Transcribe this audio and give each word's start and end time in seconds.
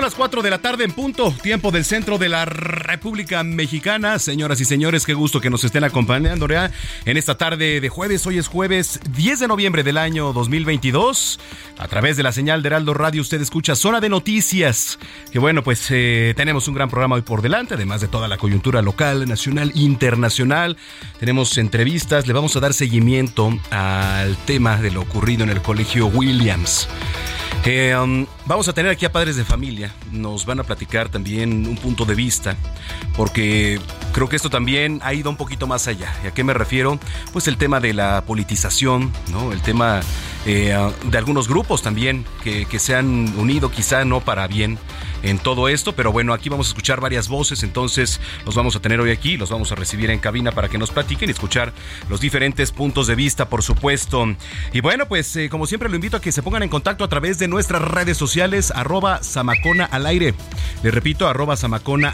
Son 0.00 0.06
las 0.06 0.14
4 0.14 0.40
de 0.40 0.48
la 0.48 0.62
tarde 0.62 0.84
en 0.84 0.92
punto, 0.92 1.30
tiempo 1.42 1.70
del 1.70 1.84
centro 1.84 2.16
de 2.16 2.30
la 2.30 2.46
República 2.46 3.42
Mexicana. 3.44 4.18
Señoras 4.18 4.58
y 4.62 4.64
señores, 4.64 5.04
qué 5.04 5.12
gusto 5.12 5.42
que 5.42 5.50
nos 5.50 5.62
estén 5.62 5.84
acompañando 5.84 6.48
¿ya? 6.48 6.70
en 7.04 7.18
esta 7.18 7.36
tarde 7.36 7.82
de 7.82 7.88
jueves. 7.90 8.26
Hoy 8.26 8.38
es 8.38 8.48
jueves 8.48 8.98
10 9.14 9.40
de 9.40 9.48
noviembre 9.48 9.82
del 9.82 9.98
año 9.98 10.32
2022. 10.32 11.38
A 11.76 11.86
través 11.86 12.16
de 12.16 12.22
la 12.22 12.32
señal 12.32 12.62
de 12.62 12.68
Heraldo 12.68 12.94
Radio 12.94 13.20
usted 13.20 13.42
escucha 13.42 13.76
Zona 13.76 14.00
de 14.00 14.08
Noticias. 14.08 14.98
Que 15.32 15.38
bueno, 15.38 15.62
pues 15.62 15.86
eh, 15.90 16.32
tenemos 16.34 16.66
un 16.66 16.76
gran 16.76 16.88
programa 16.88 17.16
hoy 17.16 17.22
por 17.22 17.42
delante, 17.42 17.74
además 17.74 18.00
de 18.00 18.08
toda 18.08 18.26
la 18.26 18.38
coyuntura 18.38 18.80
local, 18.80 19.28
nacional, 19.28 19.70
internacional. 19.74 20.78
Tenemos 21.18 21.58
entrevistas, 21.58 22.26
le 22.26 22.32
vamos 22.32 22.56
a 22.56 22.60
dar 22.60 22.72
seguimiento 22.72 23.52
al 23.70 24.38
tema 24.46 24.78
de 24.78 24.92
lo 24.92 25.02
ocurrido 25.02 25.44
en 25.44 25.50
el 25.50 25.60
Colegio 25.60 26.06
Williams. 26.06 26.88
Eh, 27.66 27.94
um, 27.94 28.26
vamos 28.50 28.66
a 28.66 28.72
tener 28.72 28.90
aquí 28.90 29.06
a 29.06 29.12
padres 29.12 29.36
de 29.36 29.44
familia, 29.44 29.94
nos 30.10 30.44
van 30.44 30.58
a 30.58 30.64
platicar 30.64 31.08
también 31.08 31.68
un 31.68 31.76
punto 31.76 32.04
de 32.04 32.16
vista, 32.16 32.56
porque 33.16 33.78
creo 34.12 34.28
que 34.28 34.36
esto 34.36 34.50
también 34.50 35.00
ha 35.02 35.14
ido 35.14 35.30
un 35.30 35.36
poquito 35.36 35.66
más 35.66 35.88
allá. 35.88 36.12
¿Y 36.24 36.28
a 36.28 36.30
qué 36.32 36.44
me 36.44 36.54
refiero? 36.54 36.98
Pues 37.32 37.48
el 37.48 37.56
tema 37.56 37.80
de 37.80 37.94
la 37.94 38.22
politización, 38.26 39.12
¿no? 39.30 39.52
El 39.52 39.62
tema 39.62 40.00
eh, 40.46 40.76
de 41.04 41.18
algunos 41.18 41.48
grupos 41.48 41.82
también 41.82 42.24
que, 42.42 42.66
que 42.66 42.78
se 42.78 42.94
han 42.94 43.32
unido 43.38 43.70
quizá 43.70 44.04
no 44.04 44.20
para 44.20 44.46
bien 44.46 44.78
en 45.22 45.38
todo 45.38 45.68
esto, 45.68 45.94
pero 45.94 46.12
bueno, 46.12 46.32
aquí 46.32 46.48
vamos 46.48 46.68
a 46.68 46.70
escuchar 46.70 47.00
varias 47.00 47.28
voces, 47.28 47.62
entonces 47.62 48.20
los 48.46 48.54
vamos 48.54 48.74
a 48.76 48.80
tener 48.80 49.00
hoy 49.00 49.10
aquí, 49.10 49.36
los 49.36 49.50
vamos 49.50 49.70
a 49.70 49.74
recibir 49.74 50.10
en 50.10 50.18
cabina 50.18 50.52
para 50.52 50.68
que 50.68 50.78
nos 50.78 50.90
platiquen 50.90 51.28
y 51.28 51.32
escuchar 51.32 51.74
los 52.08 52.20
diferentes 52.20 52.72
puntos 52.72 53.06
de 53.06 53.14
vista, 53.14 53.48
por 53.48 53.62
supuesto. 53.62 54.24
Y 54.72 54.80
bueno, 54.80 55.06
pues 55.06 55.36
eh, 55.36 55.50
como 55.50 55.66
siempre 55.66 55.90
lo 55.90 55.94
invito 55.94 56.16
a 56.16 56.20
que 56.20 56.32
se 56.32 56.42
pongan 56.42 56.62
en 56.62 56.70
contacto 56.70 57.04
a 57.04 57.08
través 57.08 57.38
de 57.38 57.48
nuestras 57.48 57.82
redes 57.82 58.16
sociales, 58.16 58.72
arroba 58.74 59.22
Samacona 59.22 59.84
al 59.84 60.06
aire. 60.06 60.34
Les 60.82 60.94
repito, 60.94 61.28
arroba 61.28 61.54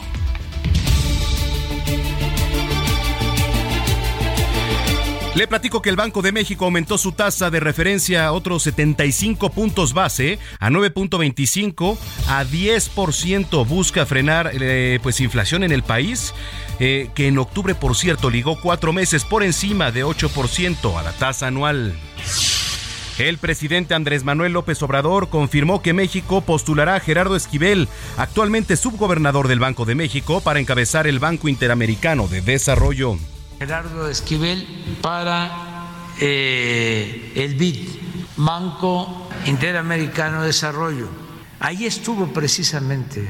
Le 5.36 5.48
platico 5.48 5.82
que 5.82 5.90
el 5.90 5.98
Banco 5.98 6.22
de 6.22 6.32
México 6.32 6.64
aumentó 6.64 6.98
su 6.98 7.12
tasa 7.12 7.50
de 7.50 7.60
referencia 7.60 8.26
a 8.26 8.32
otros 8.32 8.64
75 8.64 9.50
puntos 9.50 9.94
base, 9.94 10.40
a 10.62 10.70
9.25, 10.70 11.98
a 12.30 12.46
10%. 12.46 13.68
Busca 13.68 14.06
frenar 14.06 14.52
eh, 14.54 14.98
pues 15.04 15.20
inflación 15.20 15.66
en 15.66 15.74
el 15.74 15.84
país, 15.84 16.34
eh, 16.80 17.10
que 17.16 17.28
en 17.28 17.38
octubre, 17.38 17.76
por 17.76 17.98
cierto, 17.98 18.30
ligó 18.30 18.62
cuatro 18.62 18.94
meses 18.94 19.26
por 19.26 19.44
encima 19.44 19.92
de 19.92 20.06
8% 20.06 20.98
a 20.98 21.04
la 21.04 21.12
tasa 21.12 21.48
anual. 21.48 21.94
El 23.18 23.38
presidente 23.38 23.94
Andrés 23.94 24.24
Manuel 24.24 24.54
López 24.54 24.82
Obrador 24.84 25.28
confirmó 25.28 25.82
que 25.82 25.92
México 25.92 26.42
postulará 26.42 26.96
a 26.96 27.02
Gerardo 27.02 27.36
Esquivel, 27.36 27.90
actualmente 28.16 28.78
subgobernador 28.78 29.50
del 29.50 29.60
Banco 29.60 29.84
de 29.84 29.96
México, 29.96 30.40
para 30.40 30.62
encabezar 30.62 31.08
el 31.08 31.20
Banco 31.20 31.50
Interamericano 31.50 32.30
de 32.30 32.40
Desarrollo. 32.40 33.18
Gerardo 33.60 34.10
Esquivel 34.10 34.68
para 35.02 35.50
eh, 36.20 37.32
el 37.36 37.56
BID, 37.56 37.88
Banco 38.38 39.30
Interamericano 39.46 40.42
de 40.42 40.48
Desarrollo. 40.48 41.08
Ahí 41.60 41.86
estuvo 41.86 42.28
precisamente 42.28 43.28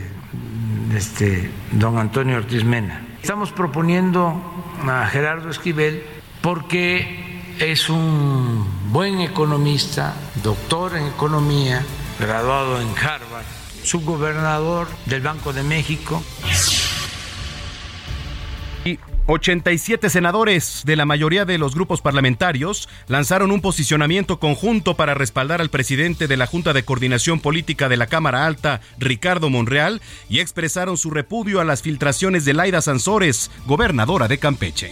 este, 0.96 1.52
don 1.72 1.98
Antonio 1.98 2.38
Ortiz 2.38 2.64
Mena. 2.64 3.06
Estamos 3.22 3.52
proponiendo 3.52 4.42
a 4.88 5.08
Gerardo 5.08 5.50
Esquivel 5.50 6.04
porque 6.42 7.44
es 7.60 7.90
un 7.90 8.66
buen 8.92 9.20
economista, 9.22 10.14
doctor 10.44 10.96
en 10.96 11.08
economía, 11.08 11.86
graduado 12.20 12.82
en 12.82 12.90
Harvard, 12.90 13.46
subgobernador 13.84 14.88
del 15.06 15.22
Banco 15.22 15.54
de 15.54 15.64
México. 15.64 16.22
Y 19.28 19.32
87 19.36 20.10
senadores 20.10 20.84
de 20.86 20.96
la 20.96 21.06
mayoría 21.06 21.46
de 21.46 21.58
los 21.58 21.74
grupos 21.74 22.02
parlamentarios 22.02 22.88
lanzaron 23.08 23.52
un 23.52 23.60
posicionamiento 23.60 24.40
conjunto 24.40 24.96
para 24.96 25.16
respaldar 25.16 25.62
al 25.62 25.70
presidente 25.70 26.28
de 26.28 26.38
la 26.38 26.46
Junta 26.46 26.74
de 26.74 26.84
Coordinación 26.84 27.40
Política 27.40 27.90
de 27.90 27.98
la 27.98 28.08
Cámara 28.08 28.46
Alta, 28.46 28.82
Ricardo 29.00 29.50
Monreal, 29.50 30.02
y 30.30 30.40
expresaron 30.40 30.98
su 30.98 31.10
repudio 31.10 31.60
a 31.60 31.66
las 31.66 31.82
filtraciones 31.82 32.46
de 32.46 32.54
Laida 32.54 32.82
Sansores, 32.82 33.50
gobernadora 33.66 34.28
de 34.28 34.38
Campeche. 34.38 34.92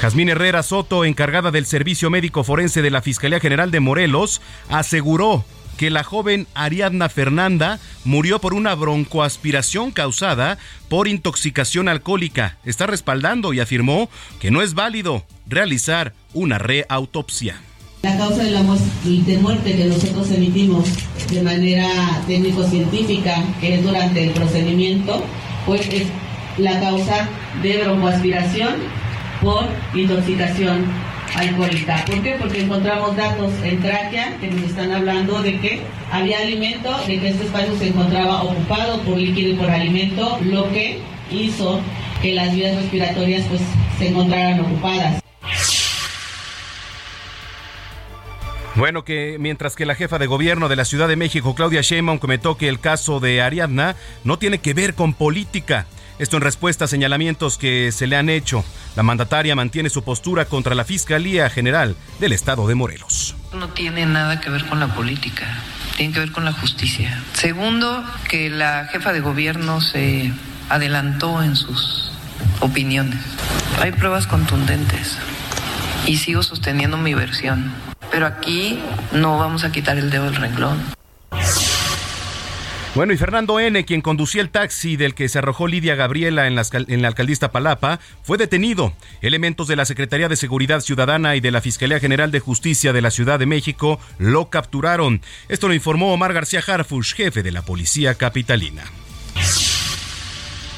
Jazmín 0.00 0.30
Herrera 0.30 0.64
Soto, 0.64 1.04
encargada 1.04 1.52
del 1.52 1.66
Servicio 1.66 2.10
Médico 2.10 2.42
Forense 2.42 2.82
de 2.82 2.90
la 2.90 3.02
Fiscalía 3.02 3.38
General 3.38 3.70
de 3.70 3.78
Morelos, 3.78 4.42
aseguró 4.68 5.44
que 5.82 5.90
la 5.90 6.04
joven 6.04 6.46
Ariadna 6.54 7.08
Fernanda 7.08 7.80
murió 8.04 8.40
por 8.40 8.54
una 8.54 8.72
broncoaspiración 8.76 9.90
causada 9.90 10.56
por 10.88 11.08
intoxicación 11.08 11.88
alcohólica. 11.88 12.56
Está 12.64 12.86
respaldando 12.86 13.52
y 13.52 13.58
afirmó 13.58 14.08
que 14.38 14.52
no 14.52 14.62
es 14.62 14.74
válido 14.74 15.24
realizar 15.48 16.12
una 16.34 16.58
reautopsia. 16.58 17.60
La 18.04 18.16
causa 18.16 18.44
de, 18.44 18.52
la 18.52 18.62
de 18.62 19.38
muerte 19.38 19.74
que 19.74 19.86
nosotros 19.86 20.30
emitimos 20.30 20.84
de 21.32 21.42
manera 21.42 21.88
técnico-científica, 22.28 23.42
que 23.60 23.74
es 23.74 23.82
durante 23.82 24.22
el 24.22 24.30
procedimiento, 24.34 25.20
pues 25.66 25.80
es 25.88 26.06
la 26.58 26.78
causa 26.78 27.28
de 27.60 27.82
broncoaspiración 27.82 28.74
por 29.42 29.64
intoxicación 29.94 30.84
alcohólica. 31.34 32.04
¿Por 32.06 32.22
qué? 32.22 32.36
Porque 32.38 32.62
encontramos 32.62 33.16
datos 33.16 33.52
en 33.62 33.80
tráquea 33.80 34.36
que 34.40 34.48
nos 34.48 34.62
están 34.64 34.92
hablando 34.92 35.42
de 35.42 35.58
que 35.58 35.80
había 36.10 36.38
alimento, 36.38 36.96
de 37.06 37.18
que 37.18 37.28
este 37.28 37.44
espacio 37.44 37.76
se 37.78 37.88
encontraba 37.88 38.42
ocupado 38.42 39.00
por 39.02 39.16
líquido 39.16 39.50
y 39.50 39.54
por 39.54 39.70
alimento, 39.70 40.38
lo 40.42 40.70
que 40.72 41.00
hizo 41.30 41.80
que 42.20 42.32
las 42.32 42.54
vías 42.54 42.76
respiratorias 42.76 43.46
pues 43.48 43.60
se 43.98 44.08
encontraran 44.08 44.60
ocupadas. 44.60 45.22
Bueno, 48.74 49.04
que 49.04 49.36
mientras 49.38 49.76
que 49.76 49.84
la 49.84 49.94
jefa 49.94 50.18
de 50.18 50.26
gobierno 50.26 50.70
de 50.70 50.76
la 50.76 50.86
Ciudad 50.86 51.06
de 51.06 51.16
México, 51.16 51.54
Claudia 51.54 51.82
Sheinbaum, 51.82 52.18
comentó 52.18 52.56
que 52.56 52.68
el 52.68 52.80
caso 52.80 53.20
de 53.20 53.42
Ariadna 53.42 53.96
no 54.24 54.38
tiene 54.38 54.58
que 54.58 54.72
ver 54.72 54.94
con 54.94 55.12
política. 55.12 55.86
Esto 56.22 56.36
en 56.36 56.42
respuesta 56.44 56.84
a 56.84 56.88
señalamientos 56.88 57.58
que 57.58 57.90
se 57.90 58.06
le 58.06 58.14
han 58.14 58.28
hecho. 58.28 58.64
La 58.94 59.02
mandataria 59.02 59.56
mantiene 59.56 59.90
su 59.90 60.04
postura 60.04 60.44
contra 60.44 60.76
la 60.76 60.84
Fiscalía 60.84 61.50
General 61.50 61.96
del 62.20 62.30
Estado 62.30 62.68
de 62.68 62.76
Morelos. 62.76 63.34
No 63.52 63.70
tiene 63.70 64.06
nada 64.06 64.38
que 64.38 64.48
ver 64.48 64.64
con 64.66 64.78
la 64.78 64.94
política, 64.94 65.58
tiene 65.96 66.14
que 66.14 66.20
ver 66.20 66.30
con 66.30 66.44
la 66.44 66.52
justicia. 66.52 67.20
Segundo, 67.32 68.04
que 68.28 68.50
la 68.50 68.86
jefa 68.92 69.12
de 69.12 69.18
gobierno 69.18 69.80
se 69.80 70.32
adelantó 70.68 71.42
en 71.42 71.56
sus 71.56 72.12
opiniones. 72.60 73.18
Hay 73.80 73.90
pruebas 73.90 74.28
contundentes 74.28 75.18
y 76.06 76.18
sigo 76.18 76.44
sosteniendo 76.44 76.98
mi 76.98 77.14
versión. 77.14 77.72
Pero 78.12 78.26
aquí 78.26 78.78
no 79.10 79.38
vamos 79.38 79.64
a 79.64 79.72
quitar 79.72 79.98
el 79.98 80.08
dedo 80.10 80.26
del 80.26 80.36
renglón. 80.36 80.80
Bueno, 82.94 83.14
y 83.14 83.16
Fernando 83.16 83.58
N., 83.58 83.86
quien 83.86 84.02
conducía 84.02 84.42
el 84.42 84.50
taxi 84.50 84.96
del 84.96 85.14
que 85.14 85.30
se 85.30 85.38
arrojó 85.38 85.66
Lidia 85.66 85.94
Gabriela 85.94 86.46
en 86.46 86.54
la, 86.54 86.62
en 86.72 87.00
la 87.00 87.08
alcaldista 87.08 87.50
Palapa, 87.50 88.00
fue 88.22 88.36
detenido. 88.36 88.92
Elementos 89.22 89.66
de 89.66 89.76
la 89.76 89.86
Secretaría 89.86 90.28
de 90.28 90.36
Seguridad 90.36 90.80
Ciudadana 90.80 91.34
y 91.34 91.40
de 91.40 91.52
la 91.52 91.62
Fiscalía 91.62 92.00
General 92.00 92.30
de 92.30 92.40
Justicia 92.40 92.92
de 92.92 93.00
la 93.00 93.10
Ciudad 93.10 93.38
de 93.38 93.46
México 93.46 93.98
lo 94.18 94.50
capturaron. 94.50 95.22
Esto 95.48 95.68
lo 95.68 95.74
informó 95.74 96.12
Omar 96.12 96.34
García 96.34 96.62
Harfush, 96.66 97.14
jefe 97.14 97.42
de 97.42 97.52
la 97.52 97.62
Policía 97.62 98.14
Capitalina. 98.14 98.82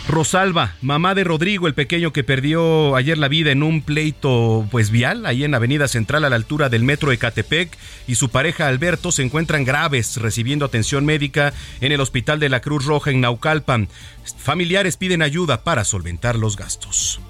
Rosalba, 0.06 0.74
mamá 0.82 1.14
de 1.14 1.24
Rodrigo, 1.24 1.66
el 1.66 1.74
pequeño 1.74 2.12
que 2.12 2.24
perdió 2.24 2.94
ayer 2.94 3.16
la 3.16 3.28
vida 3.28 3.52
en 3.52 3.62
un 3.62 3.80
pleito 3.80 4.66
pues 4.70 4.90
vial 4.90 5.24
ahí 5.24 5.44
en 5.44 5.54
Avenida 5.54 5.88
Central 5.88 6.24
a 6.24 6.30
la 6.30 6.36
altura 6.36 6.68
del 6.68 6.84
metro 6.84 7.10
Ecatepec 7.10 7.76
y 8.06 8.16
su 8.16 8.28
pareja 8.28 8.68
Alberto 8.68 9.12
se 9.12 9.22
encuentran 9.22 9.64
graves 9.64 10.18
recibiendo 10.18 10.66
atención 10.66 11.06
médica 11.06 11.54
en 11.80 11.90
el 11.90 12.00
Hospital 12.00 12.38
de 12.38 12.50
la 12.50 12.60
Cruz 12.60 12.84
Roja 12.84 13.10
en 13.10 13.22
Naucalpan. 13.22 13.88
Familiares 14.36 14.98
piden 14.98 15.22
ayuda 15.22 15.64
para 15.64 15.84
solventar 15.84 16.36
los 16.36 16.56
gastos. 16.56 17.20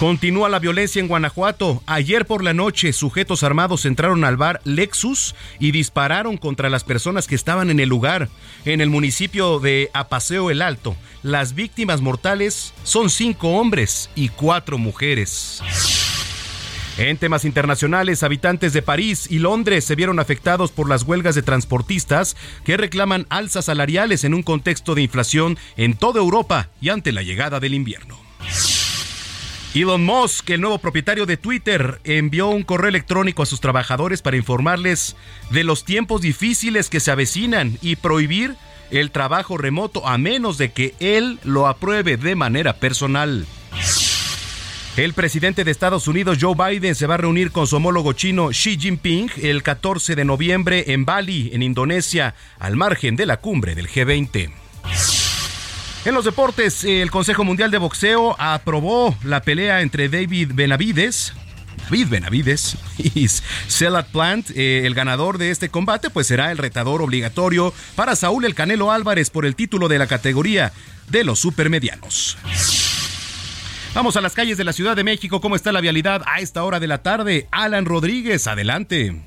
Continúa 0.00 0.48
la 0.48 0.60
violencia 0.60 0.98
en 0.98 1.08
Guanajuato. 1.08 1.82
Ayer 1.84 2.24
por 2.24 2.42
la 2.42 2.54
noche, 2.54 2.94
sujetos 2.94 3.42
armados 3.42 3.84
entraron 3.84 4.24
al 4.24 4.38
bar 4.38 4.62
Lexus 4.64 5.34
y 5.58 5.72
dispararon 5.72 6.38
contra 6.38 6.70
las 6.70 6.84
personas 6.84 7.26
que 7.26 7.34
estaban 7.34 7.68
en 7.68 7.80
el 7.80 7.90
lugar. 7.90 8.30
En 8.64 8.80
el 8.80 8.88
municipio 8.88 9.60
de 9.60 9.90
Apaseo 9.92 10.50
el 10.50 10.62
Alto, 10.62 10.96
las 11.22 11.54
víctimas 11.54 12.00
mortales 12.00 12.72
son 12.82 13.10
cinco 13.10 13.58
hombres 13.58 14.08
y 14.14 14.30
cuatro 14.30 14.78
mujeres. 14.78 15.62
En 16.96 17.18
temas 17.18 17.44
internacionales, 17.44 18.22
habitantes 18.22 18.72
de 18.72 18.80
París 18.80 19.26
y 19.30 19.38
Londres 19.38 19.84
se 19.84 19.96
vieron 19.96 20.18
afectados 20.18 20.72
por 20.72 20.88
las 20.88 21.02
huelgas 21.02 21.34
de 21.34 21.42
transportistas 21.42 22.38
que 22.64 22.78
reclaman 22.78 23.26
alzas 23.28 23.66
salariales 23.66 24.24
en 24.24 24.32
un 24.32 24.44
contexto 24.44 24.94
de 24.94 25.02
inflación 25.02 25.58
en 25.76 25.92
toda 25.92 26.20
Europa 26.20 26.70
y 26.80 26.88
ante 26.88 27.12
la 27.12 27.22
llegada 27.22 27.60
del 27.60 27.74
invierno. 27.74 28.29
Elon 29.72 30.04
Musk, 30.04 30.50
el 30.50 30.60
nuevo 30.60 30.78
propietario 30.78 31.26
de 31.26 31.36
Twitter, 31.36 32.00
envió 32.02 32.48
un 32.48 32.64
correo 32.64 32.88
electrónico 32.88 33.44
a 33.44 33.46
sus 33.46 33.60
trabajadores 33.60 34.20
para 34.20 34.36
informarles 34.36 35.14
de 35.50 35.62
los 35.62 35.84
tiempos 35.84 36.22
difíciles 36.22 36.88
que 36.88 36.98
se 36.98 37.12
avecinan 37.12 37.78
y 37.80 37.94
prohibir 37.94 38.56
el 38.90 39.12
trabajo 39.12 39.56
remoto 39.56 40.08
a 40.08 40.18
menos 40.18 40.58
de 40.58 40.72
que 40.72 40.94
él 40.98 41.38
lo 41.44 41.68
apruebe 41.68 42.16
de 42.16 42.34
manera 42.34 42.74
personal. 42.74 43.46
El 44.96 45.14
presidente 45.14 45.62
de 45.62 45.70
Estados 45.70 46.08
Unidos, 46.08 46.38
Joe 46.40 46.56
Biden, 46.56 46.96
se 46.96 47.06
va 47.06 47.14
a 47.14 47.18
reunir 47.18 47.52
con 47.52 47.68
su 47.68 47.76
homólogo 47.76 48.12
chino 48.12 48.48
Xi 48.48 48.76
Jinping 48.76 49.30
el 49.40 49.62
14 49.62 50.16
de 50.16 50.24
noviembre 50.24 50.86
en 50.88 51.04
Bali, 51.04 51.50
en 51.52 51.62
Indonesia, 51.62 52.34
al 52.58 52.74
margen 52.74 53.14
de 53.14 53.26
la 53.26 53.36
cumbre 53.36 53.76
del 53.76 53.88
G20. 53.88 54.50
En 56.06 56.14
los 56.14 56.24
deportes, 56.24 56.82
el 56.84 57.10
Consejo 57.10 57.44
Mundial 57.44 57.70
de 57.70 57.76
Boxeo 57.76 58.34
aprobó 58.38 59.14
la 59.22 59.42
pelea 59.42 59.82
entre 59.82 60.08
David 60.08 60.52
Benavides, 60.54 61.34
David 61.84 62.06
Benavides 62.08 62.78
y 62.98 63.28
Celat 63.28 64.06
Plant. 64.06 64.48
Eh, 64.54 64.86
el 64.86 64.94
ganador 64.94 65.36
de 65.36 65.50
este 65.50 65.68
combate 65.68 66.08
pues 66.08 66.26
será 66.26 66.52
el 66.52 66.56
retador 66.56 67.02
obligatorio 67.02 67.74
para 67.96 68.16
Saúl 68.16 68.46
El 68.46 68.54
Canelo 68.54 68.90
Álvarez 68.90 69.28
por 69.28 69.44
el 69.44 69.54
título 69.54 69.88
de 69.88 69.98
la 69.98 70.06
categoría 70.06 70.72
de 71.10 71.22
los 71.22 71.38
supermedianos. 71.38 72.38
Vamos 73.94 74.16
a 74.16 74.22
las 74.22 74.32
calles 74.32 74.56
de 74.56 74.64
la 74.64 74.72
Ciudad 74.72 74.96
de 74.96 75.04
México. 75.04 75.42
¿Cómo 75.42 75.54
está 75.54 75.70
la 75.70 75.82
vialidad 75.82 76.22
a 76.24 76.40
esta 76.40 76.64
hora 76.64 76.80
de 76.80 76.86
la 76.86 77.02
tarde? 77.02 77.46
Alan 77.50 77.84
Rodríguez, 77.84 78.46
adelante. 78.46 79.20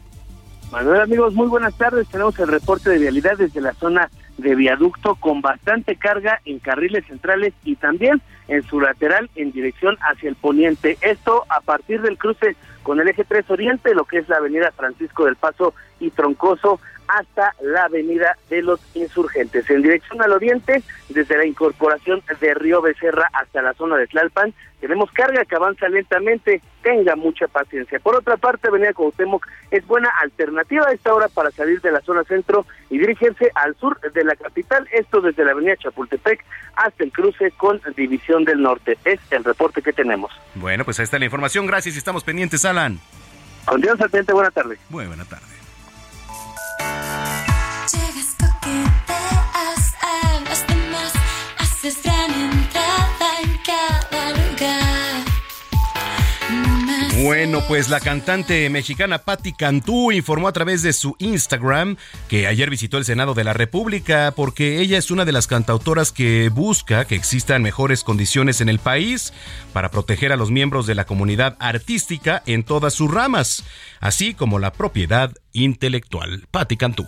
Manuel, 0.71 1.01
amigos, 1.01 1.35
muy 1.35 1.47
buenas 1.47 1.77
tardes. 1.77 2.07
Tenemos 2.07 2.39
el 2.39 2.47
reporte 2.47 2.89
de 2.89 2.97
vialidad 2.97 3.37
desde 3.37 3.61
la 3.61 3.75
zona 3.75 4.09
de 4.37 4.55
viaducto 4.55 5.15
con 5.15 5.41
bastante 5.41 5.95
carga 5.95 6.41
en 6.45 6.59
carriles 6.59 7.05
centrales 7.05 7.53
y 7.63 7.75
también 7.75 8.21
en 8.47 8.63
su 8.63 8.79
lateral 8.79 9.29
en 9.35 9.51
dirección 9.51 9.97
hacia 10.01 10.29
el 10.29 10.35
poniente. 10.35 10.97
Esto 11.01 11.45
a 11.49 11.61
partir 11.61 12.01
del 12.01 12.17
cruce 12.17 12.55
con 12.81 12.99
el 12.99 13.07
eje 13.07 13.23
3 13.23 13.49
Oriente, 13.49 13.95
lo 13.95 14.05
que 14.05 14.17
es 14.17 14.29
la 14.29 14.37
avenida 14.37 14.71
Francisco 14.71 15.25
del 15.25 15.35
Paso 15.35 15.73
y 15.99 16.09
Troncoso 16.09 16.79
hasta 17.07 17.53
la 17.61 17.85
avenida 17.85 18.37
de 18.49 18.61
los 18.61 18.79
insurgentes. 18.93 19.69
En 19.69 19.81
dirección 19.81 20.21
al 20.21 20.31
oriente, 20.31 20.83
desde 21.09 21.37
la 21.37 21.45
incorporación 21.45 22.21
de 22.39 22.53
Río 22.53 22.81
Becerra 22.81 23.29
hasta 23.33 23.61
la 23.61 23.73
zona 23.73 23.97
de 23.97 24.07
Tlalpan, 24.07 24.53
tenemos 24.79 25.09
carga 25.11 25.45
que 25.45 25.55
avanza 25.55 25.87
lentamente, 25.87 26.61
tenga 26.81 27.15
mucha 27.15 27.47
paciencia. 27.47 27.99
Por 27.99 28.15
otra 28.15 28.35
parte, 28.35 28.67
Avenida 28.67 28.93
Cuauhtémoc 28.93 29.47
es 29.71 29.87
buena 29.87 30.09
alternativa 30.21 30.87
a 30.87 30.91
esta 30.91 31.13
hora 31.13 31.29
para 31.29 31.51
salir 31.51 31.79
de 31.79 31.91
la 31.91 32.01
zona 32.01 32.25
centro 32.25 32.65
y 32.89 32.97
dirigirse 32.97 33.49
al 33.55 33.75
sur 33.77 33.99
de 33.99 34.23
la 34.25 34.35
capital, 34.35 34.85
esto 34.91 35.21
desde 35.21 35.45
la 35.45 35.51
avenida 35.51 35.77
Chapultepec 35.77 36.43
hasta 36.75 37.03
el 37.03 37.11
cruce 37.11 37.51
con 37.51 37.79
División 37.95 38.43
del 38.43 38.61
Norte. 38.61 38.97
Es 39.05 39.19
el 39.31 39.45
reporte 39.45 39.81
que 39.81 39.93
tenemos. 39.93 40.31
Bueno, 40.55 40.83
pues 40.83 40.99
ahí 40.99 41.03
está 41.03 41.17
la 41.17 41.25
información. 41.25 41.65
Gracias 41.65 41.95
y 41.95 41.97
estamos 41.97 42.23
pendientes, 42.23 42.65
Alan. 42.65 42.99
Con 43.65 43.79
Dios 43.79 43.97
buena 44.33 44.51
tarde. 44.51 44.77
Muy 44.89 45.05
buena 45.07 45.23
tarde. 45.23 45.62
Bueno, 57.21 57.61
pues 57.67 57.89
la 57.89 57.99
cantante 57.99 58.69
mexicana 58.69 59.17
Patti 59.17 59.51
Cantú 59.51 60.11
informó 60.13 60.47
a 60.47 60.53
través 60.53 60.81
de 60.81 60.93
su 60.93 61.15
Instagram 61.19 61.97
que 62.29 62.47
ayer 62.47 62.69
visitó 62.69 62.97
el 62.97 63.05
Senado 63.05 63.33
de 63.33 63.43
la 63.43 63.51
República 63.51 64.33
porque 64.35 64.79
ella 64.79 64.97
es 64.97 65.11
una 65.11 65.25
de 65.25 65.33
las 65.33 65.47
cantautoras 65.47 66.13
que 66.13 66.47
busca 66.47 67.03
que 67.03 67.15
existan 67.15 67.61
mejores 67.61 68.03
condiciones 68.03 68.61
en 68.61 68.69
el 68.69 68.79
país 68.79 69.33
para 69.73 69.91
proteger 69.91 70.31
a 70.31 70.37
los 70.37 70.51
miembros 70.51 70.87
de 70.87 70.95
la 70.95 71.05
comunidad 71.05 71.57
artística 71.59 72.43
en 72.45 72.63
todas 72.63 72.93
sus 72.93 73.13
ramas, 73.13 73.65
así 73.99 74.33
como 74.33 74.57
la 74.57 74.71
propiedad 74.71 75.33
intelectual. 75.51 76.45
Patti 76.49 76.77
Cantú. 76.77 77.05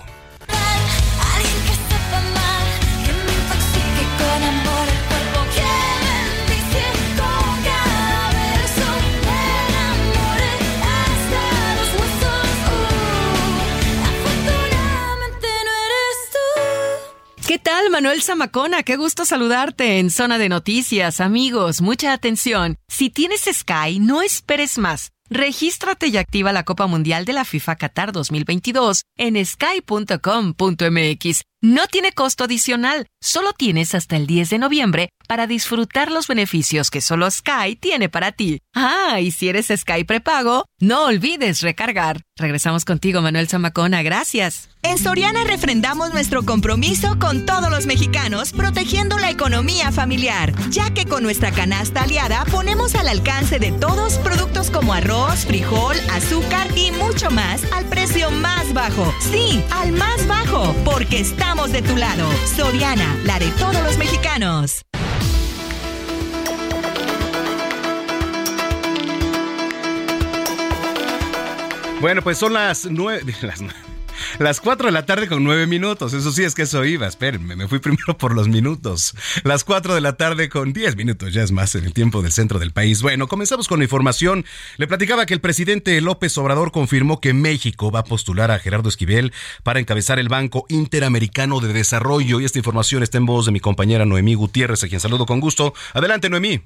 Tal, 17.65 17.89
Manuel 17.89 18.21
Zamacona? 18.21 18.83
Qué 18.83 18.95
gusto 18.95 19.25
saludarte 19.25 19.97
en 19.97 20.11
Zona 20.11 20.37
de 20.37 20.49
Noticias, 20.49 21.19
amigos. 21.19 21.81
Mucha 21.81 22.13
atención. 22.13 22.77
Si 22.87 23.09
tienes 23.09 23.49
Sky, 23.51 23.97
no 23.99 24.21
esperes 24.21 24.77
más. 24.77 25.13
Regístrate 25.31 26.05
y 26.07 26.17
activa 26.17 26.53
la 26.53 26.61
Copa 26.63 26.85
Mundial 26.85 27.25
de 27.25 27.33
la 27.33 27.43
FIFA 27.43 27.77
Qatar 27.77 28.11
2022 28.11 29.01
en 29.17 29.43
sky.com.mx. 29.43 31.41
No 31.65 31.87
tiene 31.87 32.11
costo 32.11 32.43
adicional, 32.43 33.07
solo 33.19 33.51
tienes 33.53 33.95
hasta 33.95 34.17
el 34.17 34.27
10 34.27 34.51
de 34.51 34.59
noviembre 34.59 35.09
para 35.27 35.47
disfrutar 35.47 36.11
los 36.11 36.27
beneficios 36.27 36.91
que 36.91 37.01
solo 37.01 37.31
Sky 37.31 37.75
tiene 37.75 38.07
para 38.07 38.31
ti. 38.33 38.61
Ah, 38.75 39.19
y 39.19 39.31
si 39.31 39.49
eres 39.49 39.73
Sky 39.75 40.03
prepago, 40.03 40.65
no 40.79 41.05
olvides 41.05 41.61
recargar. 41.61 42.21
Regresamos 42.37 42.85
contigo, 42.85 43.23
Manuel 43.23 43.47
Zamacona. 43.47 44.03
Gracias. 44.03 44.69
En 44.83 44.99
Soriana 44.99 45.43
refrendamos 45.45 46.13
nuestro 46.13 46.45
compromiso 46.45 47.17
con 47.17 47.47
todos 47.47 47.71
los 47.71 47.87
mexicanos, 47.87 48.51
protegiendo 48.51 49.17
la 49.17 49.31
economía 49.31 49.91
familiar, 49.91 50.53
ya 50.69 50.93
que 50.93 51.05
con 51.05 51.23
nuestra 51.23 51.51
canasta 51.51 52.03
aliada 52.03 52.45
ponemos 52.51 52.93
al 52.93 53.07
alcance 53.07 53.57
de 53.57 53.71
todos 53.71 54.19
productos 54.19 54.69
como 54.69 54.93
arroz, 54.93 55.45
frijol, 55.47 55.95
azúcar 56.11 56.67
y 56.77 56.91
mucho 56.91 57.31
más 57.31 57.63
al 57.71 57.85
precio 57.85 58.29
más 58.29 58.73
bajo. 58.73 59.11
Sí, 59.31 59.63
al 59.71 59.93
más 59.93 60.27
bajo, 60.27 60.75
porque 60.85 61.21
estamos 61.21 61.54
estamos 61.55 61.71
de 61.71 61.81
tu 61.81 61.95
lado. 61.95 62.29
Soriana, 62.55 63.15
la 63.23 63.39
de 63.39 63.49
todos 63.51 63.81
los 63.83 63.97
mexicanos. 63.97 64.81
Bueno, 72.01 72.21
pues 72.21 72.37
son 72.37 72.53
las 72.53 72.85
nueve, 72.85 73.33
las 73.41 73.61
nueve, 73.61 73.79
las 74.39 74.59
4 74.59 74.87
de 74.87 74.91
la 74.91 75.05
tarde 75.05 75.27
con 75.27 75.43
9 75.43 75.67
minutos. 75.67 76.13
Eso 76.13 76.31
sí, 76.31 76.43
es 76.43 76.55
que 76.55 76.63
eso 76.63 76.83
iba. 76.83 77.07
Espérenme, 77.07 77.55
me 77.55 77.67
fui 77.67 77.79
primero 77.79 78.17
por 78.17 78.35
los 78.35 78.47
minutos. 78.47 79.15
Las 79.43 79.63
4 79.63 79.95
de 79.95 80.01
la 80.01 80.17
tarde 80.17 80.49
con 80.49 80.73
10 80.73 80.95
minutos, 80.95 81.33
ya 81.33 81.43
es 81.43 81.51
más 81.51 81.75
en 81.75 81.85
el 81.85 81.93
tiempo 81.93 82.21
del 82.21 82.31
centro 82.31 82.59
del 82.59 82.71
país. 82.71 83.01
Bueno, 83.01 83.27
comenzamos 83.27 83.67
con 83.67 83.79
la 83.79 83.85
información. 83.85 84.45
Le 84.77 84.87
platicaba 84.87 85.25
que 85.25 85.33
el 85.33 85.41
presidente 85.41 85.99
López 86.01 86.37
Obrador 86.37 86.71
confirmó 86.71 87.21
que 87.21 87.33
México 87.33 87.91
va 87.91 87.99
a 87.99 88.03
postular 88.03 88.51
a 88.51 88.59
Gerardo 88.59 88.89
Esquivel 88.89 89.31
para 89.63 89.79
encabezar 89.79 90.19
el 90.19 90.29
Banco 90.29 90.65
Interamericano 90.69 91.59
de 91.59 91.73
Desarrollo. 91.73 92.39
Y 92.39 92.45
esta 92.45 92.59
información 92.59 93.03
está 93.03 93.17
en 93.17 93.25
voz 93.25 93.45
de 93.45 93.51
mi 93.51 93.59
compañera 93.59 94.05
Noemí 94.05 94.35
Gutiérrez, 94.35 94.83
a 94.83 94.87
quien 94.87 94.99
saludo 94.99 95.25
con 95.25 95.39
gusto. 95.39 95.73
Adelante, 95.93 96.29
Noemí. 96.29 96.61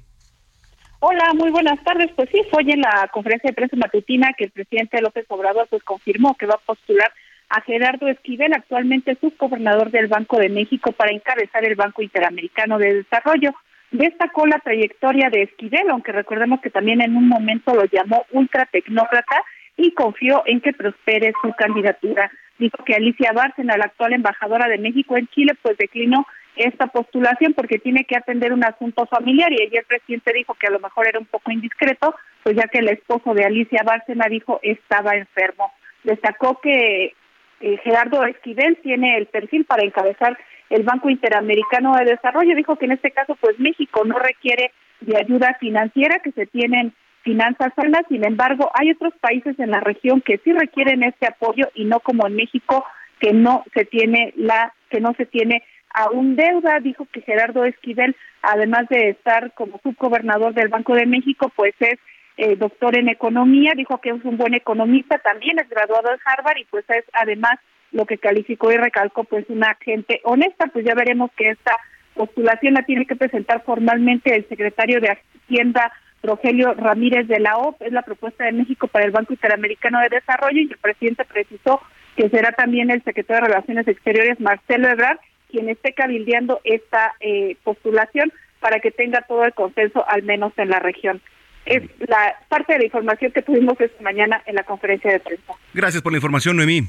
Hola, 1.02 1.32
muy 1.34 1.50
buenas 1.50 1.82
tardes. 1.82 2.10
Pues 2.14 2.28
sí, 2.30 2.42
fue 2.50 2.62
hoy 2.62 2.72
en 2.72 2.82
la 2.82 3.08
conferencia 3.12 3.48
de 3.48 3.54
prensa 3.54 3.74
matutina 3.76 4.34
que 4.36 4.44
el 4.44 4.50
presidente 4.50 5.00
López 5.00 5.24
Obrador 5.28 5.66
pues 5.70 5.82
confirmó 5.82 6.36
que 6.36 6.44
va 6.44 6.54
a 6.54 6.66
postular 6.66 7.10
a 7.50 7.60
Gerardo 7.62 8.06
Esquivel, 8.08 8.52
actualmente 8.54 9.18
subgobernador 9.20 9.90
del 9.90 10.06
Banco 10.06 10.38
de 10.38 10.48
México, 10.48 10.92
para 10.92 11.12
encabezar 11.12 11.64
el 11.64 11.74
Banco 11.74 12.00
Interamericano 12.00 12.78
de 12.78 12.94
Desarrollo. 12.94 13.50
Destacó 13.90 14.46
la 14.46 14.60
trayectoria 14.60 15.30
de 15.30 15.42
Esquivel, 15.42 15.90
aunque 15.90 16.12
recordemos 16.12 16.60
que 16.60 16.70
también 16.70 17.02
en 17.02 17.16
un 17.16 17.28
momento 17.28 17.74
lo 17.74 17.84
llamó 17.86 18.24
ultratecnócrata 18.30 19.42
y 19.76 19.92
confió 19.92 20.44
en 20.46 20.60
que 20.60 20.72
prospere 20.72 21.32
su 21.42 21.52
candidatura. 21.54 22.30
Dijo 22.58 22.84
que 22.84 22.94
Alicia 22.94 23.32
Bárcena, 23.32 23.76
la 23.76 23.86
actual 23.86 24.12
embajadora 24.12 24.68
de 24.68 24.78
México 24.78 25.16
en 25.16 25.26
Chile, 25.28 25.54
pues 25.60 25.76
declinó 25.76 26.26
esta 26.54 26.86
postulación 26.86 27.54
porque 27.54 27.78
tiene 27.78 28.04
que 28.04 28.16
atender 28.16 28.52
un 28.52 28.64
asunto 28.64 29.06
familiar 29.06 29.50
y 29.50 29.62
ayer 29.62 29.80
el 29.80 29.86
presidente 29.86 30.32
dijo 30.34 30.54
que 30.54 30.66
a 30.68 30.70
lo 30.70 30.78
mejor 30.78 31.08
era 31.08 31.18
un 31.18 31.26
poco 31.26 31.50
indiscreto, 31.50 32.14
pues 32.44 32.54
ya 32.54 32.68
que 32.68 32.78
el 32.78 32.88
esposo 32.88 33.34
de 33.34 33.44
Alicia 33.44 33.82
Bárcena 33.84 34.26
dijo 34.28 34.60
estaba 34.62 35.16
enfermo. 35.16 35.72
Destacó 36.04 36.60
que 36.60 37.14
eh, 37.60 37.78
Gerardo 37.84 38.24
Esquivel 38.24 38.78
tiene 38.82 39.16
el 39.16 39.26
perfil 39.26 39.64
para 39.64 39.84
encabezar 39.84 40.36
el 40.70 40.82
Banco 40.82 41.10
Interamericano 41.10 41.94
de 41.96 42.06
Desarrollo. 42.06 42.56
Dijo 42.56 42.76
que 42.76 42.86
en 42.86 42.92
este 42.92 43.10
caso, 43.10 43.36
pues 43.40 43.58
México 43.58 44.04
no 44.04 44.18
requiere 44.18 44.72
de 45.00 45.16
ayuda 45.18 45.56
financiera, 45.60 46.20
que 46.20 46.32
se 46.32 46.46
tienen 46.46 46.94
finanzas 47.22 47.72
sanas. 47.76 48.02
Sin 48.08 48.24
embargo, 48.24 48.70
hay 48.74 48.90
otros 48.90 49.12
países 49.20 49.58
en 49.58 49.70
la 49.70 49.80
región 49.80 50.20
que 50.20 50.38
sí 50.38 50.52
requieren 50.52 51.02
este 51.02 51.26
apoyo 51.26 51.66
y 51.74 51.84
no 51.84 52.00
como 52.00 52.26
en 52.26 52.36
México 52.36 52.84
que 53.18 53.32
no 53.32 53.64
se 53.74 53.84
tiene 53.84 54.32
la 54.36 54.72
que 54.88 55.00
no 55.00 55.12
se 55.14 55.26
tiene 55.26 55.62
aún 55.92 56.36
deuda. 56.36 56.80
Dijo 56.80 57.06
que 57.12 57.20
Gerardo 57.22 57.64
Esquivel, 57.64 58.16
además 58.42 58.88
de 58.88 59.10
estar 59.10 59.52
como 59.54 59.78
subgobernador 59.82 60.54
del 60.54 60.68
Banco 60.68 60.94
de 60.94 61.06
México, 61.06 61.52
pues 61.54 61.74
es 61.80 61.98
eh, 62.36 62.56
doctor 62.56 62.96
en 62.96 63.08
economía, 63.08 63.72
dijo 63.76 63.98
que 63.98 64.10
es 64.10 64.24
un 64.24 64.36
buen 64.36 64.54
economista, 64.54 65.18
también 65.18 65.58
es 65.58 65.68
graduado 65.68 66.10
de 66.10 66.18
Harvard 66.24 66.58
y 66.58 66.64
pues 66.64 66.84
es 66.90 67.04
además 67.12 67.58
lo 67.92 68.06
que 68.06 68.18
calificó 68.18 68.72
y 68.72 68.76
recalcó 68.76 69.24
pues 69.24 69.44
una 69.48 69.76
gente 69.80 70.20
honesta, 70.24 70.66
pues 70.68 70.84
ya 70.84 70.94
veremos 70.94 71.30
que 71.36 71.50
esta 71.50 71.76
postulación 72.14 72.74
la 72.74 72.82
tiene 72.82 73.06
que 73.06 73.16
presentar 73.16 73.62
formalmente 73.64 74.34
el 74.34 74.48
secretario 74.48 75.00
de 75.00 75.10
Hacienda 75.10 75.92
Rogelio 76.22 76.74
Ramírez 76.74 77.26
de 77.28 77.40
la 77.40 77.56
OP, 77.56 77.80
es 77.82 77.92
la 77.92 78.02
propuesta 78.02 78.44
de 78.44 78.52
México 78.52 78.88
para 78.88 79.06
el 79.06 79.10
Banco 79.10 79.32
Interamericano 79.32 80.00
de 80.00 80.10
Desarrollo 80.10 80.60
y 80.60 80.70
el 80.70 80.78
presidente 80.78 81.24
precisó 81.24 81.80
que 82.16 82.28
será 82.28 82.52
también 82.52 82.90
el 82.90 83.02
secretario 83.02 83.42
de 83.42 83.48
Relaciones 83.48 83.88
Exteriores 83.88 84.40
Marcelo 84.40 84.88
Ebrard 84.88 85.18
quien 85.50 85.68
esté 85.68 85.92
cabildeando 85.92 86.60
esta 86.64 87.14
eh, 87.20 87.56
postulación 87.64 88.32
para 88.60 88.80
que 88.80 88.90
tenga 88.90 89.22
todo 89.22 89.44
el 89.44 89.54
consenso 89.54 90.04
al 90.08 90.22
menos 90.22 90.52
en 90.56 90.68
la 90.68 90.78
región 90.78 91.20
es 91.66 91.82
la 92.06 92.34
parte 92.48 92.72
de 92.72 92.80
la 92.80 92.84
información 92.86 93.32
que 93.32 93.42
tuvimos 93.42 93.80
esta 93.80 94.02
mañana 94.02 94.42
en 94.46 94.54
la 94.54 94.64
conferencia 94.64 95.12
de 95.12 95.20
prensa. 95.20 95.54
Gracias 95.74 96.02
por 96.02 96.12
la 96.12 96.18
información, 96.18 96.56
Noemí. 96.56 96.88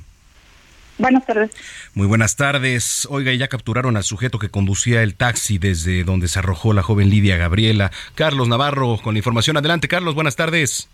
Buenas 0.97 1.25
tardes. 1.25 1.51
Muy 1.95 2.05
buenas 2.05 2.35
tardes. 2.35 3.07
Oiga, 3.09 3.33
ya 3.33 3.47
capturaron 3.47 3.97
al 3.97 4.03
sujeto 4.03 4.37
que 4.37 4.49
conducía 4.49 5.01
el 5.01 5.15
taxi 5.15 5.57
desde 5.57 6.03
donde 6.03 6.27
se 6.27 6.39
arrojó 6.39 6.73
la 6.73 6.83
joven 6.83 7.09
Lidia 7.09 7.37
Gabriela. 7.37 7.91
Carlos 8.13 8.47
Navarro, 8.47 8.99
con 9.01 9.15
la 9.15 9.19
información. 9.19 9.57
Adelante, 9.57 9.87
Carlos, 9.87 10.13
buenas 10.13 10.35
tardes. 10.35 10.89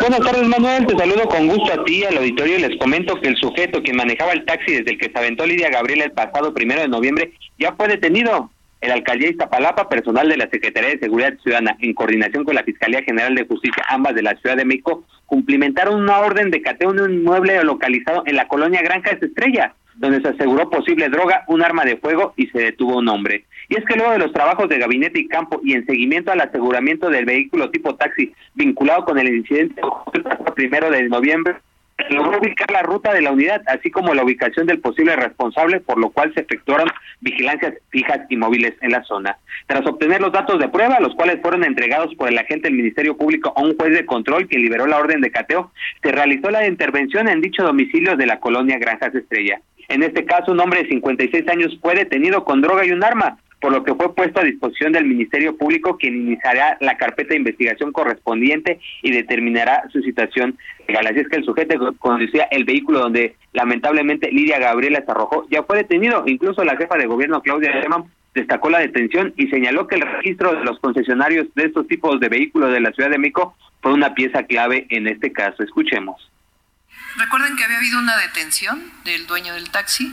Buenas 0.00 0.20
tardes, 0.20 0.46
Manuel. 0.46 0.86
Te 0.86 0.96
saludo 0.96 1.24
con 1.28 1.48
gusto 1.48 1.72
a 1.72 1.84
ti, 1.84 2.04
al 2.04 2.18
auditorio, 2.18 2.58
y 2.58 2.62
les 2.62 2.78
comento 2.78 3.20
que 3.20 3.28
el 3.28 3.36
sujeto 3.36 3.82
que 3.82 3.92
manejaba 3.92 4.32
el 4.32 4.44
taxi 4.44 4.72
desde 4.72 4.92
el 4.92 4.98
que 4.98 5.10
se 5.10 5.18
aventó 5.18 5.44
Lidia 5.44 5.70
Gabriela 5.70 6.04
el 6.04 6.12
pasado 6.12 6.54
primero 6.54 6.80
de 6.80 6.88
noviembre 6.88 7.32
ya 7.58 7.72
fue 7.72 7.88
detenido. 7.88 8.50
El 8.80 8.92
alcaldía 8.92 9.30
Iztapalapa, 9.30 9.88
personal 9.88 10.28
de 10.28 10.36
la 10.36 10.48
Secretaría 10.48 10.90
de 10.90 11.00
Seguridad 11.00 11.36
Ciudadana, 11.42 11.76
en 11.80 11.94
coordinación 11.94 12.44
con 12.44 12.54
la 12.54 12.62
Fiscalía 12.62 13.02
General 13.02 13.34
de 13.34 13.46
Justicia, 13.46 13.82
ambas 13.88 14.14
de 14.14 14.22
la 14.22 14.36
Ciudad 14.36 14.56
de 14.56 14.64
México, 14.64 15.04
cumplimentaron 15.26 16.00
una 16.00 16.18
orden 16.20 16.50
de 16.50 16.62
cateo 16.62 16.92
en 16.92 17.00
un 17.00 17.12
inmueble 17.12 17.62
localizado 17.64 18.22
en 18.26 18.36
la 18.36 18.46
colonia 18.46 18.82
Granja 18.82 19.14
de 19.14 19.26
Estrella, 19.26 19.74
donde 19.96 20.20
se 20.20 20.28
aseguró 20.28 20.70
posible 20.70 21.08
droga, 21.08 21.44
un 21.48 21.62
arma 21.62 21.84
de 21.84 21.96
fuego 21.96 22.34
y 22.36 22.46
se 22.48 22.58
detuvo 22.60 22.98
un 22.98 23.08
hombre. 23.08 23.44
Y 23.68 23.76
es 23.76 23.84
que 23.84 23.96
luego 23.96 24.12
de 24.12 24.18
los 24.18 24.32
trabajos 24.32 24.68
de 24.68 24.78
gabinete 24.78 25.18
y 25.18 25.28
campo 25.28 25.60
y 25.62 25.74
en 25.74 25.84
seguimiento 25.84 26.30
al 26.30 26.40
aseguramiento 26.40 27.10
del 27.10 27.24
vehículo 27.24 27.70
tipo 27.70 27.96
taxi 27.96 28.32
vinculado 28.54 29.04
con 29.04 29.18
el 29.18 29.28
incidente 29.28 29.82
el 30.14 30.24
primero 30.54 30.90
de 30.90 31.08
noviembre, 31.08 31.56
logró 32.10 32.38
ubicar 32.38 32.70
la 32.70 32.82
ruta 32.82 33.12
de 33.12 33.22
la 33.22 33.32
unidad, 33.32 33.62
así 33.66 33.90
como 33.90 34.14
la 34.14 34.24
ubicación 34.24 34.66
del 34.66 34.80
posible 34.80 35.16
responsable, 35.16 35.80
por 35.80 35.98
lo 35.98 36.10
cual 36.10 36.32
se 36.34 36.40
efectuaron 36.40 36.88
vigilancias 37.20 37.74
fijas 37.90 38.20
y 38.28 38.36
móviles 38.36 38.74
en 38.80 38.92
la 38.92 39.02
zona. 39.04 39.38
Tras 39.66 39.86
obtener 39.86 40.20
los 40.20 40.32
datos 40.32 40.58
de 40.58 40.68
prueba, 40.68 41.00
los 41.00 41.14
cuales 41.14 41.40
fueron 41.42 41.64
entregados 41.64 42.14
por 42.14 42.28
el 42.28 42.38
agente 42.38 42.68
del 42.68 42.76
Ministerio 42.76 43.16
Público 43.16 43.52
a 43.56 43.62
un 43.62 43.76
juez 43.76 43.92
de 43.92 44.06
control 44.06 44.48
que 44.48 44.58
liberó 44.58 44.86
la 44.86 44.98
orden 44.98 45.20
de 45.20 45.30
cateo, 45.30 45.72
se 46.02 46.12
realizó 46.12 46.50
la 46.50 46.66
intervención 46.66 47.28
en 47.28 47.40
dicho 47.40 47.62
domicilio 47.62 48.16
de 48.16 48.26
la 48.26 48.40
colonia 48.40 48.78
Granjas 48.78 49.14
Estrella. 49.14 49.60
En 49.88 50.02
este 50.02 50.24
caso, 50.24 50.52
un 50.52 50.60
hombre 50.60 50.82
de 50.82 50.88
56 50.88 51.48
años 51.48 51.78
fue 51.80 51.94
detenido 51.94 52.44
con 52.44 52.60
droga 52.60 52.84
y 52.84 52.92
un 52.92 53.02
arma, 53.02 53.38
por 53.60 53.72
lo 53.72 53.82
que 53.82 53.94
fue 53.94 54.14
puesto 54.14 54.40
a 54.40 54.44
disposición 54.44 54.92
del 54.92 55.04
Ministerio 55.04 55.56
Público, 55.56 55.96
quien 55.96 56.14
iniciará 56.14 56.76
la 56.80 56.96
carpeta 56.96 57.30
de 57.30 57.38
investigación 57.38 57.92
correspondiente 57.92 58.80
y 59.02 59.10
determinará 59.10 59.84
su 59.92 60.00
situación 60.02 60.56
legal. 60.86 61.06
Así 61.06 61.20
es 61.20 61.28
que 61.28 61.36
el 61.36 61.44
sujeto 61.44 61.94
conducía 61.98 62.44
el 62.50 62.64
vehículo 62.64 63.00
donde 63.00 63.36
lamentablemente 63.52 64.30
Lidia 64.30 64.58
Gabriela 64.58 65.02
se 65.04 65.10
arrojó 65.10 65.46
ya 65.50 65.62
fue 65.64 65.78
detenido. 65.78 66.22
Incluso 66.26 66.64
la 66.64 66.76
jefa 66.76 66.96
de 66.96 67.06
gobierno, 67.06 67.42
Claudia 67.42 67.72
Sheinbaum, 67.72 68.08
destacó 68.34 68.70
la 68.70 68.78
detención 68.78 69.34
y 69.36 69.48
señaló 69.48 69.88
que 69.88 69.96
el 69.96 70.02
registro 70.02 70.54
de 70.54 70.64
los 70.64 70.78
concesionarios 70.78 71.48
de 71.54 71.64
estos 71.64 71.88
tipos 71.88 72.20
de 72.20 72.28
vehículos 72.28 72.72
de 72.72 72.80
la 72.80 72.92
Ciudad 72.92 73.10
de 73.10 73.18
México 73.18 73.56
fue 73.82 73.92
una 73.92 74.14
pieza 74.14 74.44
clave 74.44 74.86
en 74.90 75.08
este 75.08 75.32
caso. 75.32 75.62
Escuchemos. 75.62 76.30
Recuerden 77.16 77.56
que 77.56 77.64
había 77.64 77.78
habido 77.78 77.98
una 77.98 78.16
detención 78.16 78.80
del 79.04 79.26
dueño 79.26 79.54
del 79.54 79.70
taxi. 79.70 80.12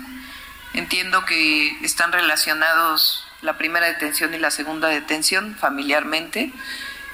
Entiendo 0.74 1.24
que 1.26 1.70
están 1.84 2.12
relacionados 2.12 3.25
la 3.46 3.58
primera 3.58 3.86
detención 3.86 4.34
y 4.34 4.40
la 4.40 4.52
segunda 4.52 4.90
detención 4.90 5.56
familiarmente 5.56 6.52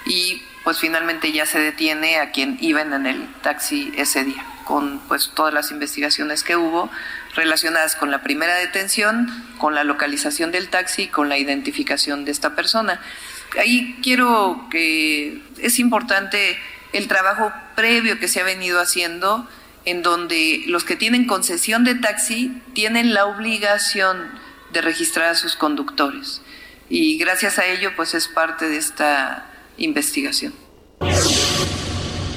y 0.06 0.42
pues 0.64 0.80
finalmente 0.80 1.32
ya 1.32 1.46
se 1.46 1.60
detiene 1.60 2.20
a 2.20 2.32
quien 2.32 2.58
iban 2.62 2.94
en 2.94 3.06
el 3.06 3.28
taxi 3.42 3.92
ese 3.98 4.24
día 4.24 4.46
con 4.64 5.00
pues 5.08 5.32
todas 5.36 5.54
las 5.54 5.72
investigaciones 5.72 6.44
que 6.44 6.56
hubo 6.56 6.90
relacionadas 7.36 7.96
con 7.96 8.10
la 8.12 8.22
primera 8.22 8.56
detención, 8.56 9.30
con 9.58 9.76
la 9.76 9.84
localización 9.84 10.52
del 10.52 10.70
taxi, 10.70 11.08
con 11.08 11.30
la 11.30 11.38
identificación 11.38 12.24
de 12.24 12.32
esta 12.32 12.56
persona. 12.56 13.02
Ahí 13.60 14.00
quiero 14.02 14.68
que 14.72 15.42
es 15.58 15.80
importante 15.80 16.58
el 16.94 17.08
trabajo 17.08 17.52
previo 17.76 18.20
que 18.20 18.28
se 18.28 18.40
ha 18.40 18.44
venido 18.44 18.80
haciendo 18.80 19.48
en 19.84 20.04
donde 20.04 20.64
los 20.68 20.84
que 20.86 20.96
tienen 20.96 21.26
concesión 21.26 21.84
de 21.84 21.96
taxi 21.96 22.62
tienen 22.74 23.14
la 23.14 23.26
obligación 23.26 24.30
de 24.74 24.82
registrar 24.82 25.30
a 25.30 25.36
sus 25.36 25.56
conductores. 25.56 26.42
Y 26.90 27.18
gracias 27.18 27.58
a 27.60 27.66
ello, 27.66 27.92
pues 27.96 28.14
es 28.14 28.28
parte 28.28 28.68
de 28.68 28.78
esta 28.78 29.50
investigación. 29.78 30.54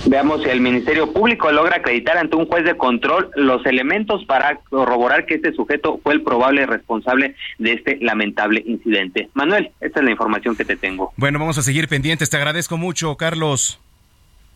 Veamos 0.06 0.42
si 0.42 0.50
el 0.50 0.60
Ministerio 0.60 1.12
Público 1.12 1.50
logra 1.50 1.76
acreditar 1.76 2.18
ante 2.18 2.36
un 2.36 2.46
juez 2.46 2.64
de 2.64 2.76
control 2.76 3.30
los 3.36 3.64
elementos 3.64 4.24
para 4.26 4.56
corroborar 4.68 5.24
que 5.24 5.36
este 5.36 5.52
sujeto 5.54 5.98
fue 6.02 6.12
el 6.12 6.22
probable 6.22 6.66
responsable 6.66 7.34
de 7.58 7.72
este 7.72 7.98
lamentable 8.02 8.62
incidente. 8.66 9.30
Manuel, 9.32 9.70
esta 9.80 10.00
es 10.00 10.04
la 10.04 10.10
información 10.10 10.56
que 10.56 10.64
te 10.66 10.76
tengo. 10.76 11.12
Bueno, 11.16 11.38
vamos 11.38 11.56
a 11.56 11.62
seguir 11.62 11.88
pendientes. 11.88 12.28
Te 12.28 12.36
agradezco 12.36 12.76
mucho, 12.76 13.16
Carlos. 13.16 13.80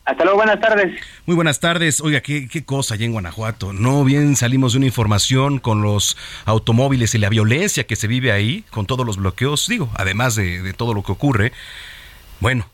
Hasta 0.08 0.24
luego, 0.24 0.38
buenas 0.38 0.58
tardes. 0.58 0.98
Muy 1.26 1.36
buenas 1.36 1.60
tardes. 1.60 2.00
Oiga, 2.00 2.22
qué, 2.22 2.48
qué 2.48 2.64
cosa 2.64 2.94
allá 2.94 3.04
en 3.04 3.12
Guanajuato. 3.12 3.74
No 3.74 4.04
bien 4.04 4.36
salimos 4.36 4.72
de 4.72 4.78
una 4.78 4.86
información 4.86 5.58
con 5.58 5.82
los 5.82 6.16
automóviles 6.46 7.14
y 7.14 7.18
la 7.18 7.28
violencia 7.28 7.84
que 7.84 7.94
se 7.94 8.06
vive 8.06 8.32
ahí, 8.32 8.64
con 8.70 8.86
todos 8.86 9.04
los 9.04 9.18
bloqueos, 9.18 9.66
digo, 9.68 9.90
además 9.96 10.34
de, 10.34 10.62
de 10.62 10.72
todo 10.72 10.94
lo 10.94 11.02
que 11.02 11.12
ocurre. 11.12 11.52
Bueno, 12.40 12.66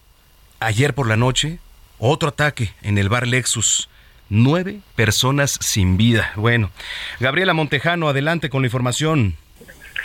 ayer 0.61 0.95
por 0.95 1.09
la 1.09 1.17
noche, 1.17 1.59
otro 1.99 2.29
ataque 2.29 2.73
en 2.83 2.99
el 2.99 3.09
bar 3.09 3.27
Lexus. 3.27 3.91
Nueve 4.29 4.79
personas 4.95 5.59
sin 5.61 5.97
vida. 5.97 6.31
Bueno, 6.37 6.71
Gabriela 7.19 7.53
Montejano, 7.53 8.09
adelante 8.09 8.49
con 8.49 8.63
la 8.63 8.69
información. 8.69 9.35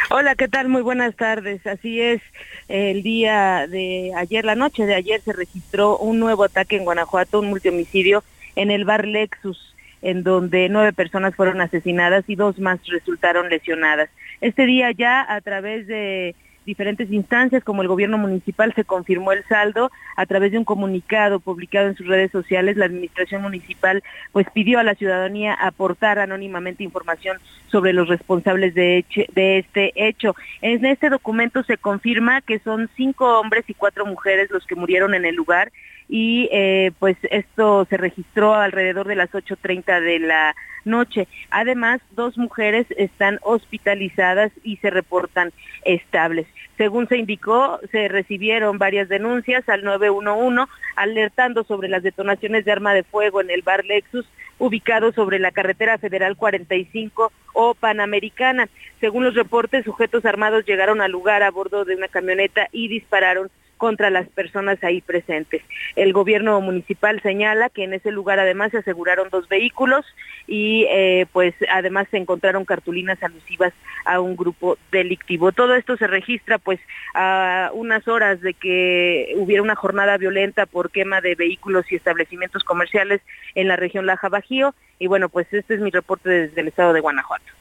Hola, 0.10 0.34
¿qué 0.34 0.48
tal? 0.48 0.68
Muy 0.68 0.82
buenas 0.82 1.16
tardes. 1.16 1.66
Así 1.68 2.02
es, 2.02 2.22
el 2.70 3.04
día 3.04 3.68
de 3.68 4.14
ayer, 4.16 4.46
la 4.46 4.56
noche 4.56 4.86
de 4.86 4.96
ayer, 4.96 5.22
se 5.22 5.34
registró 5.34 5.98
un 5.98 6.20
nuevo 6.20 6.44
ataque 6.44 6.78
en 6.78 6.86
Guanajuato, 6.86 7.40
un 7.40 7.50
multihomicidio 7.50 8.24
en 8.56 8.72
el 8.72 8.86
bar 8.86 9.06
Lexus 9.06 9.76
en 10.02 10.24
donde 10.24 10.70
nueve 10.70 10.94
personas 10.94 11.36
fueron 11.36 11.62
asesinadas 11.62 12.24
y 12.28 12.36
dos 12.36 12.58
más 12.60 12.80
resultaron 12.88 13.50
lesionadas. 13.50 14.10
Este 14.42 14.66
día 14.66 14.92
ya 14.92 15.26
a 15.28 15.42
través 15.42 15.88
de 15.88 16.36
diferentes 16.66 17.12
instancias 17.12 17.63
como 17.63 17.82
el 17.82 17.88
gobierno 17.88 18.18
municipal 18.18 18.74
se 18.74 18.84
confirmó 18.84 19.32
el 19.32 19.44
saldo 19.46 19.92
a 20.16 20.25
través 20.25 20.51
de 20.51 20.58
un 20.58 20.66
comunicado 20.66 21.39
publicado 21.39 21.88
en 21.88 21.96
sus 21.96 22.08
redes 22.08 22.32
sociales. 22.32 22.78
La 22.78 22.86
administración 22.86 23.42
municipal 23.42 24.04
pues 24.32 24.48
pidió 24.54 24.80
a 24.80 24.84
la 24.84 24.96
ciudadanía 24.96 25.54
aportar 25.54 26.20
anónimamente 26.20 26.84
información 26.84 27.38
sobre 27.72 27.94
los 27.94 28.08
responsables 28.08 28.74
de, 28.74 29.06
de 29.34 29.60
este 29.60 29.92
hecho. 29.96 30.36
En 30.62 30.86
este 30.86 31.10
documento 31.10 31.63
se 31.63 31.78
confirma 31.78 32.42
que 32.42 32.60
son 32.60 32.89
cinco 32.96 33.39
hombres 33.39 33.66
y 33.68 33.74
cuatro 33.74 34.06
mujeres 34.06 34.50
los 34.51 34.66
que 34.66 34.75
murieron 34.75 35.13
en 35.13 35.25
el 35.25 35.36
lugar 35.36 35.72
y 36.10 36.50
eh, 36.51 36.92
pues 36.98 37.18
esto 37.30 37.86
se 37.86 37.96
registró 37.96 38.56
alrededor 38.56 39.08
de 39.08 39.16
las 39.16 39.30
8.30 39.30 40.01
de 40.01 40.20
la 40.20 40.56
noche. 40.84 41.28
Además, 41.51 42.01
dos 42.12 42.36
mujeres 42.36 42.88
están 42.98 43.38
hospitalizadas 43.44 44.51
y 44.63 44.78
se 44.78 44.89
reportan 44.89 45.54
estables. 45.86 46.48
Según 46.78 47.08
se 47.08 47.18
indicó, 47.18 47.80
se 47.92 48.08
recibieron 48.08 48.80
varias 48.80 49.08
denuncias 49.08 49.70
al 49.70 49.84
911 49.84 50.72
alertando 50.96 51.63
sobre 51.63 51.89
las 51.89 52.01
detonaciones 52.01 52.66
de 52.66 52.72
arma 52.72 52.94
de 52.94 53.04
fuego 53.04 53.42
en 53.42 53.51
el 53.51 53.62
bar 53.62 53.86
Lexus 53.86 54.25
ubicado 54.58 55.13
sobre 55.13 55.39
la 55.39 55.51
carretera 55.51 55.98
federal 55.98 56.36
45 56.36 57.32
o 57.54 57.75
Panamericana. 57.75 58.68
Según 59.00 59.24
los 59.24 59.36
reportes, 59.36 59.86
sujetos 59.86 60.25
armados 60.25 60.66
llegaron 60.66 61.01
al 61.01 61.12
lugar 61.12 61.44
a 61.44 61.51
bordo 61.51 61.86
de 61.86 61.96
una 61.96 62.08
camioneta 62.08 62.68
y 62.72 62.88
dispararon 62.89 63.50
contra 63.80 64.12
las 64.12 64.28
personas 64.28 64.84
ahí 64.84 65.02
presentes. 65.02 65.64
El 65.96 66.14
gobierno 66.14 66.60
municipal 66.62 67.20
señala 67.22 67.70
que 67.70 67.86
en 67.86 67.94
ese 67.94 68.12
lugar 68.12 68.38
además 68.38 68.72
se 68.72 68.80
aseguraron 68.80 69.30
dos 69.32 69.48
vehículos 69.48 70.06
y 70.48 70.86
eh, 70.90 71.26
pues 71.32 71.56
además 71.72 72.08
se 72.12 72.18
encontraron 72.18 72.66
cartulinas 72.66 73.24
alusivas 73.24 73.74
a 74.06 74.20
un 74.20 74.36
grupo 74.36 74.78
delictivo. 74.92 75.54
Todo 75.54 75.76
esto 75.76 75.96
se 75.96 76.08
registra 76.08 76.58
pues 76.60 76.80
a 77.16 77.72
unas 77.74 78.08
horas 78.08 78.42
de 78.42 78.54
que 78.54 79.34
hubiera 79.38 79.64
una 79.64 79.76
jornada 79.76 80.18
violenta 80.18 80.66
por 80.66 80.92
quema 80.92 81.22
de 81.22 81.36
vehículos 81.36 81.90
y 81.90 81.96
establecimientos 81.96 82.66
comerciales 82.66 83.22
en 83.56 83.70
la 83.70 83.78
región 83.78 84.06
Laja 84.06 84.28
Bajío 84.28 84.76
y 85.00 85.08
bueno 85.08 85.30
pues 85.30 85.48
este 85.54 85.76
es 85.76 85.80
mi 85.80 85.90
reporte 85.90 86.30
desde 86.30 86.60
el 86.60 86.68
estado 86.68 86.92
de 86.92 87.00
Guanajuato. 87.00 87.60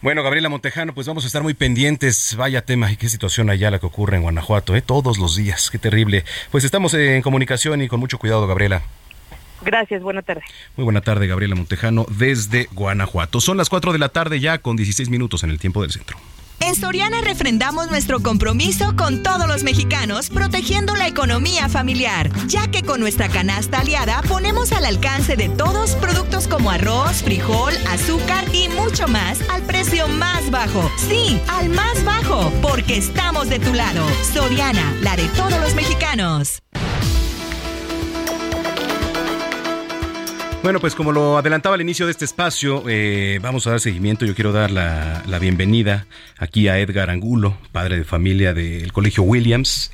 Bueno, 0.00 0.22
Gabriela 0.22 0.48
Montejano, 0.48 0.94
pues 0.94 1.08
vamos 1.08 1.24
a 1.24 1.26
estar 1.26 1.42
muy 1.42 1.54
pendientes. 1.54 2.36
Vaya 2.36 2.62
tema 2.62 2.90
y 2.92 2.96
qué 2.96 3.08
situación 3.08 3.50
allá 3.50 3.70
la 3.72 3.80
que 3.80 3.86
ocurre 3.86 4.16
en 4.16 4.22
Guanajuato, 4.22 4.76
¿eh? 4.76 4.82
todos 4.82 5.18
los 5.18 5.34
días. 5.34 5.70
Qué 5.70 5.78
terrible. 5.78 6.24
Pues 6.52 6.62
estamos 6.62 6.94
en 6.94 7.20
comunicación 7.20 7.82
y 7.82 7.88
con 7.88 7.98
mucho 7.98 8.18
cuidado, 8.18 8.46
Gabriela. 8.46 8.82
Gracias, 9.62 10.00
buena 10.02 10.22
tarde. 10.22 10.42
Muy 10.76 10.84
buena 10.84 11.00
tarde, 11.00 11.26
Gabriela 11.26 11.56
Montejano, 11.56 12.06
desde 12.08 12.68
Guanajuato. 12.72 13.40
Son 13.40 13.56
las 13.56 13.68
4 13.68 13.92
de 13.92 13.98
la 13.98 14.08
tarde 14.08 14.38
ya 14.38 14.58
con 14.58 14.76
16 14.76 15.08
minutos 15.08 15.42
en 15.42 15.50
el 15.50 15.58
tiempo 15.58 15.82
del 15.82 15.90
centro. 15.90 16.16
En 16.60 16.74
Soriana 16.74 17.20
refrendamos 17.20 17.88
nuestro 17.88 18.20
compromiso 18.20 18.94
con 18.96 19.22
todos 19.22 19.46
los 19.46 19.62
mexicanos, 19.62 20.28
protegiendo 20.28 20.94
la 20.96 21.06
economía 21.06 21.68
familiar, 21.68 22.30
ya 22.46 22.68
que 22.68 22.82
con 22.82 23.00
nuestra 23.00 23.28
canasta 23.28 23.80
aliada 23.80 24.22
ponemos 24.22 24.72
al 24.72 24.84
alcance 24.84 25.36
de 25.36 25.48
todos 25.48 25.92
productos 25.96 26.48
como 26.48 26.70
arroz, 26.70 27.22
frijol, 27.22 27.72
azúcar 27.88 28.44
y 28.52 28.68
mucho 28.68 29.06
más 29.08 29.38
al 29.50 29.62
precio 29.62 30.08
más 30.08 30.50
bajo. 30.50 30.90
Sí, 31.08 31.40
al 31.48 31.68
más 31.68 32.04
bajo, 32.04 32.52
porque 32.60 32.96
estamos 32.96 33.48
de 33.48 33.58
tu 33.60 33.72
lado. 33.72 34.04
Soriana, 34.32 34.94
la 35.02 35.16
de 35.16 35.28
todos 35.28 35.60
los 35.60 35.74
mexicanos. 35.74 36.62
Bueno, 40.62 40.80
pues 40.80 40.96
como 40.96 41.12
lo 41.12 41.38
adelantaba 41.38 41.76
al 41.76 41.80
inicio 41.80 42.06
de 42.06 42.12
este 42.12 42.24
espacio, 42.24 42.82
eh, 42.88 43.38
vamos 43.40 43.66
a 43.66 43.70
dar 43.70 43.80
seguimiento. 43.80 44.26
Yo 44.26 44.34
quiero 44.34 44.52
dar 44.52 44.72
la, 44.72 45.22
la 45.26 45.38
bienvenida 45.38 46.06
aquí 46.36 46.66
a 46.66 46.78
Edgar 46.78 47.10
Angulo, 47.10 47.56
padre 47.70 47.98
de 47.98 48.04
familia 48.04 48.52
del 48.54 48.92
Colegio 48.92 49.22
Williams. 49.22 49.92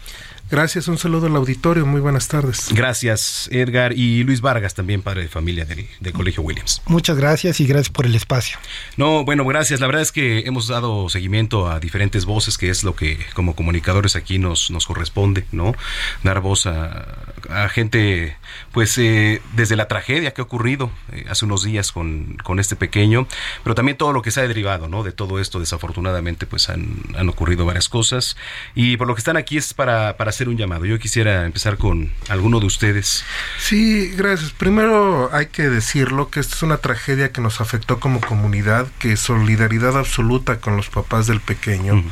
Gracias, 0.50 0.88
un 0.88 0.98
saludo 0.98 1.26
al 1.26 1.36
auditorio, 1.36 1.86
muy 1.86 2.00
buenas 2.00 2.28
tardes. 2.28 2.68
Gracias, 2.70 3.48
Edgar. 3.50 3.92
Y 3.94 4.24
Luis 4.24 4.40
Vargas, 4.40 4.74
también 4.74 5.02
padre 5.02 5.22
de 5.22 5.28
familia 5.28 5.64
del, 5.64 5.86
del 6.00 6.12
Colegio 6.12 6.42
Williams. 6.42 6.82
Muchas 6.86 7.16
gracias 7.16 7.60
y 7.60 7.66
gracias 7.66 7.90
por 7.90 8.06
el 8.06 8.14
espacio. 8.14 8.58
No, 8.96 9.24
bueno, 9.24 9.44
gracias. 9.46 9.80
La 9.80 9.86
verdad 9.86 10.02
es 10.02 10.12
que 10.12 10.40
hemos 10.40 10.68
dado 10.68 11.08
seguimiento 11.08 11.70
a 11.70 11.80
diferentes 11.80 12.24
voces, 12.24 12.58
que 12.58 12.68
es 12.68 12.84
lo 12.84 12.94
que 12.94 13.18
como 13.34 13.56
comunicadores 13.56 14.16
aquí 14.16 14.38
nos, 14.38 14.70
nos 14.70 14.86
corresponde, 14.86 15.44
¿no? 15.50 15.74
Dar 16.22 16.40
voz 16.40 16.66
a, 16.66 17.06
a 17.50 17.68
gente, 17.68 18.36
pues, 18.72 18.96
eh, 18.98 19.40
desde 19.54 19.76
la 19.76 19.88
tragedia 19.88 20.32
que 20.32 20.40
ha 20.40 20.44
ocurrido 20.44 20.90
eh, 21.12 21.24
hace 21.28 21.44
unos 21.44 21.64
días 21.64 21.92
con, 21.92 22.36
con 22.42 22.60
este 22.60 22.76
pequeño, 22.76 23.26
pero 23.62 23.74
también 23.74 23.96
todo 23.96 24.12
lo 24.12 24.22
que 24.22 24.30
se 24.30 24.40
ha 24.40 24.48
derivado, 24.48 24.88
¿no? 24.88 25.02
De 25.02 25.12
todo 25.12 25.40
esto, 25.40 25.60
desafortunadamente, 25.60 26.46
pues 26.46 26.68
han, 26.68 26.96
han 27.16 27.28
ocurrido 27.28 27.64
varias 27.64 27.88
cosas. 27.88 28.36
Y 28.74 28.96
por 28.96 29.06
lo 29.06 29.14
que 29.14 29.20
están 29.20 29.36
aquí 29.36 29.56
es 29.56 29.74
para, 29.74 30.16
para 30.16 30.30
hacer 30.30 30.48
un 30.48 30.56
llamado. 30.56 30.84
Yo 30.84 30.98
quisiera 30.98 31.44
empezar 31.44 31.76
con 31.76 32.12
alguno 32.28 32.60
de 32.60 32.66
ustedes. 32.66 33.24
Sí, 33.58 34.12
gracias. 34.16 34.52
Primero 34.52 35.30
hay 35.32 35.46
que 35.46 35.68
decirlo 35.68 36.30
que 36.30 36.40
esta 36.40 36.54
es 36.56 36.62
una 36.62 36.78
tragedia 36.78 37.32
que 37.32 37.40
nos 37.40 37.60
afectó 37.60 38.00
como 38.00 38.20
comunidad, 38.20 38.86
que 38.98 39.16
solidaridad 39.16 39.96
absoluta 39.96 40.60
con 40.60 40.76
los 40.76 40.88
papás 40.88 41.26
del 41.26 41.40
pequeño. 41.40 42.04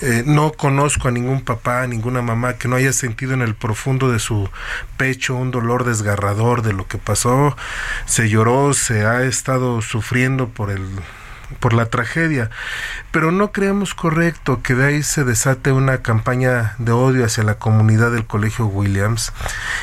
Eh, 0.00 0.24
no 0.26 0.52
conozco 0.52 1.08
a 1.08 1.10
ningún 1.12 1.42
papá, 1.42 1.82
a 1.82 1.86
ninguna 1.86 2.20
mamá 2.20 2.54
que 2.54 2.68
no 2.68 2.76
haya 2.76 2.92
sentido 2.92 3.32
en 3.32 3.42
el 3.42 3.54
profundo 3.54 4.10
de 4.10 4.18
su 4.18 4.50
pecho 4.96 5.36
un 5.36 5.50
dolor 5.50 5.84
desgarrador 5.84 6.62
de 6.62 6.72
lo 6.72 6.86
que 6.88 6.98
pasó. 6.98 7.56
Se 8.06 8.28
lloró, 8.28 8.74
se 8.74 9.06
ha 9.06 9.22
estado 9.24 9.82
sufriendo 9.82 10.48
por 10.48 10.70
el 10.70 10.84
por 11.54 11.72
la 11.72 11.86
tragedia, 11.86 12.50
pero 13.10 13.32
no 13.32 13.52
creemos 13.52 13.94
correcto 13.94 14.60
que 14.62 14.74
de 14.74 14.86
ahí 14.86 15.02
se 15.02 15.24
desate 15.24 15.72
una 15.72 15.98
campaña 15.98 16.74
de 16.78 16.92
odio 16.92 17.24
hacia 17.24 17.44
la 17.44 17.54
comunidad 17.54 18.10
del 18.10 18.26
Colegio 18.26 18.66
Williams 18.66 19.32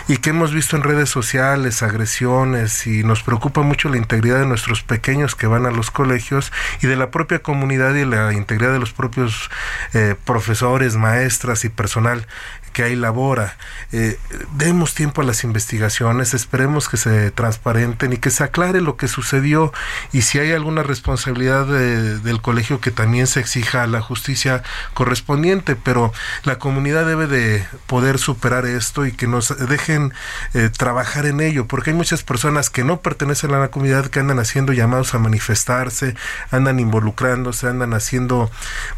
y 0.07 0.17
que 0.17 0.31
hemos 0.31 0.53
visto 0.53 0.75
en 0.75 0.83
redes 0.83 1.09
sociales 1.09 1.83
agresiones 1.83 2.85
y 2.87 3.03
nos 3.03 3.23
preocupa 3.23 3.61
mucho 3.61 3.89
la 3.89 3.97
integridad 3.97 4.39
de 4.39 4.45
nuestros 4.45 4.83
pequeños 4.83 5.35
que 5.35 5.47
van 5.47 5.65
a 5.65 5.71
los 5.71 5.91
colegios 5.91 6.51
y 6.81 6.87
de 6.87 6.95
la 6.95 7.11
propia 7.11 7.39
comunidad 7.39 7.95
y 7.95 8.05
la 8.05 8.33
integridad 8.33 8.73
de 8.73 8.79
los 8.79 8.91
propios 8.91 9.49
eh, 9.93 10.15
profesores, 10.25 10.95
maestras 10.95 11.65
y 11.65 11.69
personal 11.69 12.27
que 12.71 12.83
ahí 12.83 12.95
labora. 12.95 13.57
Eh, 13.91 14.17
demos 14.53 14.93
tiempo 14.93 15.21
a 15.21 15.25
las 15.25 15.43
investigaciones, 15.43 16.33
esperemos 16.33 16.87
que 16.87 16.97
se 16.97 17.31
transparenten 17.31 18.13
y 18.13 18.17
que 18.17 18.29
se 18.29 18.43
aclare 18.43 18.81
lo 18.81 18.95
que 18.97 19.07
sucedió 19.07 19.73
y 20.11 20.21
si 20.21 20.39
hay 20.39 20.51
alguna 20.53 20.83
responsabilidad 20.83 21.65
de- 21.65 22.19
del 22.19 22.41
colegio 22.41 22.79
que 22.79 22.91
también 22.91 23.27
se 23.27 23.39
exija 23.39 23.85
la 23.87 24.01
justicia 24.01 24.63
correspondiente, 24.93 25.75
pero 25.75 26.13
la 26.43 26.57
comunidad 26.59 27.05
debe 27.05 27.27
de 27.27 27.65
poder 27.87 28.17
superar 28.19 28.65
esto 28.65 29.05
y 29.05 29.11
que 29.11 29.27
nos 29.27 29.49
dejen 29.67 30.13
eh, 30.53 30.69
trabajar 30.75 31.25
en 31.25 31.41
ello, 31.41 31.67
porque 31.67 31.89
hay 31.89 31.95
muchas 31.95 32.23
personas 32.23 32.69
que 32.69 32.83
no 32.83 33.01
pertenecen 33.01 33.53
a 33.53 33.59
la 33.59 33.69
comunidad 33.69 34.07
que 34.07 34.19
andan 34.19 34.39
haciendo 34.39 34.71
llamados 34.73 35.13
a 35.13 35.19
manifestarse, 35.19 36.15
andan 36.51 36.79
involucrándose, 36.79 37.67
andan 37.67 37.93
haciendo, 37.93 38.49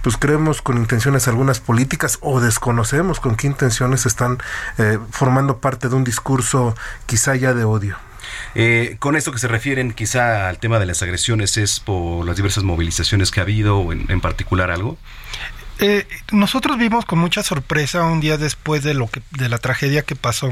pues 0.01 0.17
creemos 0.17 0.61
con 0.61 0.77
intenciones 0.77 1.27
algunas 1.27 1.59
políticas 1.59 2.17
o 2.21 2.39
desconocemos 2.39 3.19
con 3.19 3.35
qué 3.35 3.47
intenciones 3.47 3.62
están 4.05 4.37
eh, 4.77 4.99
formando 5.11 5.57
parte 5.59 5.89
de 5.89 5.95
un 5.95 6.03
discurso 6.03 6.75
quizá 7.05 7.35
ya 7.35 7.53
de 7.53 7.63
odio. 7.63 7.97
Eh, 8.55 8.95
con 8.99 9.15
esto 9.15 9.31
que 9.31 9.39
se 9.39 9.47
refieren 9.47 9.91
quizá 9.91 10.47
al 10.49 10.59
tema 10.59 10.79
de 10.79 10.85
las 10.85 11.01
agresiones, 11.01 11.57
¿es 11.57 11.79
por 11.79 12.25
las 12.25 12.35
diversas 12.35 12.63
movilizaciones 12.63 13.31
que 13.31 13.39
ha 13.39 13.43
habido 13.43 13.79
o 13.79 13.91
en, 13.91 14.09
en 14.09 14.21
particular 14.21 14.71
algo? 14.71 14.97
Eh, 15.79 16.07
nosotros 16.31 16.77
vimos 16.77 17.05
con 17.05 17.19
mucha 17.19 17.43
sorpresa 17.43 18.03
un 18.03 18.19
día 18.19 18.37
después 18.37 18.83
de 18.83 18.93
lo 18.93 19.07
que 19.07 19.21
de 19.31 19.49
la 19.49 19.57
tragedia 19.57 20.03
que 20.03 20.15
pasó, 20.15 20.51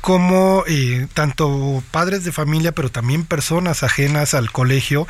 como 0.00 0.64
eh, 0.66 1.06
tanto 1.14 1.82
padres 1.90 2.24
de 2.24 2.32
familia, 2.32 2.72
pero 2.72 2.90
también 2.90 3.24
personas 3.24 3.82
ajenas 3.82 4.34
al 4.34 4.50
colegio 4.50 5.06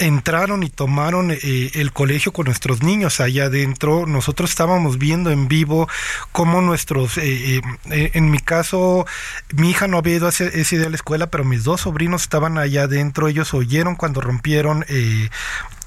entraron 0.00 0.62
y 0.62 0.70
tomaron 0.70 1.30
eh, 1.30 1.70
el 1.74 1.92
colegio 1.92 2.32
con 2.32 2.46
nuestros 2.46 2.82
niños 2.82 3.20
allá 3.20 3.44
adentro. 3.44 4.06
Nosotros 4.06 4.50
estábamos 4.50 4.98
viendo 4.98 5.30
en 5.30 5.46
vivo 5.46 5.88
cómo 6.32 6.60
nuestros, 6.62 7.18
eh, 7.18 7.56
eh, 7.56 7.60
eh, 7.90 8.10
en 8.14 8.30
mi 8.30 8.38
caso, 8.38 9.06
mi 9.54 9.70
hija 9.70 9.86
no 9.86 9.98
había 9.98 10.16
ido 10.16 10.28
ese, 10.28 10.60
ese 10.60 10.78
día 10.78 10.86
a 10.86 10.90
la 10.90 10.96
escuela, 10.96 11.28
pero 11.28 11.44
mis 11.44 11.64
dos 11.64 11.82
sobrinos 11.82 12.22
estaban 12.22 12.58
allá 12.58 12.84
adentro. 12.84 13.28
Ellos 13.28 13.54
oyeron 13.54 13.94
cuando 13.94 14.20
rompieron 14.20 14.84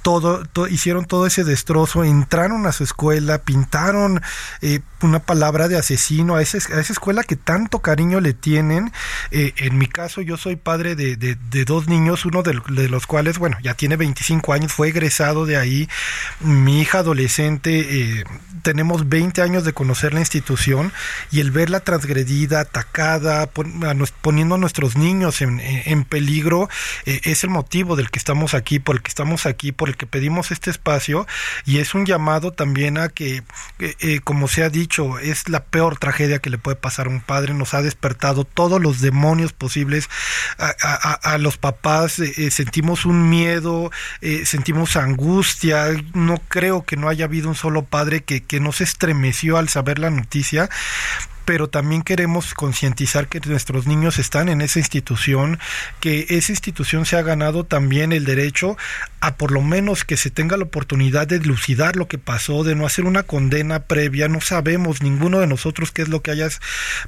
todo, 0.04 0.46
to- 0.46 0.68
hicieron 0.68 1.06
todo 1.06 1.26
ese 1.26 1.44
destrozo, 1.44 2.04
entraron 2.04 2.68
a 2.68 2.72
su 2.74 2.84
escuela, 2.84 3.40
pintaron 3.40 4.22
eh, 4.62 4.82
una 5.02 5.20
palabra 5.20 5.68
de 5.68 5.78
asesino 5.78 6.36
a, 6.36 6.42
esa 6.42 6.58
escuela 6.58 7.24
que 7.24 7.36
tanto 7.38 7.80
cariño 7.80 8.20
le 8.20 8.34
tienen. 8.34 8.92
Eh, 9.32 9.54
en 9.58 9.78
mi 9.78 9.88
caso, 9.88 10.22
yo 10.22 10.38
soy 10.38 10.58
padre 10.58 10.96
de, 10.96 11.36
dos 11.66 11.88
niños, 11.88 12.26
uno 12.26 12.44
de, 12.44 12.54
los 12.90 13.08
cuales, 13.08 13.40
bueno, 13.40 13.58
ya 13.64 13.74
tiene 13.74 13.96
25 13.96 14.54
años, 14.54 14.74
fue 14.74 14.90
egresado 14.90 15.46
de 15.46 15.58
ahí. 15.58 15.90
Mi 16.42 16.82
hija 16.82 17.00
adolescente, 17.00 18.20
eh, 18.20 18.24
tenemos 18.62 19.08
20 19.08 19.42
años 19.42 19.64
de 19.64 19.74
conocer 19.74 20.14
la 20.14 20.20
institución 20.20 20.92
y 21.32 21.40
el 21.40 21.52
verla 21.52 21.80
transgredida, 21.80 22.60
atacada, 22.60 23.48
poniendo 23.48 24.56
a 24.56 24.58
nuestros 24.58 24.98
niños 24.98 25.42
en, 25.42 26.04
peligro, 26.04 26.70
es 27.06 27.44
el 27.44 27.50
motivo 27.50 27.96
del 27.96 28.12
que 28.12 28.20
estamos 28.20 28.54
aquí, 28.54 28.80
por 28.80 28.98
el 28.98 29.02
que 29.02 29.10
estamos 29.10 29.46
aquí, 29.46 29.72
por 29.72 29.90
el 29.90 29.93
que 29.96 30.06
pedimos 30.06 30.52
este 30.52 30.70
espacio 30.70 31.28
y 31.66 31.80
es 31.80 31.94
un 31.94 32.06
llamado 32.06 32.52
también 32.52 32.98
a 32.98 33.10
que, 33.10 33.44
eh, 33.80 33.96
eh, 34.00 34.20
como 34.24 34.48
se 34.48 34.64
ha 34.64 34.70
dicho, 34.70 35.20
es 35.20 35.50
la 35.50 35.64
peor 35.64 35.98
tragedia 35.98 36.40
que 36.40 36.50
le 36.50 36.58
puede 36.58 36.76
pasar 36.76 37.08
a 37.08 37.10
un 37.10 37.22
padre, 37.22 37.54
nos 37.54 37.74
ha 37.74 37.82
despertado 37.82 38.44
todos 38.44 38.82
los 38.82 39.02
demonios 39.02 39.54
posibles 39.54 40.10
a, 40.58 41.38
los 41.38 41.58
papás, 41.58 42.20
eh, 42.20 42.52
sentimos 42.52 43.06
un 43.06 43.30
miedo, 43.30 43.92
sentimos 44.46 44.96
angustia, 44.96 45.88
no 46.14 46.42
creo 46.48 46.86
que 46.86 46.96
no 46.96 47.10
haya 47.10 47.26
habido 47.26 47.50
un 47.50 47.56
solo 47.56 47.84
padre 47.84 48.24
que, 48.24 48.44
que 48.44 48.60
no 48.60 48.72
se 48.72 48.84
estremeció 48.84 49.58
al 49.58 49.70
saber 49.70 50.00
la 50.00 50.10
noticia 50.10 50.70
pero 51.46 51.68
también 51.70 52.02
queremos 52.02 52.54
concientizar 52.54 53.28
que 53.28 53.40
nuestros 53.42 53.88
niños 53.88 54.20
están 54.20 54.50
en 54.50 54.62
esa 54.62 54.80
institución, 54.80 55.60
que 56.00 56.26
esa 56.30 56.52
institución 56.52 57.06
se 57.06 57.18
ha 57.18 57.22
ganado 57.22 57.64
también 57.64 58.12
el 58.12 58.26
derecho 58.26 58.78
a 59.20 59.36
por 59.36 59.52
lo 59.52 59.62
menos 59.62 60.04
que 60.04 60.18
se 60.18 60.30
tenga 60.30 60.58
la 60.58 60.64
oportunidad 60.64 61.28
de 61.28 61.40
dilucidar 61.40 61.96
lo 61.96 62.08
que 62.08 62.18
pasó, 62.18 62.64
de 62.64 62.76
no 62.76 62.86
hacer 62.86 63.06
una 63.06 63.24
condena 63.24 63.80
previa, 63.80 64.28
no 64.28 64.42
sabemos 64.42 65.02
ninguno 65.02 65.40
de 65.40 65.48
nosotros 65.48 65.92
qué 65.92 66.02
es 66.02 66.10
lo 66.10 66.22
que 66.22 66.32
haya 66.32 66.50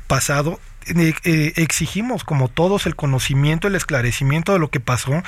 pasado. 0.07 0.59
Eh, 0.87 1.13
eh, 1.23 1.53
exigimos 1.55 2.23
como 2.23 2.47
todos 2.47 2.85
el 2.85 2.95
conocimiento, 2.95 3.67
el 3.67 3.75
esclarecimiento 3.75 4.53
de 4.53 4.59
lo 4.59 4.69
que 4.69 4.79
pasó, 4.79 5.23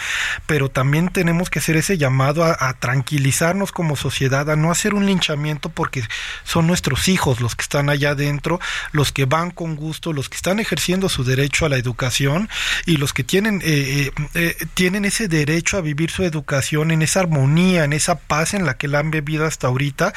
pero 0.45 0.69
también 0.69 1.09
tenemos 1.09 1.49
que 1.49 1.59
hacer 1.59 1.77
ese 1.77 1.97
llamado 1.97 2.43
a, 2.43 2.73
tranquilizarnos 2.73 3.71
como 3.71 3.95
sociedad, 3.95 4.49
a 4.49 4.55
no 4.55 4.71
hacer 4.71 4.93
un 4.93 5.05
linchamiento 5.05 5.69
porque 5.69 6.03
son 6.43 6.67
nuestros 6.67 7.07
hijos 7.07 7.41
los 7.41 7.55
que 7.55 7.63
están 7.63 7.89
allá 7.89 8.11
adentro, 8.11 8.59
los 8.91 9.11
que 9.11 9.25
van 9.25 9.51
con 9.51 9.75
gusto, 9.75 10.13
los 10.13 10.29
que 10.29 10.35
están 10.35 10.59
ejerciendo 10.59 11.09
su 11.09 11.23
derecho 11.23 11.65
a 11.65 11.69
la 11.69 11.77
educación 11.77 12.49
y 12.85 12.97
los 12.97 13.13
que 13.13 13.23
tienen, 13.23 13.61
eh, 13.63 14.11
eh, 14.15 14.27
eh, 14.35 14.55
tienen 14.73 15.05
ese 15.05 15.27
derecho 15.27 15.77
a 15.77 15.81
vivir 15.81 16.11
su 16.11 16.23
educación 16.23 16.91
en 16.91 17.01
esa 17.01 17.21
armonía, 17.21 17.83
en 17.83 17.93
esa 17.93 18.19
paz 18.19 18.53
en 18.53 18.65
la 18.65 18.75
que 18.77 18.87
la 18.87 18.99
han 18.99 19.11
vivido 19.11 19.45
hasta 19.45 19.67
ahorita 19.67 20.13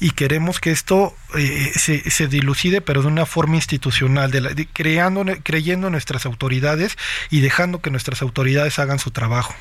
y 0.00 0.10
queremos 0.10 0.60
que 0.60 0.70
esto 0.70 1.16
eh, 1.36 1.72
se, 1.74 2.08
se 2.10 2.26
dilucide 2.28 2.80
pero 2.80 3.02
de 3.02 3.08
una 3.08 3.26
forma 3.26 3.56
institucional, 3.56 4.30
de 4.30 4.40
la- 4.40 4.50
de- 4.54 4.66
creyendo 5.42 5.86
en 5.86 5.92
nuestras 5.92 6.26
autoridades 6.26 6.96
y 7.30 7.40
dejando 7.40 7.80
que 7.80 7.90
nuestras 7.90 8.22
autoridades 8.22 8.78
hagan 8.78 8.98
su 8.98 9.10
trabajo. 9.10 9.54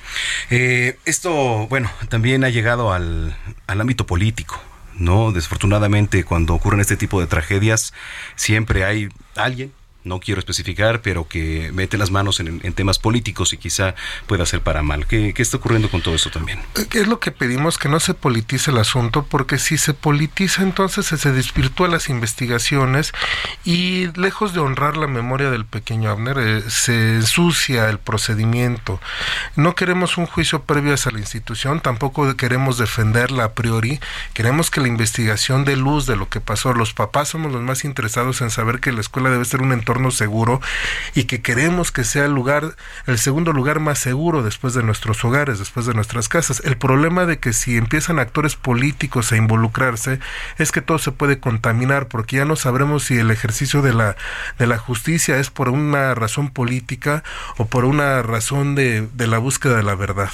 Eh, 0.50 0.98
esto, 1.06 1.68
bueno, 1.68 1.92
también 2.10 2.44
ha 2.44 2.50
llegado 2.50 2.94
al, 2.94 3.36
al 3.68 3.82
ámbito 3.82 4.06
político, 4.06 4.62
¿no? 4.96 5.32
Desfortunadamente, 5.32 6.24
cuando 6.24 6.54
ocurren 6.54 6.82
este 6.82 6.98
tipo 6.98 7.20
de 7.20 7.28
tragedias, 7.28 7.94
siempre 8.36 8.86
hay 8.86 9.10
alguien, 9.36 9.72
no 10.04 10.20
quiero 10.20 10.40
especificar, 10.40 11.02
pero 11.02 11.28
que 11.28 11.72
mete 11.74 11.98
las 11.98 12.12
manos 12.12 12.40
en, 12.40 12.60
temas 12.74 13.00
políticos 13.00 13.54
y 13.54 13.58
quizá 13.58 13.96
pueda 14.28 14.46
ser 14.46 14.62
para 14.62 14.82
mal. 14.82 15.06
¿Qué, 15.08 15.34
está 15.38 15.58
ocurriendo 15.58 15.90
con 15.90 16.02
todo 16.02 16.16
esto 16.16 16.32
también? 16.32 16.60
¿Qué 16.90 17.02
es 17.02 17.08
lo 17.08 17.20
que 17.20 17.32
pedimos? 17.32 17.78
Que 17.78 17.90
no 17.90 18.00
se 18.00 18.14
politice 18.14 18.72
el 18.72 18.78
asunto, 18.78 19.26
porque 19.30 19.58
si 19.58 19.78
se 19.78 19.94
politiza, 19.94 20.64
entonces 20.64 21.06
se, 21.06 21.18
se 21.18 21.32
desvirtúa 21.32 21.88
las 21.88 22.10
investigaciones 22.10 23.14
y 23.64 24.08
lejos 24.18 24.54
de 24.54 24.60
honrar 24.60 24.98
la 24.98 25.08
memoria 25.08 25.52
del 25.52 25.66
pequeño 25.66 26.10
Abner, 26.10 26.38
eh, 26.40 26.64
se 26.70 27.16
ensucia 27.16 27.90
el 27.90 28.00
procedimiento. 28.00 29.00
No 29.56 29.76
queremos 29.76 30.18
un 30.18 30.26
juicio 30.26 30.64
previo 30.64 30.94
hacia 30.94 31.12
la 31.12 31.20
institución, 31.20 31.80
tampoco 31.80 32.36
queremos 32.36 32.78
defenderla 32.78 33.46
a 33.46 33.54
priori, 33.54 34.00
queremos 34.34 34.70
que 34.72 34.82
la 34.82 34.88
investigación 34.88 35.66
dé 35.66 35.76
luz 35.76 36.06
de 36.06 36.16
lo 36.16 36.30
que 36.30 36.42
pasó. 36.42 36.74
Los 36.74 36.94
papás 36.94 37.30
somos 37.30 37.52
los 37.52 37.62
más 37.62 37.86
interesados 37.86 38.42
en 38.42 38.50
saber 38.50 38.80
que 38.80 38.92
la 38.92 39.02
escuela 39.02 39.30
debe 39.30 39.46
ser 39.46 39.62
un 39.62 39.72
entorno 39.72 39.93
seguro 40.12 40.62
y 41.16 41.26
que 41.26 41.42
queremos 41.42 41.92
que 41.92 42.04
sea 42.04 42.26
el 42.26 42.34
lugar, 42.34 42.76
el 43.08 43.18
segundo 43.18 43.54
lugar 43.54 43.80
más 43.80 44.00
seguro 44.00 44.44
después 44.44 44.74
de 44.74 44.84
nuestros 44.84 45.24
hogares, 45.24 45.60
después 45.60 45.86
de 45.86 45.94
nuestras 45.94 46.30
casas. 46.30 46.62
El 46.66 46.78
problema 46.78 47.26
de 47.26 47.40
que 47.40 47.54
si 47.54 47.78
empiezan 47.78 48.20
actores 48.20 48.56
políticos 48.56 49.32
a 49.32 49.38
involucrarse 49.38 50.20
es 50.58 50.72
que 50.72 50.82
todo 50.82 51.00
se 51.00 51.12
puede 51.12 51.40
contaminar 51.40 52.08
porque 52.08 52.38
ya 52.38 52.46
no 52.46 52.56
sabremos 52.56 53.04
si 53.04 53.18
el 53.18 53.32
ejercicio 53.32 53.82
de 53.82 53.94
la, 53.94 54.16
de 54.60 54.68
la 54.68 54.78
justicia 54.78 55.38
es 55.38 55.50
por 55.50 55.70
una 55.70 56.16
razón 56.16 56.50
política 56.50 57.24
o 57.58 57.66
por 57.66 57.86
una 57.86 58.22
razón 58.22 58.76
de, 58.76 59.08
de 59.14 59.28
la 59.28 59.38
búsqueda 59.38 59.78
de 59.78 59.84
la 59.84 59.96
verdad. 59.96 60.32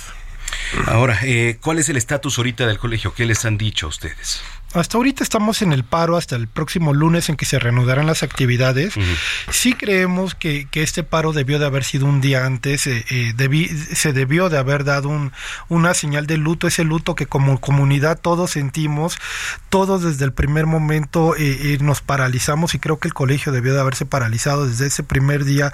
Ahora, 0.86 1.19
eh, 1.24 1.58
¿cuál 1.62 1.80
es 1.80 1.89
el 1.89 1.98
estatus 1.98 2.38
ahorita 2.38 2.67
del 2.67 2.78
colegio? 2.78 3.13
¿Qué 3.13 3.26
les 3.26 3.45
han 3.45 3.58
dicho 3.58 3.88
a 3.88 3.89
ustedes? 3.89 4.41
Hasta 4.73 4.97
ahorita 4.97 5.23
estamos 5.23 5.63
en 5.63 5.73
el 5.73 5.84
paro 5.84 6.15
hasta 6.15 6.36
el 6.36 6.47
próximo 6.47 6.93
lunes 6.93 7.27
en 7.29 7.38
que 7.38 7.45
se 7.45 7.58
reanudarán 7.58 8.05
las 8.05 8.21
actividades. 8.21 8.93
Sí 9.51 9.73
creemos 9.73 10.36
que, 10.36 10.67
que 10.69 10.84
este 10.84 11.01
paro 11.03 11.34
debió 11.34 11.58
de 11.58 11.65
haber 11.65 11.84
sido 11.84 12.05
un 12.05 12.21
día 12.21 12.45
antes, 12.45 12.86
eh, 12.86 13.03
eh, 13.10 13.34
debí- 13.36 13.67
se 13.69 14.13
debió 14.13 14.47
de 14.49 14.60
haber 14.60 14.84
dado 14.84 15.10
un, 15.10 15.32
una 15.69 15.95
señal 15.95 16.27
de 16.27 16.38
luto, 16.38 16.67
ese 16.67 16.84
luto 16.84 17.15
que 17.15 17.25
como 17.25 17.60
comunidad 17.60 18.19
todos 18.21 18.51
sentimos, 18.51 19.17
todos 19.69 20.03
desde 20.03 20.25
el 20.25 20.34
primer 20.34 20.67
momento 20.67 21.36
eh, 21.36 21.73
eh, 21.73 21.77
nos 21.82 22.01
paralizamos 22.01 22.75
y 22.75 22.79
creo 22.79 22.99
que 22.99 23.08
el 23.08 23.13
colegio 23.15 23.51
debió 23.51 23.73
de 23.73 23.79
haberse 23.82 24.05
paralizado 24.05 24.67
desde 24.67 24.86
ese 24.86 25.01
primer 25.01 25.45
día 25.45 25.73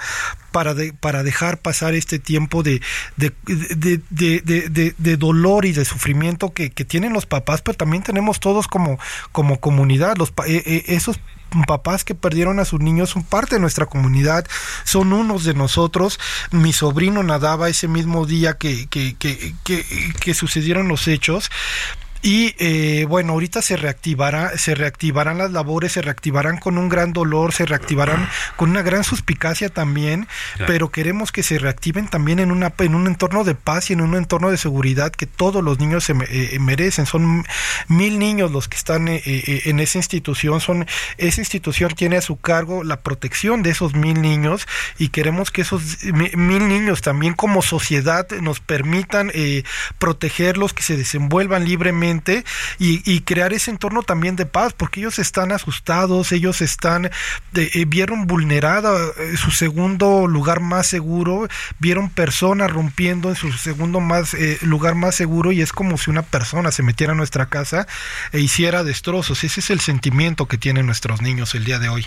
para, 0.56 0.74
para 1.00 1.22
dejar 1.22 1.58
pasar 1.58 1.92
este 1.92 2.18
tiempo 2.18 2.62
de, 2.62 2.80
de, 3.18 3.30
de, 4.96 5.16
dolor 5.18 5.66
y 5.66 5.72
de 5.72 5.84
sufrimiento 5.84 6.54
que, 6.54 6.70
que 6.70 6.86
tienen 6.86 7.12
los 7.12 7.26
papás, 7.26 7.60
pero 7.60 7.76
también 7.76 8.02
tenemos 8.02 8.40
todos 8.40 8.66
como, 8.66 8.98
como 9.32 9.60
comunidad. 9.60 10.16
Los, 10.16 10.30
eh, 10.46 10.62
eh, 10.64 10.84
esos 10.86 11.20
papás 11.66 12.04
que 12.04 12.14
perdieron 12.14 12.58
a 12.58 12.64
sus 12.64 12.80
niños 12.80 13.10
son 13.10 13.22
parte 13.22 13.56
de 13.56 13.60
nuestra 13.60 13.84
comunidad, 13.84 14.46
son 14.84 15.12
unos 15.12 15.44
de 15.44 15.52
nosotros. 15.52 16.18
Mi 16.52 16.72
sobrino 16.72 17.22
nadaba 17.22 17.68
ese 17.68 17.86
mismo 17.86 18.24
día 18.24 18.56
que, 18.56 18.86
que, 18.86 19.14
que, 19.14 19.52
que 20.18 20.32
sucedieron 20.32 20.88
los 20.88 21.06
hechos. 21.06 21.50
Y 22.26 22.56
eh, 22.58 23.06
bueno, 23.08 23.34
ahorita 23.34 23.62
se 23.62 23.76
reactivará, 23.76 24.58
se 24.58 24.74
reactivarán 24.74 25.38
las 25.38 25.52
labores, 25.52 25.92
se 25.92 26.02
reactivarán 26.02 26.58
con 26.58 26.76
un 26.76 26.88
gran 26.88 27.12
dolor, 27.12 27.52
se 27.52 27.66
reactivarán 27.66 28.28
con 28.56 28.70
una 28.70 28.82
gran 28.82 29.04
suspicacia 29.04 29.68
también, 29.68 30.26
Claro. 30.56 30.66
pero 30.72 30.90
queremos 30.90 31.30
que 31.30 31.44
se 31.44 31.56
reactiven 31.60 32.08
también 32.08 32.40
en 32.40 32.50
una 32.50 32.72
en 32.80 32.96
un 32.96 33.06
entorno 33.06 33.44
de 33.44 33.54
paz 33.54 33.90
y 33.90 33.92
en 33.92 34.00
un 34.00 34.16
entorno 34.16 34.50
de 34.50 34.56
seguridad 34.56 35.12
que 35.12 35.26
todos 35.26 35.62
los 35.62 35.78
niños 35.78 36.02
se 36.02 36.14
me- 36.14 36.26
eh, 36.28 36.58
merecen. 36.58 37.06
Son 37.06 37.44
mil 37.86 38.18
niños 38.18 38.50
los 38.50 38.66
que 38.66 38.76
están 38.76 39.06
eh, 39.06 39.22
eh, 39.24 39.62
en 39.66 39.78
esa 39.78 39.98
institución, 39.98 40.60
son 40.60 40.84
esa 41.18 41.40
institución 41.40 41.92
tiene 41.94 42.16
a 42.16 42.22
su 42.22 42.40
cargo 42.40 42.82
la 42.82 43.02
protección 43.02 43.62
de 43.62 43.70
esos 43.70 43.94
mil 43.94 44.20
niños 44.20 44.66
y 44.98 45.10
queremos 45.10 45.52
que 45.52 45.62
esos 45.62 46.02
mi- 46.02 46.30
mil 46.34 46.66
niños 46.66 47.02
también 47.02 47.34
como 47.34 47.62
sociedad 47.62 48.26
nos 48.40 48.58
permitan 48.58 49.30
eh, 49.32 49.62
protegerlos, 50.00 50.72
que 50.74 50.82
se 50.82 50.96
desenvuelvan 50.96 51.64
libremente 51.64 52.15
y, 52.78 53.20
crear 53.22 53.52
ese 53.52 53.70
entorno 53.70 54.02
también 54.02 54.36
de 54.36 54.46
paz, 54.46 54.72
porque 54.72 55.00
ellos 55.00 55.18
están 55.18 55.52
asustados, 55.52 56.32
ellos 56.32 56.60
están, 56.60 57.10
de- 57.52 57.70
eh, 57.74 57.84
vieron 57.86 58.26
vulnerada 58.26 58.94
eh, 59.18 59.36
su 59.36 59.50
segundo 59.50 60.26
lugar 60.26 60.60
más 60.60 60.86
seguro, 60.86 61.48
vieron 61.78 62.08
personas 62.10 62.70
rompiendo 62.70 63.28
en 63.30 63.36
su 63.36 63.52
segundo 63.52 64.00
más 64.00 64.34
eh, 64.34 64.58
lugar 64.62 64.94
más 64.94 65.14
seguro 65.14 65.52
y 65.52 65.62
es 65.62 65.72
como 65.72 65.98
si 65.98 66.10
una 66.10 66.22
persona 66.22 66.70
se 66.70 66.82
metiera 66.82 67.12
a 67.12 67.16
nuestra 67.16 67.46
casa 67.46 67.86
e 68.32 68.40
hiciera 68.40 68.84
destrozos. 68.84 69.44
Ese 69.44 69.60
es 69.60 69.70
el 69.70 69.80
sentimiento 69.80 70.46
que 70.46 70.58
tienen 70.58 70.86
nuestros 70.86 71.20
niños 71.22 71.54
el 71.54 71.64
día 71.64 71.78
de 71.78 71.88
hoy. 71.88 72.06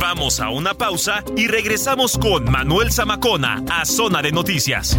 Vamos 0.01 0.41
a 0.41 0.49
una 0.49 0.75
pausa 0.75 1.23
y 1.37 1.47
regresamos 1.47 2.19
con 2.19 2.51
Manuel 2.51 2.91
Zamacona 2.91 3.63
a 3.71 3.85
Zona 3.85 4.23
de 4.23 4.33
Noticias. 4.33 4.99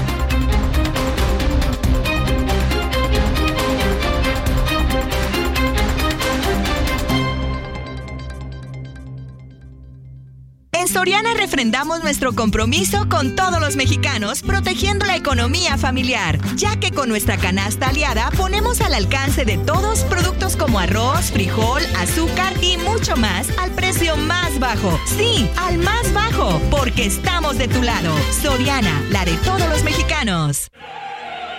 En 10.81 10.87
Soriana 10.87 11.35
refrendamos 11.35 12.01
nuestro 12.01 12.33
compromiso 12.33 13.07
con 13.07 13.35
todos 13.35 13.61
los 13.61 13.75
mexicanos, 13.75 14.41
protegiendo 14.41 15.05
la 15.05 15.15
economía 15.15 15.77
familiar, 15.77 16.39
ya 16.55 16.75
que 16.79 16.89
con 16.89 17.07
nuestra 17.07 17.37
canasta 17.37 17.89
aliada 17.89 18.31
ponemos 18.31 18.81
al 18.81 18.95
alcance 18.95 19.45
de 19.45 19.59
todos 19.59 19.99
productos 20.05 20.57
como 20.57 20.79
arroz, 20.79 21.31
frijol, 21.31 21.83
azúcar 21.99 22.55
y 22.63 22.77
mucho 22.77 23.15
más 23.15 23.47
al 23.59 23.69
precio 23.75 24.17
más 24.17 24.57
bajo. 24.57 24.99
Sí, 25.05 25.47
al 25.55 25.77
más 25.77 26.11
bajo, 26.13 26.59
porque 26.71 27.05
estamos 27.05 27.59
de 27.59 27.67
tu 27.67 27.83
lado. 27.83 28.15
Soriana, 28.41 29.03
la 29.11 29.23
de 29.23 29.33
todos 29.45 29.69
los 29.69 29.83
mexicanos. 29.83 30.71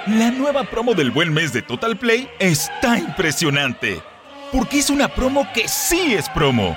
La 0.09 0.33
nueva 0.33 0.65
promo 0.65 0.95
del 0.95 1.13
buen 1.13 1.33
mes 1.33 1.53
de 1.53 1.63
Total 1.63 1.97
Play 1.97 2.29
está 2.41 2.99
impresionante. 2.99 4.03
Porque 4.51 4.81
es 4.81 4.91
una 4.91 5.07
promo 5.07 5.47
que 5.55 5.69
sí 5.69 6.13
es 6.13 6.29
promo. 6.31 6.77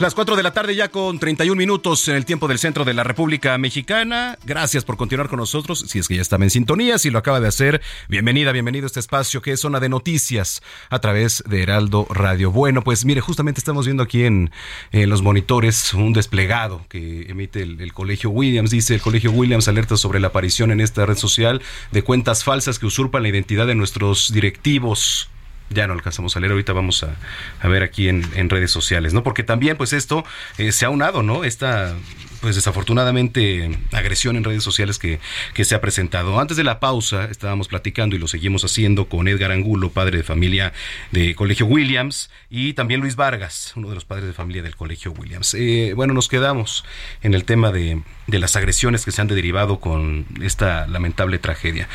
Las 0.00 0.14
4 0.14 0.34
de 0.34 0.42
la 0.42 0.54
tarde 0.54 0.74
ya 0.74 0.88
con 0.88 1.18
31 1.18 1.54
minutos 1.58 2.08
en 2.08 2.16
el 2.16 2.24
tiempo 2.24 2.48
del 2.48 2.58
centro 2.58 2.86
de 2.86 2.94
la 2.94 3.04
República 3.04 3.58
Mexicana. 3.58 4.38
Gracias 4.46 4.82
por 4.82 4.96
continuar 4.96 5.28
con 5.28 5.38
nosotros. 5.38 5.84
Si 5.86 5.98
es 5.98 6.08
que 6.08 6.16
ya 6.16 6.22
estaba 6.22 6.42
en 6.42 6.48
sintonía, 6.48 6.96
si 6.96 7.10
lo 7.10 7.18
acaba 7.18 7.38
de 7.38 7.48
hacer, 7.48 7.82
bienvenida, 8.08 8.50
bienvenido 8.50 8.86
a 8.86 8.88
este 8.88 8.98
espacio 8.98 9.42
que 9.42 9.52
es 9.52 9.60
zona 9.60 9.78
de 9.78 9.90
noticias 9.90 10.62
a 10.88 11.00
través 11.00 11.44
de 11.46 11.62
Heraldo 11.62 12.06
Radio. 12.08 12.50
Bueno, 12.50 12.82
pues 12.82 13.04
mire, 13.04 13.20
justamente 13.20 13.58
estamos 13.58 13.84
viendo 13.84 14.02
aquí 14.02 14.24
en, 14.24 14.50
en 14.90 15.10
los 15.10 15.20
monitores 15.20 15.92
un 15.92 16.14
desplegado 16.14 16.86
que 16.88 17.26
emite 17.28 17.60
el, 17.60 17.78
el 17.78 17.92
Colegio 17.92 18.30
Williams. 18.30 18.70
Dice 18.70 18.94
el 18.94 19.02
Colegio 19.02 19.32
Williams 19.32 19.68
alerta 19.68 19.98
sobre 19.98 20.18
la 20.18 20.28
aparición 20.28 20.70
en 20.70 20.80
esta 20.80 21.04
red 21.04 21.18
social 21.18 21.60
de 21.92 22.02
cuentas 22.02 22.42
falsas 22.42 22.78
que 22.78 22.86
usurpan 22.86 23.22
la 23.22 23.28
identidad 23.28 23.66
de 23.66 23.74
nuestros 23.74 24.32
directivos 24.32 25.28
ya 25.70 25.86
no 25.86 25.92
alcanzamos 25.94 26.36
a 26.36 26.40
leer, 26.40 26.52
ahorita 26.52 26.72
vamos 26.72 27.04
a, 27.04 27.14
a 27.60 27.68
ver 27.68 27.82
aquí 27.82 28.08
en, 28.08 28.24
en, 28.34 28.50
redes 28.50 28.70
sociales, 28.70 29.14
¿no? 29.14 29.22
Porque 29.22 29.44
también, 29.44 29.76
pues 29.76 29.92
esto 29.92 30.24
eh, 30.58 30.72
se 30.72 30.84
ha 30.84 30.90
unado, 30.90 31.22
¿no? 31.22 31.44
Esta, 31.44 31.94
pues 32.40 32.56
desafortunadamente, 32.56 33.78
agresión 33.92 34.36
en 34.36 34.44
redes 34.44 34.64
sociales 34.64 34.98
que, 34.98 35.20
que 35.54 35.64
se 35.64 35.76
ha 35.76 35.80
presentado. 35.80 36.40
Antes 36.40 36.56
de 36.56 36.64
la 36.64 36.80
pausa, 36.80 37.26
estábamos 37.30 37.68
platicando 37.68 38.16
y 38.16 38.18
lo 38.18 38.26
seguimos 38.26 38.64
haciendo 38.64 39.08
con 39.08 39.28
Edgar 39.28 39.52
Angulo, 39.52 39.90
padre 39.90 40.18
de 40.18 40.24
familia 40.24 40.72
de 41.12 41.36
Colegio 41.36 41.66
Williams, 41.66 42.30
y 42.50 42.72
también 42.72 43.00
Luis 43.00 43.14
Vargas, 43.14 43.72
uno 43.76 43.88
de 43.90 43.94
los 43.94 44.04
padres 44.04 44.26
de 44.26 44.32
familia 44.32 44.62
del 44.62 44.74
Colegio 44.74 45.12
Williams. 45.12 45.54
Eh, 45.54 45.92
bueno, 45.94 46.14
nos 46.14 46.28
quedamos 46.28 46.84
en 47.22 47.34
el 47.34 47.44
tema 47.44 47.70
de, 47.70 48.02
de 48.26 48.38
las 48.40 48.56
agresiones 48.56 49.04
que 49.04 49.12
se 49.12 49.20
han 49.20 49.28
derivado 49.28 49.78
con 49.78 50.26
esta 50.42 50.88
lamentable 50.88 51.38
tragedia. 51.38 51.88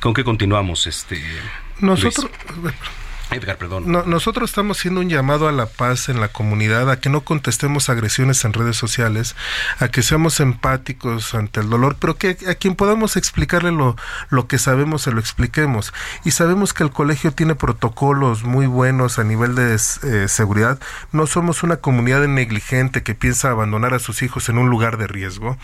¿Con 0.00 0.12
qué 0.12 0.22
continuamos? 0.22 0.86
Este, 0.86 1.22
Nosotros... 1.80 2.30
Edgar, 3.32 3.56
perdón. 3.56 3.90
No, 3.90 4.02
nosotros 4.04 4.50
estamos 4.50 4.78
haciendo 4.78 5.00
un 5.00 5.08
llamado 5.08 5.48
a 5.48 5.52
la 5.52 5.66
paz 5.66 6.08
en 6.08 6.20
la 6.20 6.28
comunidad, 6.28 6.90
a 6.90 7.00
que 7.00 7.08
no 7.08 7.22
contestemos 7.22 7.88
agresiones 7.88 8.44
en 8.44 8.52
redes 8.52 8.76
sociales, 8.76 9.34
a 9.78 9.88
que 9.88 10.02
seamos 10.02 10.40
empáticos 10.40 11.34
ante 11.34 11.60
el 11.60 11.70
dolor, 11.70 11.96
pero 11.98 12.16
que 12.16 12.36
a 12.48 12.54
quien 12.54 12.74
podamos 12.74 13.16
explicarle 13.16 13.72
lo, 13.72 13.96
lo 14.28 14.46
que 14.46 14.58
sabemos 14.58 15.02
se 15.02 15.12
lo 15.12 15.20
expliquemos. 15.20 15.94
Y 16.24 16.32
sabemos 16.32 16.74
que 16.74 16.82
el 16.82 16.90
colegio 16.90 17.32
tiene 17.32 17.54
protocolos 17.54 18.44
muy 18.44 18.66
buenos 18.66 19.18
a 19.18 19.24
nivel 19.24 19.54
de 19.54 19.74
eh, 19.74 20.28
seguridad. 20.28 20.78
No 21.10 21.26
somos 21.26 21.62
una 21.62 21.76
comunidad 21.76 22.26
negligente 22.26 23.02
que 23.02 23.14
piensa 23.14 23.50
abandonar 23.50 23.94
a 23.94 23.98
sus 23.98 24.22
hijos 24.22 24.48
en 24.48 24.58
un 24.58 24.68
lugar 24.68 24.98
de 24.98 25.06
riesgo. 25.06 25.56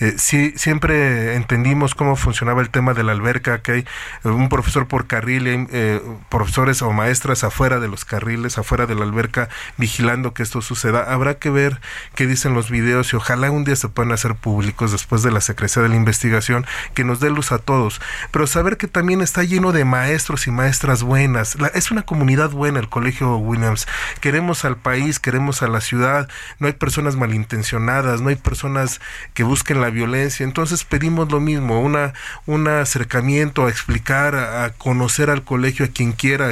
Eh, 0.00 0.14
siempre 0.18 1.34
entendimos 1.34 1.94
cómo 1.94 2.16
funcionaba 2.16 2.60
el 2.60 2.70
tema 2.70 2.92
de 2.92 3.02
la 3.02 3.12
alberca, 3.12 3.62
que 3.62 3.72
hay 3.72 3.84
un 4.24 4.48
profesor 4.48 4.86
por 4.86 5.06
carril, 5.06 5.44
eh, 5.46 6.02
profesores 6.28 6.82
o 6.82 6.92
maestros 6.92 7.13
afuera 7.44 7.80
de 7.80 7.88
los 7.88 8.04
carriles, 8.04 8.58
afuera 8.58 8.86
de 8.86 8.94
la 8.94 9.04
alberca, 9.04 9.48
vigilando 9.76 10.34
que 10.34 10.42
esto 10.42 10.60
suceda. 10.62 11.12
Habrá 11.12 11.34
que 11.38 11.50
ver 11.50 11.80
qué 12.14 12.26
dicen 12.26 12.54
los 12.54 12.70
videos 12.70 13.12
y 13.12 13.16
ojalá 13.16 13.50
un 13.50 13.64
día 13.64 13.76
se 13.76 13.88
puedan 13.88 14.12
hacer 14.12 14.34
públicos 14.34 14.92
después 14.92 15.22
de 15.22 15.30
la 15.30 15.40
secrecía 15.40 15.82
de 15.82 15.88
la 15.88 15.96
investigación, 15.96 16.66
que 16.94 17.04
nos 17.04 17.20
dé 17.20 17.30
luz 17.30 17.52
a 17.52 17.58
todos. 17.58 18.00
Pero 18.30 18.46
saber 18.46 18.76
que 18.76 18.88
también 18.88 19.20
está 19.20 19.42
lleno 19.42 19.72
de 19.72 19.84
maestros 19.84 20.46
y 20.46 20.50
maestras 20.50 21.02
buenas. 21.02 21.56
La- 21.60 21.68
es 21.68 21.90
una 21.90 22.02
comunidad 22.02 22.50
buena 22.50 22.80
el 22.80 22.88
Colegio 22.88 23.36
Williams. 23.36 23.86
Queremos 24.20 24.64
al 24.64 24.76
país, 24.76 25.18
queremos 25.18 25.62
a 25.62 25.68
la 25.68 25.80
ciudad. 25.80 26.28
No 26.58 26.66
hay 26.66 26.72
personas 26.74 27.16
malintencionadas, 27.16 28.20
no 28.20 28.28
hay 28.28 28.36
personas 28.36 29.00
que 29.34 29.42
busquen 29.44 29.80
la 29.80 29.90
violencia. 29.90 30.44
Entonces 30.44 30.84
pedimos 30.84 31.30
lo 31.30 31.40
mismo, 31.40 31.80
una, 31.80 32.12
un 32.46 32.68
acercamiento 32.68 33.66
a 33.66 33.70
explicar, 33.70 34.34
a, 34.34 34.64
a 34.64 34.70
conocer 34.70 35.30
al 35.30 35.44
colegio, 35.44 35.84
a 35.86 35.88
quien 35.88 36.12
quiera, 36.12 36.46
a 36.46 36.50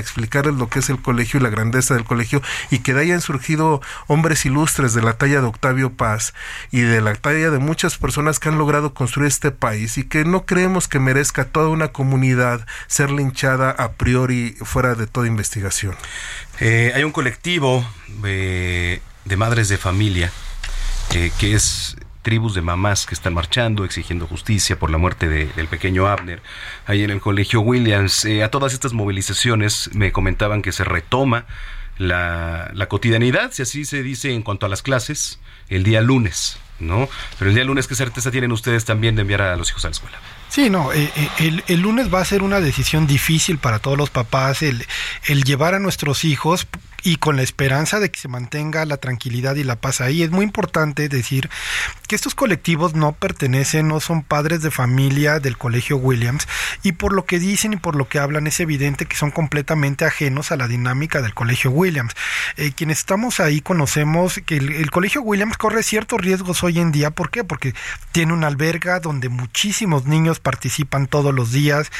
lo 0.59 0.69
que 0.69 0.81
es 0.81 0.91
el 0.91 1.01
colegio 1.01 1.41
y 1.41 1.43
la 1.43 1.51
grandeza 1.51 1.95
del 1.95 2.05
colegio 2.05 2.43
y 2.71 2.81
que 2.81 2.95
de 2.95 3.03
ahí 3.03 3.13
han 3.13 3.21
surgido 3.21 3.81
hombres 4.07 4.45
ilustres 4.47 4.95
de 4.95 5.03
la 5.03 5.15
talla 5.15 5.41
de 5.41 5.47
Octavio 5.47 5.93
Paz 5.93 6.35
y 6.71 6.81
de 6.81 7.01
la 7.01 7.15
talla 7.15 7.51
de 7.51 7.59
muchas 7.59 7.99
personas 7.99 8.39
que 8.39 8.49
han 8.49 8.59
logrado 8.59 8.95
construir 8.95 9.29
este 9.29 9.51
país 9.51 9.99
y 9.99 10.05
que 10.05 10.25
no 10.25 10.45
creemos 10.47 10.89
que 10.89 10.99
merezca 10.99 11.45
toda 11.45 11.69
una 11.69 11.89
comunidad 11.89 12.67
ser 12.87 13.11
linchada 13.11 13.71
a 13.71 13.93
priori 13.93 14.57
fuera 14.63 14.95
de 14.95 15.07
toda 15.07 15.27
investigación. 15.27 15.95
Eh, 16.61 16.93
hay 16.95 17.05
un 17.05 17.13
colectivo 17.13 17.87
eh, 18.25 19.01
de 19.25 19.37
madres 19.37 19.69
de 19.69 19.79
familia 19.79 20.33
eh, 21.15 21.31
que 21.39 21.55
es 21.55 21.97
tribus 22.23 22.55
de 22.55 22.63
mamás 22.63 23.05
que 23.07 23.15
están 23.15 23.35
marchando, 23.35 23.85
exigiendo 23.85 24.27
justicia 24.27 24.79
por 24.79 24.91
la 24.91 24.99
muerte 24.99 25.29
de- 25.29 25.47
del 25.47 25.69
pequeño 25.69 26.07
Abner, 26.07 26.41
ahí 26.87 27.03
en 27.03 27.11
el 27.11 27.21
colegio 27.21 27.61
Williams. 27.61 28.25
Eh, 28.25 28.43
a 28.43 28.51
todas 28.51 28.73
estas 28.73 28.93
movilizaciones 28.93 29.91
me 29.93 30.13
comentaban 30.13 30.63
que 30.63 30.73
se 30.73 30.85
retoma 30.85 31.47
la, 31.99 32.71
la 32.75 32.87
cotidianidad, 32.89 33.51
si 33.53 33.63
así 33.63 33.85
se 33.85 34.03
dice 34.03 34.33
en 34.33 34.43
cuanto 34.43 34.67
a 34.67 34.69
las 34.69 34.83
clases, 34.83 35.41
el 35.69 35.83
día 35.85 36.01
lunes, 36.01 36.59
¿no? 36.83 37.09
Pero 37.39 37.51
el 37.51 37.55
día 37.55 37.65
lunes, 37.65 37.87
¿qué 37.87 37.95
certeza 37.95 38.31
tienen 38.31 38.53
ustedes 38.53 38.85
también 38.85 39.15
de 39.17 39.23
enviar 39.23 39.43
a 39.43 39.57
los 39.57 39.71
hijos 39.71 39.85
a 39.85 39.89
la 39.89 39.93
escuela? 39.93 40.19
Sí, 40.49 40.69
no, 40.69 40.93
eh, 40.93 41.11
eh, 41.39 41.63
el, 41.67 41.81
lunes 41.81 42.13
va 42.13 42.21
a 42.21 42.25
ser 42.27 42.43
una 42.43 42.61
decisión 42.61 43.07
difícil 43.07 43.57
para 43.57 43.79
todos 43.79 43.97
los 43.97 44.11
papás 44.11 44.61
el, 44.61 44.87
el 45.27 45.45
llevar 45.45 45.75
a 45.75 45.79
nuestros 45.79 46.25
hijos 46.27 46.67
y 47.03 47.17
con 47.17 47.37
la 47.37 47.43
esperanza 47.43 48.01
de 48.01 48.11
que 48.11 48.21
se 48.21 48.29
mantenga 48.29 48.85
la 48.85 48.97
tranquilidad 48.97 49.57
y 49.57 49.65
la 49.65 49.77
paz 49.77 50.01
ahí. 50.01 50.23
Es 50.23 50.31
muy 50.31 50.45
importante 50.45 51.09
decir 51.09 51.51
que 52.07 52.15
estos 52.15 52.35
colectivos 52.35 52.95
no 52.95 53.13
pertenecen, 53.13 53.89
no 53.89 54.01
son 54.01 54.23
padres 54.23 54.63
de 54.63 54.71
familia 54.71 55.41
del 55.41 55.59
Colegio 55.59 55.97
Williams 55.97 56.47
y 56.83 56.93
por 56.93 57.13
lo 57.13 57.25
que 57.25 57.39
dicen 57.39 57.73
y 57.73 57.77
por 57.77 57.97
lo 57.97 58.09
que 58.09 58.19
hablan 58.19 58.47
es 58.47 58.61
evidente 58.61 59.07
que 59.07 59.17
son 59.17 59.31
completamente 59.31 60.05
ajenos 60.05 60.53
a 60.53 60.57
la 60.57 60.69
dinámica 60.69 61.23
del 61.23 61.35
Colegio 61.35 61.71
Williams. 61.71 62.15
Eh, 62.57 62.73
quienes 62.75 62.99
estamos 62.99 63.41
ahí 63.41 63.61
conocemos 63.61 64.41
que 64.47 64.59
el, 64.59 64.73
el 64.73 64.91
Colegio 64.91 65.23
Williams 65.23 65.57
corre 65.57 65.83
ciertos 65.83 66.21
riesgos 66.21 66.63
hoy 66.63 66.72
en 66.81 66.93
día. 66.93 67.11
¿Por 67.11 67.31
qué? 67.31 67.45
Porque 67.45 67.75
tiene 68.13 68.33
una 68.33 68.47
alberga 68.47 69.01
donde 69.01 69.29
muchísimos 69.29 70.07
niños 70.07 70.41
participan 70.41 71.07
todos 71.07 71.35
los 71.35 71.53
días, 71.53 71.91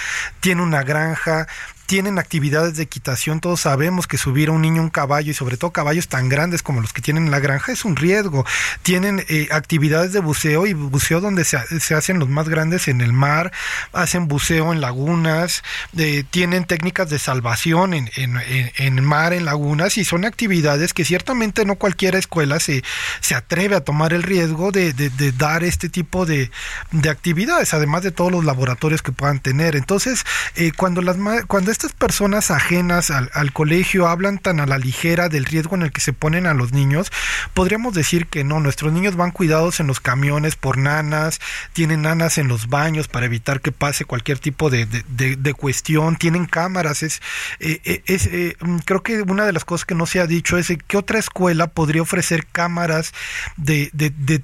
tiene 0.41 0.63
una 0.63 0.83
granja, 0.83 1.47
tienen 1.93 2.19
actividades 2.19 2.79
de 2.79 2.85
equitación, 2.85 3.41
todos 3.41 3.61
sabemos 3.61 4.07
que 4.07 4.17
subir 4.17 4.49
a 4.49 4.53
un 4.53 4.63
niño 4.63 4.81
un 4.81 4.89
caballo 4.89 5.31
y 5.31 5.35
sobre 5.35 5.59
todo 5.59 5.73
caballos 5.73 6.09
tan 6.09 6.31
grandes 6.31 6.63
como 6.63 6.81
los 6.81 6.95
que 6.95 7.03
tienen 7.03 7.27
en 7.27 7.31
la 7.31 7.39
granja 7.39 7.71
es 7.71 7.85
un 7.85 7.97
riesgo. 7.97 8.47
Tienen 8.81 9.23
eh, 9.29 9.49
actividades 9.51 10.15
de 10.15 10.21
buceo 10.21 10.67
y 10.67 10.73
buceo 10.73 11.21
donde 11.21 11.45
se, 11.45 11.59
se, 11.81 11.95
hacen 11.95 12.19
los 12.19 12.31
más 12.31 12.49
grandes 12.49 12.89
en 12.89 13.03
el 13.03 13.13
mar, 13.13 13.53
hacen 13.93 14.27
buceo 14.27 14.73
en 14.73 14.81
lagunas, 14.81 15.63
eh, 15.99 16.25
tienen 16.31 16.65
técnicas 16.65 17.11
de 17.11 17.19
salvación 17.19 17.93
en, 17.93 18.11
en, 18.17 18.41
en, 18.79 19.05
mar, 19.05 19.35
en 19.35 19.45
lagunas 19.45 19.99
y 19.99 20.07
son 20.07 20.25
actividades 20.25 20.95
que 20.95 21.05
ciertamente 21.05 21.67
no 21.67 21.75
cualquier 21.75 22.15
escuela 22.15 22.59
se, 22.59 22.83
se 23.21 23.35
atreve 23.35 23.77
a 23.77 23.85
tomar 23.85 24.15
el 24.15 24.23
riesgo 24.23 24.73
de, 24.73 24.95
de, 24.95 25.33
dar 25.33 25.63
este 25.63 25.91
tipo 25.91 26.25
de, 26.25 26.51
de, 26.91 27.11
actividades, 27.11 27.75
además 27.75 28.03
de 28.03 28.13
todos 28.13 28.33
los 28.33 28.47
laboratorios 28.47 29.03
que 29.03 29.13
puedan 29.13 29.41
tener. 29.41 29.77
Entonces, 29.77 30.25
eh, 30.57 30.73
cuando, 30.75 31.03
las, 31.03 31.19
cuando 31.47 31.71
estas 31.83 31.99
personas 31.99 32.53
ajenas 32.53 33.11
al, 33.11 33.53
colegio 33.53 34.07
hablan 34.07 34.39
tan 34.39 34.61
a 34.61 34.67
la 34.67 34.79
ligera 34.79 35.29
del 35.29 35.45
riesgo 35.45 35.75
en 35.75 35.83
el 35.83 35.91
que 35.91 36.01
se 36.01 36.13
ponen 36.13 36.47
a 36.47 36.55
los 36.55 36.73
niños, 36.73 37.11
podríamos 37.55 37.93
decir 37.93 38.29
que 38.29 38.45
no, 38.45 38.61
nuestros 38.61 38.93
niños 38.93 39.17
van 39.17 39.33
cuidados 39.33 39.81
en 39.81 39.89
los 39.89 39.99
camiones 39.99 40.55
por 40.55 40.79
nanas, 40.79 41.41
tienen 41.73 42.03
nanas 42.03 42.39
en 42.39 42.47
los 42.47 42.69
baños 42.69 43.09
para 43.09 43.27
evitar 43.27 43.61
que 43.61 43.73
pase 43.73 44.05
cualquier 44.05 44.39
tipo 44.39 44.71
de, 44.71 44.87
cuestión, 45.57 46.17
tienen 46.17 46.47
cámaras, 46.47 47.03
es, 47.03 47.21
eh, 47.59 48.03
es 48.07 48.27
eh, 48.27 48.57
creo 48.85 49.03
que 49.03 49.23
una 49.23 49.45
de 49.45 49.53
las 49.53 49.65
cosas 49.65 49.85
que 49.85 49.97
no 49.97 50.07
se 50.07 50.21
ha 50.21 50.27
dicho 50.29 50.59
es 50.59 50.73
que 50.87 50.97
otra 50.97 51.19
escuela 51.19 51.67
podría 51.67 52.03
ofrecer 52.03 52.47
cámaras 52.47 53.13
de, 53.57 53.91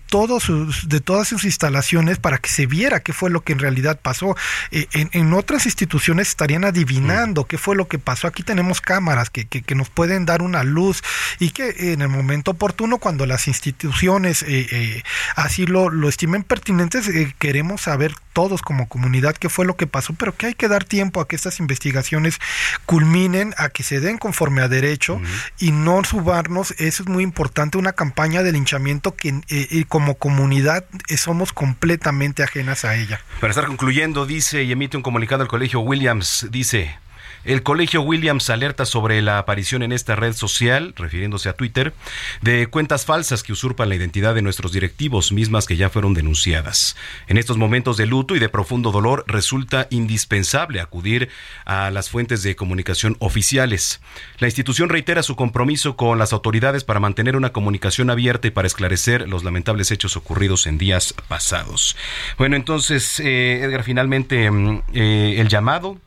todos 0.09 0.51
de 0.89 1.01
todas 1.01 1.29
sus 1.29 1.45
instalaciones 1.45 2.19
para 2.19 2.39
que 2.39 2.51
se 2.51 2.67
viera 2.67 3.01
qué 3.01 3.13
fue 3.13 3.31
lo 3.31 3.43
que 3.43 3.53
en 3.53 3.61
realidad 3.61 4.01
pasó. 4.03 4.37
Eh, 4.71 4.87
en, 4.93 5.33
otras 5.33 5.67
instituciones 5.67 6.29
estarían 6.29 6.65
adivinando 6.65 7.18
qué 7.49 7.59
fue 7.59 7.75
lo 7.75 7.89
que 7.89 7.99
pasó. 7.99 8.29
Aquí 8.29 8.43
tenemos 8.43 8.81
cámaras 8.81 9.29
que, 9.31 9.47
que, 9.47 9.63
que, 9.63 9.75
nos 9.75 9.91
pueden 9.91 10.25
dar 10.25 10.41
una 10.41 10.63
luz 10.63 11.03
y 11.41 11.51
que 11.51 11.93
en 11.93 12.03
el 12.03 12.09
momento 12.09 12.53
oportuno, 12.53 12.99
cuando 12.99 13.27
las 13.27 13.49
instituciones 13.49 14.43
eh, 14.43 14.67
eh, 14.71 15.03
así 15.35 15.67
lo, 15.67 15.91
lo, 15.91 16.09
estimen 16.09 16.45
pertinentes, 16.45 17.09
eh, 17.09 17.35
queremos 17.39 17.83
saber 17.83 18.15
todos 18.33 18.63
como 18.63 18.89
comunidad 18.89 19.37
qué 19.37 19.49
fue 19.49 19.65
lo 19.65 19.77
que 19.77 19.89
pasó, 19.89 20.15
pero 20.15 20.37
que 20.37 20.47
hay 20.47 20.55
que 20.55 20.69
dar 20.69 20.85
tiempo 20.85 21.21
a 21.21 21.27
que 21.27 21.35
estas 21.35 21.59
investigaciones 21.59 22.39
culminen, 22.87 23.53
a 23.59 23.69
que 23.69 23.83
se 23.83 23.99
den 23.99 24.19
conforme 24.19 24.63
a 24.63 24.69
derecho 24.69 25.15
uh 25.15 25.21
-huh. 25.21 25.53
y 25.59 25.73
no 25.73 26.05
subarnos, 26.05 26.73
eso 26.79 27.03
es 27.03 27.09
muy 27.09 27.25
importante, 27.25 27.79
una 27.79 27.95
campaña 27.95 28.45
de 28.45 28.53
linchamiento 28.53 29.17
que 29.17 29.41
como 29.89 30.15
comunidad 30.15 30.85
somos 31.17 31.53
completamente 31.53 32.45
ajenas 32.45 32.85
a 32.85 32.95
ella. 32.95 33.21
Para 33.41 33.51
estar 33.51 33.67
concluyendo, 33.67 34.25
dice 34.25 34.63
y 34.63 34.71
emite 34.71 34.97
un 34.97 35.03
comunicado 35.03 35.43
al 35.43 35.49
colegio 35.49 35.81
Williams, 35.81 36.47
dice... 36.51 36.97
El 37.45 37.63
colegio 37.63 38.03
Williams 38.03 38.51
alerta 38.51 38.85
sobre 38.85 39.23
la 39.23 39.39
aparición 39.39 39.83
en 39.83 39.93
esta 39.93 40.17
red 40.17 40.35
social, 40.35 40.93
refiriéndose 40.97 41.49
a 41.49 41.53
Twitter, 41.53 41.95
de 42.43 42.67
cuentas 42.67 43.05
falsas 43.05 43.43
que 43.43 43.53
usurpan 43.53 43.89
la 43.89 43.95
identidad 43.95 44.35
de 44.35 44.43
nuestros 44.43 44.73
directivos, 44.73 45.33
mismas 45.33 45.67
que 45.67 45.77
ya 45.77 45.89
fueron 45.89 46.15
denunciadas. 46.15 46.97
En 47.27 47.39
estos 47.39 47.57
momentos 47.57 47.97
de 47.97 48.07
luto 48.07 48.37
y 48.37 48.39
de 48.39 48.49
profundo 48.49 48.91
dolor 48.91 49.25
resulta 49.27 49.87
indispensable 49.91 50.81
acudir 50.81 51.29
a 51.65 51.91
las 51.91 52.11
fuentes 52.11 52.43
de 52.43 52.57
comunicación 52.57 53.17
oficiales. 53.21 54.01
La 54.39 54.49
institución 54.49 54.89
reitera 54.89 55.23
su 55.23 55.37
compromiso 55.37 55.97
con 55.97 56.19
las 56.19 56.33
autoridades 56.33 56.85
para 56.85 57.01
mantener 57.01 57.37
una 57.37 57.53
comunicación 57.53 58.11
abierta 58.11 58.49
y 58.49 58.51
para 58.51 58.67
esclarecer 58.67 59.29
los 59.29 59.45
lamentables 59.45 59.91
hechos 59.91 60.17
ocurridos 60.17 60.67
en 60.67 60.79
días 60.79 61.15
pasados. 61.29 61.97
Bueno, 62.37 62.57
entonces, 62.57 63.21
eh, 63.21 63.63
Edgar, 63.63 63.85
finalmente 63.85 64.51
eh, 64.93 65.35
el 65.39 65.49
llamado 65.49 65.99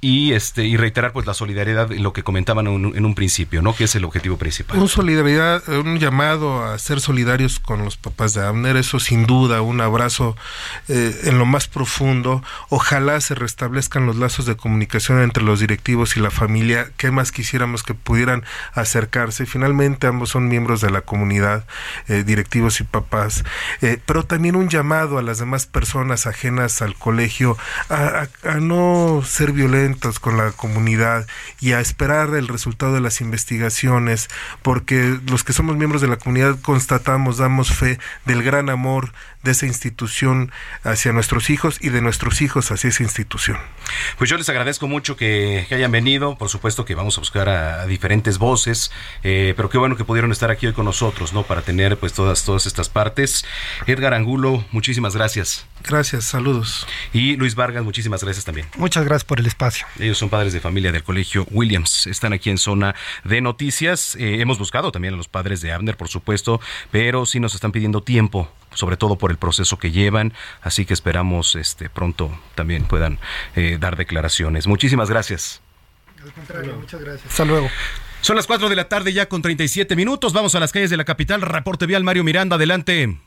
y 0.00 0.32
este 0.32 0.64
y 0.64 0.76
reiterar 0.76 1.12
pues 1.12 1.26
la 1.26 1.34
solidaridad 1.34 1.90
en 1.90 2.02
lo 2.02 2.12
que 2.12 2.22
comentaban 2.22 2.66
en 2.68 2.86
un, 2.86 2.96
en 2.96 3.04
un, 3.04 3.14
principio, 3.14 3.62
¿no? 3.62 3.74
Que 3.74 3.84
es 3.84 3.94
el 3.96 4.04
objetivo 4.04 4.36
principal. 4.36 4.78
Un 4.78 4.88
solidaridad, 4.88 5.68
un 5.68 5.98
llamado 5.98 6.64
a 6.64 6.78
ser 6.78 7.00
solidarios 7.00 7.58
con 7.58 7.84
los 7.84 7.96
papás 7.96 8.34
de 8.34 8.44
Abner, 8.44 8.76
eso 8.76 9.00
sin 9.00 9.26
duda, 9.26 9.60
un 9.60 9.80
abrazo 9.80 10.36
eh, 10.88 11.18
en 11.24 11.38
lo 11.38 11.46
más 11.46 11.66
profundo. 11.66 12.44
Ojalá 12.68 13.20
se 13.20 13.34
restablezcan 13.34 14.06
los 14.06 14.16
lazos 14.16 14.46
de 14.46 14.56
comunicación 14.56 15.20
entre 15.20 15.42
los 15.42 15.58
directivos 15.58 16.16
y 16.16 16.20
la 16.20 16.30
familia. 16.30 16.90
¿Qué 16.96 17.10
más 17.10 17.32
quisiéramos 17.32 17.82
que 17.82 17.94
pudieran 17.94 18.44
acercarse? 18.74 19.46
Finalmente 19.46 20.06
ambos 20.06 20.30
son 20.30 20.48
miembros 20.48 20.80
de 20.80 20.90
la 20.90 21.00
comunidad, 21.00 21.66
eh, 22.06 22.22
directivos 22.24 22.80
y 22.80 22.84
papás. 22.84 23.42
Eh, 23.82 23.98
pero 24.06 24.24
también 24.24 24.54
un 24.54 24.68
llamado 24.68 25.18
a 25.18 25.22
las 25.22 25.38
demás 25.38 25.66
personas 25.66 26.28
ajenas 26.28 26.82
al 26.82 26.94
colegio 26.94 27.56
a, 27.88 28.28
a 28.44 28.54
no 28.60 29.22
ser 29.24 29.50
violentos 29.52 29.87
con 30.20 30.36
la 30.36 30.52
comunidad 30.52 31.26
y 31.60 31.72
a 31.72 31.80
esperar 31.80 32.34
el 32.34 32.48
resultado 32.48 32.94
de 32.94 33.00
las 33.00 33.20
investigaciones, 33.20 34.28
porque 34.62 35.18
los 35.26 35.44
que 35.44 35.52
somos 35.52 35.76
miembros 35.76 36.02
de 36.02 36.08
la 36.08 36.16
comunidad 36.16 36.58
constatamos, 36.60 37.38
damos 37.38 37.72
fe 37.72 37.98
del 38.24 38.42
gran 38.42 38.70
amor 38.70 39.12
de 39.42 39.52
esa 39.52 39.66
institución 39.66 40.52
hacia 40.82 41.12
nuestros 41.12 41.50
hijos 41.50 41.78
y 41.80 41.90
de 41.90 42.00
nuestros 42.00 42.42
hijos 42.42 42.70
hacia 42.70 42.88
esa 42.88 43.02
institución. 43.02 43.58
Pues 44.18 44.28
yo 44.28 44.36
les 44.36 44.48
agradezco 44.48 44.88
mucho 44.88 45.16
que, 45.16 45.66
que 45.68 45.74
hayan 45.74 45.92
venido, 45.92 46.36
por 46.36 46.48
supuesto 46.48 46.84
que 46.84 46.94
vamos 46.94 47.16
a 47.18 47.20
buscar 47.20 47.48
a, 47.48 47.82
a 47.82 47.86
diferentes 47.86 48.38
voces, 48.38 48.90
eh, 49.22 49.54
pero 49.56 49.70
qué 49.70 49.78
bueno 49.78 49.96
que 49.96 50.04
pudieron 50.04 50.32
estar 50.32 50.50
aquí 50.50 50.66
hoy 50.66 50.72
con 50.72 50.84
nosotros, 50.84 51.32
¿no? 51.32 51.44
Para 51.44 51.62
tener 51.62 51.96
pues 51.98 52.12
todas, 52.12 52.44
todas 52.44 52.66
estas 52.66 52.88
partes. 52.88 53.44
Edgar 53.86 54.14
Angulo, 54.14 54.64
muchísimas 54.72 55.14
gracias. 55.14 55.66
Gracias, 55.84 56.24
saludos. 56.24 56.86
Y 57.12 57.36
Luis 57.36 57.54
Vargas, 57.54 57.84
muchísimas 57.84 58.22
gracias 58.22 58.44
también. 58.44 58.66
Muchas 58.76 59.04
gracias 59.04 59.24
por 59.24 59.38
el 59.40 59.46
espacio. 59.46 59.86
Ellos 59.98 60.18
son 60.18 60.28
padres 60.28 60.52
de 60.52 60.60
familia 60.60 60.92
del 60.92 61.04
colegio 61.04 61.46
Williams. 61.50 62.06
Están 62.06 62.32
aquí 62.32 62.50
en 62.50 62.58
zona 62.58 62.94
de 63.24 63.40
noticias. 63.40 64.16
Eh, 64.16 64.40
hemos 64.40 64.58
buscado 64.58 64.92
también 64.92 65.14
a 65.14 65.16
los 65.16 65.28
padres 65.28 65.60
de 65.60 65.72
Abner, 65.72 65.96
por 65.96 66.08
supuesto, 66.08 66.60
pero 66.90 67.26
sí 67.26 67.40
nos 67.40 67.54
están 67.54 67.72
pidiendo 67.72 68.02
tiempo 68.02 68.50
sobre 68.74 68.96
todo 68.96 69.16
por 69.16 69.30
el 69.30 69.36
proceso 69.36 69.78
que 69.78 69.90
llevan, 69.90 70.32
así 70.62 70.84
que 70.84 70.94
esperamos 70.94 71.56
este 71.56 71.90
pronto 71.90 72.30
también 72.54 72.84
puedan 72.84 73.18
eh, 73.56 73.78
dar 73.80 73.96
declaraciones. 73.96 74.66
Muchísimas 74.66 75.10
gracias. 75.10 75.60
Al 76.22 76.32
contrario, 76.32 76.76
muchas 76.78 77.00
gracias. 77.00 77.30
Hasta 77.30 77.44
luego. 77.44 77.68
Son 78.20 78.36
las 78.36 78.46
4 78.46 78.68
de 78.68 78.76
la 78.76 78.88
tarde 78.88 79.12
ya 79.12 79.28
con 79.28 79.42
37 79.42 79.94
minutos. 79.94 80.32
Vamos 80.32 80.54
a 80.54 80.60
las 80.60 80.72
calles 80.72 80.90
de 80.90 80.96
la 80.96 81.04
capital. 81.04 81.40
Reporte 81.42 81.86
vial 81.86 82.02
Mario 82.02 82.24
Miranda, 82.24 82.56
adelante. 82.56 83.18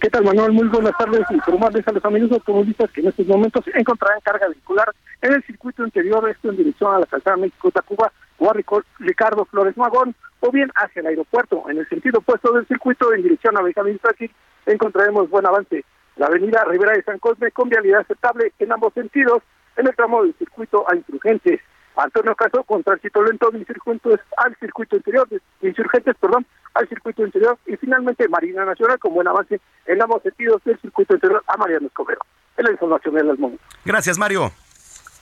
¿Qué 0.00 0.08
tal, 0.08 0.24
Manuel? 0.24 0.52
Muy 0.52 0.66
buenas 0.68 0.96
tardes. 0.96 1.30
Informarles 1.30 1.86
a 1.86 1.92
los 1.92 2.02
amigos 2.06 2.32
automovilistas 2.32 2.90
que 2.90 3.02
en 3.02 3.08
estos 3.08 3.26
momentos 3.26 3.62
encontrarán 3.74 4.18
carga 4.22 4.48
vehicular 4.48 4.94
en 5.20 5.34
el 5.34 5.44
circuito 5.44 5.84
interior, 5.84 6.26
esto 6.26 6.48
en 6.48 6.56
dirección 6.56 6.94
a 6.94 7.00
la 7.00 7.04
calzada 7.04 7.36
México-Tacuba 7.36 8.10
o 8.38 8.50
a 8.50 8.54
Ricardo 8.98 9.44
Flores 9.44 9.76
Magón, 9.76 10.14
o 10.40 10.50
bien 10.50 10.70
hacia 10.74 11.00
el 11.00 11.08
aeropuerto. 11.08 11.64
En 11.68 11.76
el 11.76 11.88
sentido 11.90 12.20
opuesto 12.20 12.50
del 12.52 12.66
circuito, 12.66 13.12
en 13.12 13.22
dirección 13.22 13.58
a 13.58 13.62
Benjamín 13.62 13.98
Franklin, 14.00 14.30
encontraremos 14.64 15.28
buen 15.28 15.46
avance. 15.46 15.84
La 16.16 16.28
avenida 16.28 16.64
Rivera 16.64 16.92
de 16.92 17.02
San 17.02 17.18
Cosme 17.18 17.50
con 17.50 17.68
vialidad 17.68 18.00
aceptable 18.00 18.54
en 18.58 18.72
ambos 18.72 18.94
sentidos, 18.94 19.42
en 19.76 19.86
el 19.86 19.94
tramo 19.94 20.22
del 20.22 20.34
circuito 20.38 20.90
a 20.90 20.96
Insurgentes. 20.96 21.60
Antonio 21.96 22.34
Caso 22.34 22.62
con 22.64 22.82
tránsito 22.82 23.22
lento 23.22 23.50
de 23.50 23.58
Insurgentes 23.58 24.20
al 24.36 24.56
circuito 24.58 24.96
interior, 24.96 25.28
Insurgentes, 25.62 26.16
perdón, 26.20 26.46
al 26.74 26.88
circuito 26.88 27.24
interior. 27.24 27.58
Y 27.66 27.76
finalmente 27.76 28.28
Marina 28.28 28.64
Nacional 28.64 28.98
con 28.98 29.14
buen 29.14 29.28
avance 29.28 29.60
en 29.86 30.02
ambos 30.02 30.22
sentidos 30.22 30.62
del 30.64 30.78
circuito 30.80 31.14
interior 31.14 31.42
a 31.46 31.56
Mariano 31.56 31.86
Escobedo. 31.86 32.20
Es 32.56 32.64
la 32.64 32.72
información 32.72 33.14
del 33.14 33.38
momento. 33.38 33.62
Gracias, 33.84 34.18
Mario. 34.18 34.52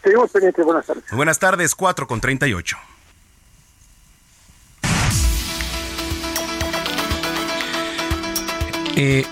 Seguimos 0.02 0.30
pendientes. 0.30 0.64
Buenas 0.64 0.86
tardes. 0.86 1.04
Buenas 1.12 1.38
tardes, 1.38 1.74
4 1.74 2.06
con 2.06 2.20
38. 2.20 2.76
Eh, 9.00 9.24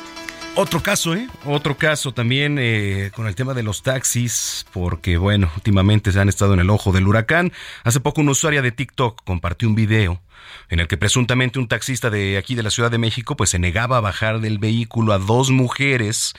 otro 0.57 0.83
caso, 0.83 1.15
¿eh? 1.15 1.29
Otro 1.45 1.77
caso 1.77 2.13
también 2.13 2.59
eh, 2.59 3.11
con 3.15 3.27
el 3.27 3.35
tema 3.35 3.55
de 3.55 3.63
los 3.63 3.83
taxis, 3.83 4.67
porque 4.73 5.17
bueno, 5.19 5.51
últimamente 5.55 6.11
se 6.13 6.21
han 6.21 6.29
estado 6.29 6.55
en 6.55 6.61
el 6.61 6.71
ojo 6.71 6.93
del 6.93 7.07
huracán. 7.07 7.53
Hace 7.85 8.01
poco 8.01 8.21
una 8.23 8.33
usuaria 8.33 8.63
de 8.63 8.73
TikTok 8.73 9.23
compartió 9.25 9.69
un 9.69 9.75
video 9.75 10.21
en 10.69 10.81
el 10.81 10.89
que 10.89 10.97
presuntamente 10.97 11.59
un 11.59 11.69
taxista 11.69 12.11
de 12.11 12.39
aquí 12.39 12.55
de 12.55 12.63
la 12.63 12.71
Ciudad 12.71 12.91
de 12.91 12.99
México 12.99 13.37
pues 13.37 13.51
se 13.51 13.59
negaba 13.59 13.99
a 13.99 14.01
bajar 14.01 14.41
del 14.41 14.59
vehículo 14.59 15.13
a 15.13 15.19
dos 15.19 15.51
mujeres 15.51 16.35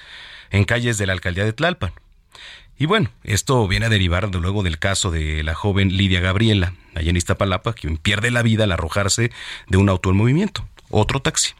en 0.50 0.66
calles 0.66 0.98
de 0.98 1.08
la 1.08 1.14
alcaldía 1.14 1.46
de 1.46 1.54
Tlalpan. 1.54 1.94
Y 2.80 2.86
bueno, 2.86 3.10
esto 3.24 3.68
viene 3.68 3.88
a 3.88 3.90
derivar 3.90 4.30
de 4.30 4.40
luego 4.40 4.62
del 4.62 4.78
caso 4.78 5.10
de 5.10 5.44
la 5.44 5.56
joven 5.56 5.98
Lidia 5.98 6.20
Gabriela, 6.20 6.74
allá 6.94 7.10
en 7.10 7.18
Iztapalapa, 7.18 7.74
quien 7.74 7.98
pierde 7.98 8.30
la 8.30 8.44
vida 8.44 8.66
al 8.66 8.72
arrojarse 8.72 9.32
de 9.68 9.78
un 9.78 9.90
auto 9.90 10.12
en 10.12 10.18
movimiento, 10.18 10.68
otro 10.90 11.20
taxi. 11.20 11.54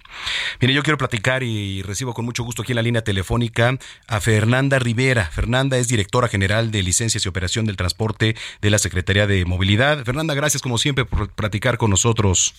Mire, 0.62 0.74
yo 0.74 0.84
quiero 0.84 0.98
platicar 0.98 1.44
y 1.44 1.82
recibo 1.82 2.14
con 2.14 2.26
mucho 2.26 2.44
gusto 2.44 2.62
aquí 2.62 2.72
en 2.72 2.78
la 2.78 2.82
línea 2.82 3.04
telefónica 3.04 3.78
a 4.08 4.20
Fernanda 4.20 4.80
Rivera. 4.80 5.26
Fernanda 5.26 5.78
es 5.78 5.88
directora 5.88 6.28
general 6.28 6.72
de 6.72 6.84
Licencias 6.84 7.26
y 7.26 7.30
Operación 7.30 7.66
del 7.66 7.78
Transporte 7.78 8.36
de 8.62 8.70
la 8.70 8.80
Secretaría 8.80 9.28
de 9.28 9.46
Movilidad. 9.46 10.04
Fernanda, 10.04 10.34
gracias 10.34 10.62
como 10.62 10.78
siempre 10.78 11.06
por 11.06 11.30
platicar 11.30 11.78
con 11.78 11.90
nosotros. 11.90 12.54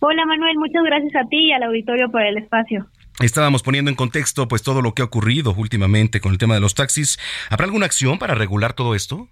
Hola 0.00 0.24
Manuel, 0.26 0.56
muchas 0.58 0.84
gracias 0.84 1.14
a 1.16 1.28
ti 1.28 1.48
y 1.48 1.52
al 1.52 1.64
auditorio 1.64 2.10
por 2.10 2.22
el 2.22 2.38
espacio. 2.38 2.86
Estábamos 3.20 3.64
poniendo 3.64 3.90
en 3.90 3.96
contexto 3.96 4.46
pues 4.46 4.62
todo 4.62 4.80
lo 4.80 4.94
que 4.94 5.02
ha 5.02 5.06
ocurrido 5.06 5.52
últimamente 5.56 6.20
con 6.20 6.30
el 6.30 6.38
tema 6.38 6.54
de 6.54 6.60
los 6.60 6.74
taxis. 6.74 7.18
¿Habrá 7.50 7.64
alguna 7.64 7.86
acción 7.86 8.18
para 8.18 8.36
regular 8.36 8.74
todo 8.74 8.94
esto? 8.94 9.28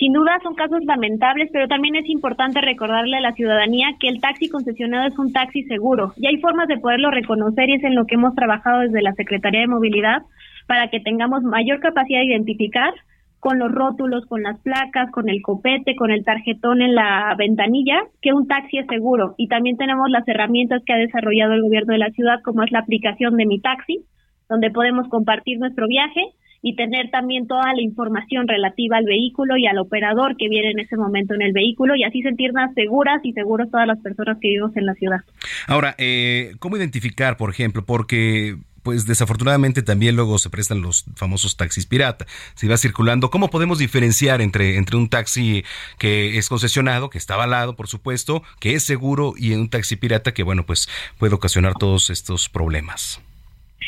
Sin 0.00 0.14
duda 0.14 0.40
son 0.42 0.54
casos 0.54 0.82
lamentables, 0.86 1.50
pero 1.52 1.68
también 1.68 1.94
es 1.94 2.08
importante 2.08 2.62
recordarle 2.62 3.18
a 3.18 3.20
la 3.20 3.34
ciudadanía 3.34 3.88
que 4.00 4.08
el 4.08 4.18
taxi 4.18 4.48
concesionado 4.48 5.06
es 5.06 5.18
un 5.18 5.30
taxi 5.30 5.62
seguro 5.64 6.14
y 6.16 6.26
hay 6.26 6.38
formas 6.38 6.68
de 6.68 6.78
poderlo 6.78 7.10
reconocer 7.10 7.68
y 7.68 7.74
es 7.74 7.84
en 7.84 7.94
lo 7.94 8.06
que 8.06 8.14
hemos 8.14 8.34
trabajado 8.34 8.80
desde 8.80 9.02
la 9.02 9.12
Secretaría 9.12 9.60
de 9.60 9.66
Movilidad 9.66 10.22
para 10.66 10.88
que 10.88 11.00
tengamos 11.00 11.42
mayor 11.42 11.80
capacidad 11.80 12.20
de 12.20 12.32
identificar 12.32 12.94
con 13.40 13.58
los 13.58 13.70
rótulos, 13.70 14.24
con 14.24 14.42
las 14.42 14.58
placas, 14.60 15.10
con 15.10 15.28
el 15.28 15.42
copete, 15.42 15.94
con 15.96 16.10
el 16.10 16.24
tarjetón 16.24 16.80
en 16.80 16.94
la 16.94 17.34
ventanilla, 17.36 18.00
que 18.22 18.32
un 18.32 18.48
taxi 18.48 18.78
es 18.78 18.86
seguro. 18.86 19.34
Y 19.36 19.48
también 19.48 19.76
tenemos 19.76 20.08
las 20.08 20.26
herramientas 20.26 20.82
que 20.86 20.94
ha 20.94 20.96
desarrollado 20.96 21.52
el 21.52 21.62
gobierno 21.62 21.92
de 21.92 21.98
la 21.98 22.10
ciudad, 22.10 22.40
como 22.42 22.62
es 22.62 22.72
la 22.72 22.78
aplicación 22.78 23.36
de 23.36 23.44
Mi 23.44 23.60
Taxi, 23.60 24.04
donde 24.48 24.70
podemos 24.70 25.08
compartir 25.08 25.58
nuestro 25.58 25.86
viaje 25.88 26.22
y 26.62 26.76
tener 26.76 27.10
también 27.10 27.46
toda 27.46 27.72
la 27.74 27.82
información 27.82 28.46
relativa 28.46 28.98
al 28.98 29.04
vehículo 29.04 29.56
y 29.56 29.66
al 29.66 29.78
operador 29.78 30.36
que 30.36 30.48
viene 30.48 30.70
en 30.70 30.80
ese 30.80 30.96
momento 30.96 31.34
en 31.34 31.42
el 31.42 31.52
vehículo 31.52 31.94
y 31.96 32.04
así 32.04 32.22
sentirnos 32.22 32.72
seguras 32.74 33.20
y 33.24 33.32
seguros 33.32 33.70
todas 33.70 33.86
las 33.86 33.98
personas 34.00 34.38
que 34.40 34.48
vivimos 34.48 34.76
en 34.76 34.86
la 34.86 34.94
ciudad. 34.94 35.20
Ahora, 35.66 35.94
eh, 35.98 36.52
¿cómo 36.58 36.76
identificar, 36.76 37.36
por 37.36 37.50
ejemplo? 37.50 37.84
Porque 37.84 38.56
pues 38.82 39.06
desafortunadamente 39.06 39.82
también 39.82 40.16
luego 40.16 40.38
se 40.38 40.50
prestan 40.50 40.82
los 40.82 41.04
famosos 41.14 41.56
taxis 41.56 41.86
pirata. 41.86 42.26
Si 42.54 42.66
va 42.66 42.76
circulando, 42.76 43.30
¿cómo 43.30 43.50
podemos 43.50 43.78
diferenciar 43.78 44.40
entre, 44.40 44.76
entre 44.76 44.96
un 44.96 45.08
taxi 45.08 45.64
que 45.98 46.38
es 46.38 46.48
concesionado, 46.48 47.10
que 47.10 47.18
está 47.18 47.34
avalado, 47.34 47.76
por 47.76 47.88
supuesto, 47.88 48.42
que 48.58 48.74
es 48.74 48.82
seguro, 48.82 49.34
y 49.36 49.52
un 49.52 49.68
taxi 49.68 49.96
pirata 49.96 50.32
que, 50.32 50.42
bueno, 50.42 50.64
pues 50.64 50.88
puede 51.18 51.34
ocasionar 51.34 51.74
todos 51.74 52.10
estos 52.10 52.48
problemas? 52.48 53.20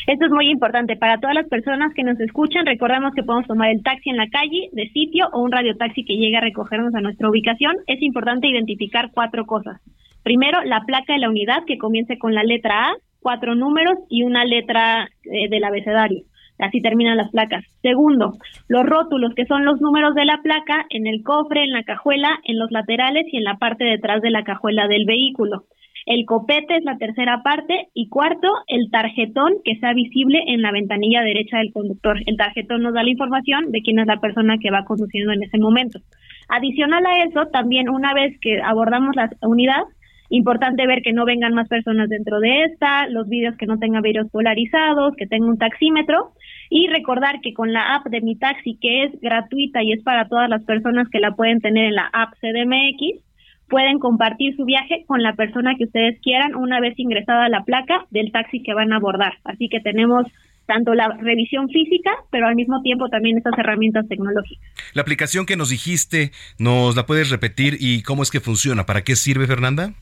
Esto 0.07 0.27
es 0.27 0.33
muy 0.33 0.51
importante 0.51 0.97
para 0.97 1.19
todas 1.19 1.35
las 1.35 1.49
personas 1.49 1.95
que 1.95 2.03
nos 2.03 2.19
escuchan. 2.19 2.67
Recordamos 2.67 3.15
que 3.15 3.23
podemos 3.23 3.47
tomar 3.47 3.71
el 3.71 3.83
taxi 3.83 4.11
en 4.11 4.17
la 4.17 4.29
calle, 4.29 4.69
de 4.73 4.89
sitio 4.89 5.29
o 5.33 5.43
un 5.43 5.53
radiotaxi 5.53 6.05
que 6.05 6.17
llegue 6.17 6.37
a 6.37 6.41
recogernos 6.41 6.95
a 6.95 7.01
nuestra 7.01 7.31
ubicación. 7.31 7.77
Es 7.87 8.03
importante 8.03 8.49
identificar 8.49 9.11
cuatro 9.13 9.47
cosas. 9.47 9.81
Primero, 10.25 10.63
la 10.65 10.81
placa 10.87 11.13
de 11.13 11.21
la 11.21 11.31
unidad 11.31 11.65
que 11.67 11.79
comience 11.79 12.19
con 12.19 12.35
la 12.35 12.43
letra 12.43 12.89
A, 12.89 12.93
cuatro 13.21 13.55
números 13.55 13.99
y 14.09 14.25
una 14.25 14.45
letra 14.45 15.09
eh, 15.25 15.49
del 15.49 15.65
abecedario. 15.65 16.25
Así 16.59 16.81
terminan 16.81 17.17
las 17.17 17.31
placas. 17.31 17.65
Segundo, 17.81 18.33
los 18.69 18.85
rótulos, 18.85 19.35
que 19.35 19.47
son 19.47 19.65
los 19.65 19.81
números 19.81 20.15
de 20.15 20.25
la 20.25 20.41
placa 20.43 20.85
en 20.91 21.07
el 21.07 21.23
cofre, 21.23 21.65
en 21.65 21.73
la 21.73 21.83
cajuela, 21.83 22.39
en 22.45 22.59
los 22.59 22.71
laterales 22.71 23.25
y 23.33 23.39
en 23.39 23.45
la 23.45 23.57
parte 23.57 23.85
detrás 23.85 24.21
de 24.23 24.31
la 24.31 24.45
cajuela 24.45 24.87
del 24.87 25.05
vehículo. 25.05 25.65
El 26.07 26.25
copete 26.27 26.77
es 26.77 26.85
la 26.85 26.99
tercera 26.99 27.43
parte 27.43 27.89
y 27.95 28.09
cuarto, 28.09 28.49
el 28.67 28.91
tarjetón 28.91 29.53
que 29.65 29.77
sea 29.77 29.93
visible 29.95 30.43
en 30.49 30.63
la 30.63 30.73
ventanilla 30.73 31.23
derecha 31.23 31.59
del 31.59 31.73
conductor. 31.73 32.19
El 32.27 32.37
tarjetón 32.37 32.83
nos 32.83 32.95
da 32.95 33.03
la 33.03 33.11
información 33.11 33.71
de 33.71 33.83
quién 33.83 33.99
es 33.99 34.07
la 34.07 34.21
persona 34.21 34.59
que 34.59 34.71
va 34.71 34.85
conduciendo 34.85 35.33
en 35.33 35.43
ese 35.45 35.59
momento. 35.59 36.01
Adicional 36.49 37.07
a 37.07 37.25
eso, 37.25 37.47
también 37.53 37.89
una 37.89 38.15
vez 38.15 38.37
que 38.41 38.61
abordamos 38.61 39.15
la 39.15 39.31
unidad, 39.43 39.85
importante 40.29 40.87
ver 40.87 41.03
que 41.03 41.13
no 41.13 41.25
vengan 41.25 41.55
más 41.55 41.69
personas 41.69 42.09
dentro 42.09 42.41
de 42.41 42.65
esta, 42.65 43.07
los 43.09 43.29
vídeos 43.29 43.57
que 43.57 43.67
no 43.67 43.79
tengan 43.79 44.03
vídeos 44.03 44.29
polarizados, 44.31 45.15
que 45.17 45.27
tenga 45.27 45.47
un 45.47 45.59
taxímetro 45.59 46.33
y 46.71 46.89
recordar 46.89 47.41
que 47.43 47.53
con 47.53 47.73
la 47.73 47.95
app 47.95 48.07
de 48.07 48.23
Mi 48.23 48.37
Taxi, 48.37 48.79
que 48.81 49.05
es 49.05 49.21
gratuita 49.21 49.83
y 49.83 49.93
es 49.93 50.03
para 50.03 50.29
todas 50.29 50.49
las 50.49 50.65
personas 50.65 51.09
que 51.11 51.21
la 51.21 51.33
pueden 51.33 51.61
tener 51.61 51.85
en 51.85 51.95
la 51.95 52.09
app 52.13 52.33
CDMX, 52.41 53.23
pueden 53.69 53.99
compartir 53.99 54.55
su 54.57 54.65
viaje 54.65 55.05
con 55.07 55.23
la 55.23 55.35
persona 55.35 55.75
que 55.77 55.85
ustedes 55.85 56.21
quieran 56.21 56.55
una 56.55 56.81
vez 56.81 56.99
ingresada 56.99 57.49
la 57.49 57.65
placa 57.65 58.07
del 58.11 58.31
taxi 58.33 58.63
que 58.63 58.75
van 58.75 58.93
a 58.93 58.97
abordar. 58.97 59.35
Así 59.45 59.69
que 59.69 59.81
tenemos 59.81 60.27
tanto 60.67 60.95
la 60.95 61.09
revisión 61.09 61.69
física, 61.69 62.13
pero 62.31 62.47
al 62.47 62.55
mismo 62.55 62.81
tiempo 62.83 63.09
también 63.09 63.37
estas 63.37 63.59
herramientas 63.59 64.07
tecnológicas. 64.09 64.65
La 64.95 65.03
aplicación 65.03 65.47
que 65.47 65.57
nos 65.57 65.71
dijiste, 65.71 66.31
¿nos 66.59 66.97
la 66.97 67.07
puedes 67.07 67.31
repetir 67.31 67.77
y 67.81 68.03
cómo 68.03 68.23
es 68.23 68.31
que 68.31 68.41
funciona? 68.41 68.85
¿Para 68.85 69.03
qué 69.03 69.17
sirve, 69.17 69.47
Fernanda? 69.47 69.95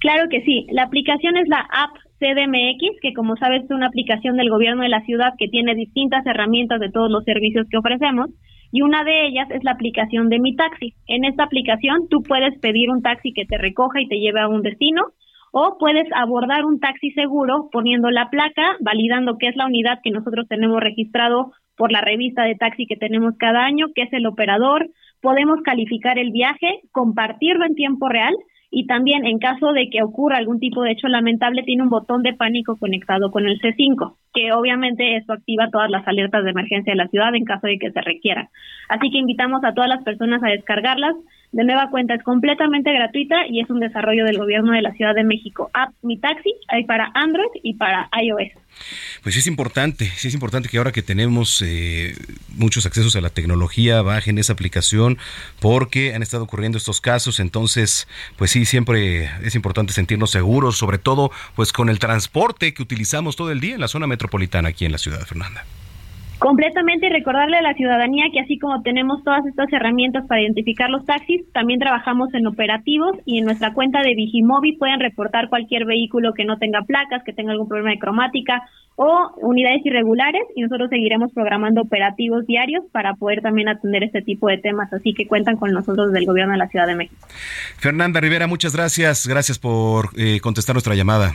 Claro 0.00 0.28
que 0.30 0.42
sí. 0.42 0.66
La 0.70 0.84
aplicación 0.84 1.36
es 1.36 1.48
la 1.48 1.60
app 1.60 1.96
CDMX, 2.18 3.00
que 3.00 3.12
como 3.14 3.36
sabes 3.36 3.64
es 3.64 3.70
una 3.70 3.86
aplicación 3.86 4.36
del 4.36 4.50
gobierno 4.50 4.82
de 4.82 4.88
la 4.88 5.02
ciudad 5.02 5.34
que 5.38 5.48
tiene 5.48 5.74
distintas 5.74 6.26
herramientas 6.26 6.80
de 6.80 6.90
todos 6.90 7.10
los 7.10 7.24
servicios 7.24 7.66
que 7.70 7.78
ofrecemos. 7.78 8.30
Y 8.70 8.82
una 8.82 9.04
de 9.04 9.26
ellas 9.26 9.48
es 9.50 9.64
la 9.64 9.72
aplicación 9.72 10.28
de 10.28 10.38
Mi 10.38 10.54
Taxi. 10.54 10.94
En 11.06 11.24
esta 11.24 11.44
aplicación 11.44 12.08
tú 12.08 12.22
puedes 12.22 12.58
pedir 12.58 12.90
un 12.90 13.02
taxi 13.02 13.32
que 13.32 13.46
te 13.46 13.58
recoja 13.58 14.00
y 14.00 14.08
te 14.08 14.18
lleve 14.18 14.40
a 14.40 14.48
un 14.48 14.62
destino 14.62 15.02
o 15.52 15.76
puedes 15.78 16.06
abordar 16.14 16.64
un 16.64 16.78
taxi 16.78 17.10
seguro 17.12 17.68
poniendo 17.72 18.10
la 18.10 18.28
placa, 18.28 18.76
validando 18.80 19.38
que 19.38 19.48
es 19.48 19.56
la 19.56 19.66
unidad 19.66 20.00
que 20.02 20.10
nosotros 20.10 20.46
tenemos 20.48 20.80
registrado 20.80 21.52
por 21.76 21.92
la 21.92 22.00
revista 22.00 22.42
de 22.42 22.56
taxi 22.56 22.86
que 22.86 22.96
tenemos 22.96 23.34
cada 23.38 23.64
año, 23.64 23.86
que 23.94 24.02
es 24.02 24.12
el 24.12 24.26
operador. 24.26 24.90
Podemos 25.22 25.60
calificar 25.62 26.18
el 26.18 26.30
viaje, 26.32 26.80
compartirlo 26.92 27.64
en 27.64 27.74
tiempo 27.74 28.08
real 28.08 28.34
y 28.70 28.86
también 28.86 29.24
en 29.24 29.38
caso 29.38 29.72
de 29.72 29.88
que 29.90 30.02
ocurra 30.02 30.36
algún 30.36 30.60
tipo 30.60 30.82
de 30.82 30.92
hecho 30.92 31.08
lamentable 31.08 31.62
tiene 31.62 31.82
un 31.82 31.88
botón 31.88 32.22
de 32.22 32.34
pánico 32.34 32.76
conectado 32.76 33.30
con 33.30 33.46
el 33.46 33.58
C5, 33.60 34.16
que 34.34 34.52
obviamente 34.52 35.16
eso 35.16 35.32
activa 35.32 35.70
todas 35.70 35.90
las 35.90 36.06
alertas 36.06 36.44
de 36.44 36.50
emergencia 36.50 36.92
de 36.92 36.98
la 36.98 37.08
ciudad 37.08 37.34
en 37.34 37.44
caso 37.44 37.66
de 37.66 37.78
que 37.78 37.90
se 37.90 38.00
requieran. 38.00 38.48
Así 38.88 39.10
que 39.10 39.18
invitamos 39.18 39.64
a 39.64 39.72
todas 39.72 39.88
las 39.88 40.02
personas 40.04 40.42
a 40.42 40.48
descargarlas. 40.48 41.14
De 41.50 41.64
nueva 41.64 41.88
cuenta 41.90 42.14
es 42.14 42.22
completamente 42.22 42.92
gratuita 42.92 43.46
y 43.48 43.60
es 43.60 43.70
un 43.70 43.80
desarrollo 43.80 44.24
del 44.26 44.36
gobierno 44.36 44.72
de 44.72 44.82
la 44.82 44.92
Ciudad 44.92 45.14
de 45.14 45.24
México. 45.24 45.70
App 45.72 45.94
Mi 46.02 46.18
Taxi 46.18 46.54
hay 46.68 46.84
para 46.84 47.10
Android 47.14 47.48
y 47.62 47.74
para 47.74 48.10
iOS. 48.22 48.52
Pues 49.22 49.36
es 49.36 49.46
importante, 49.46 50.04
sí 50.04 50.28
es 50.28 50.34
importante 50.34 50.68
que 50.68 50.76
ahora 50.76 50.92
que 50.92 51.02
tenemos 51.02 51.62
eh, 51.62 52.14
muchos 52.56 52.84
accesos 52.84 53.16
a 53.16 53.22
la 53.22 53.30
tecnología 53.30 54.02
bajen 54.02 54.38
esa 54.38 54.52
aplicación 54.52 55.18
porque 55.58 56.14
han 56.14 56.22
estado 56.22 56.44
ocurriendo 56.44 56.76
estos 56.76 57.00
casos, 57.00 57.40
entonces 57.40 58.06
pues 58.36 58.50
sí 58.50 58.66
siempre 58.66 59.30
es 59.42 59.54
importante 59.54 59.94
sentirnos 59.94 60.30
seguros, 60.30 60.76
sobre 60.76 60.98
todo 60.98 61.30
pues 61.56 61.72
con 61.72 61.88
el 61.88 61.98
transporte 61.98 62.74
que 62.74 62.82
utilizamos 62.82 63.36
todo 63.36 63.50
el 63.50 63.60
día 63.60 63.74
en 63.74 63.80
la 63.80 63.88
zona 63.88 64.06
metropolitana 64.06 64.68
aquí 64.68 64.84
en 64.84 64.92
la 64.92 64.98
ciudad, 64.98 65.24
Fernanda. 65.26 65.64
Completamente 66.38 67.06
y 67.06 67.10
recordarle 67.10 67.56
a 67.56 67.62
la 67.62 67.74
ciudadanía 67.74 68.26
que 68.32 68.38
así 68.40 68.58
como 68.58 68.80
tenemos 68.82 69.24
todas 69.24 69.44
estas 69.44 69.72
herramientas 69.72 70.24
para 70.28 70.40
identificar 70.40 70.88
los 70.88 71.04
taxis, 71.04 71.42
también 71.52 71.80
trabajamos 71.80 72.32
en 72.32 72.46
operativos 72.46 73.16
y 73.24 73.38
en 73.38 73.44
nuestra 73.44 73.72
cuenta 73.72 74.02
de 74.02 74.14
Vigimobi 74.14 74.76
pueden 74.76 75.00
reportar 75.00 75.48
cualquier 75.48 75.84
vehículo 75.84 76.34
que 76.34 76.44
no 76.44 76.56
tenga 76.58 76.82
placas, 76.82 77.24
que 77.24 77.32
tenga 77.32 77.52
algún 77.52 77.66
problema 77.66 77.90
de 77.90 77.98
cromática 77.98 78.62
o 78.94 79.30
unidades 79.42 79.84
irregulares 79.84 80.42
y 80.54 80.62
nosotros 80.62 80.90
seguiremos 80.90 81.32
programando 81.32 81.82
operativos 81.82 82.46
diarios 82.46 82.84
para 82.92 83.14
poder 83.14 83.40
también 83.42 83.68
atender 83.68 84.04
este 84.04 84.22
tipo 84.22 84.48
de 84.48 84.58
temas, 84.58 84.92
así 84.92 85.14
que 85.14 85.26
cuentan 85.26 85.56
con 85.56 85.72
nosotros 85.72 86.12
del 86.12 86.24
gobierno 86.24 86.52
de 86.52 86.58
la 86.58 86.68
Ciudad 86.68 86.86
de 86.86 86.94
México. 86.94 87.26
Fernanda 87.78 88.20
Rivera, 88.20 88.46
muchas 88.46 88.74
gracias. 88.76 89.26
Gracias 89.26 89.58
por 89.58 90.10
eh, 90.16 90.40
contestar 90.40 90.74
nuestra 90.74 90.94
llamada. 90.94 91.32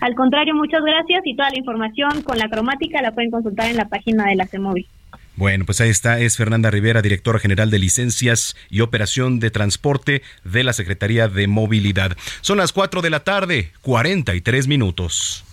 Al 0.00 0.14
contrario, 0.14 0.54
muchas 0.54 0.82
gracias 0.82 1.22
y 1.24 1.36
toda 1.36 1.50
la 1.50 1.58
información 1.58 2.22
con 2.22 2.38
la 2.38 2.48
cromática 2.48 3.02
la 3.02 3.12
pueden 3.12 3.30
consultar 3.30 3.70
en 3.70 3.76
la 3.76 3.88
página 3.88 4.26
de 4.26 4.36
la 4.36 4.46
CEMOVI. 4.46 4.86
Bueno, 5.34 5.64
pues 5.64 5.80
ahí 5.80 5.88
está, 5.88 6.20
es 6.20 6.36
Fernanda 6.36 6.70
Rivera, 6.70 7.00
directora 7.00 7.38
general 7.38 7.70
de 7.70 7.78
licencias 7.78 8.54
y 8.68 8.80
operación 8.80 9.40
de 9.40 9.50
transporte 9.50 10.22
de 10.44 10.62
la 10.62 10.74
Secretaría 10.74 11.28
de 11.28 11.46
Movilidad. 11.46 12.16
Son 12.42 12.58
las 12.58 12.72
4 12.72 13.00
de 13.00 13.10
la 13.10 13.20
tarde, 13.20 13.72
43 13.80 14.68
minutos. 14.68 15.44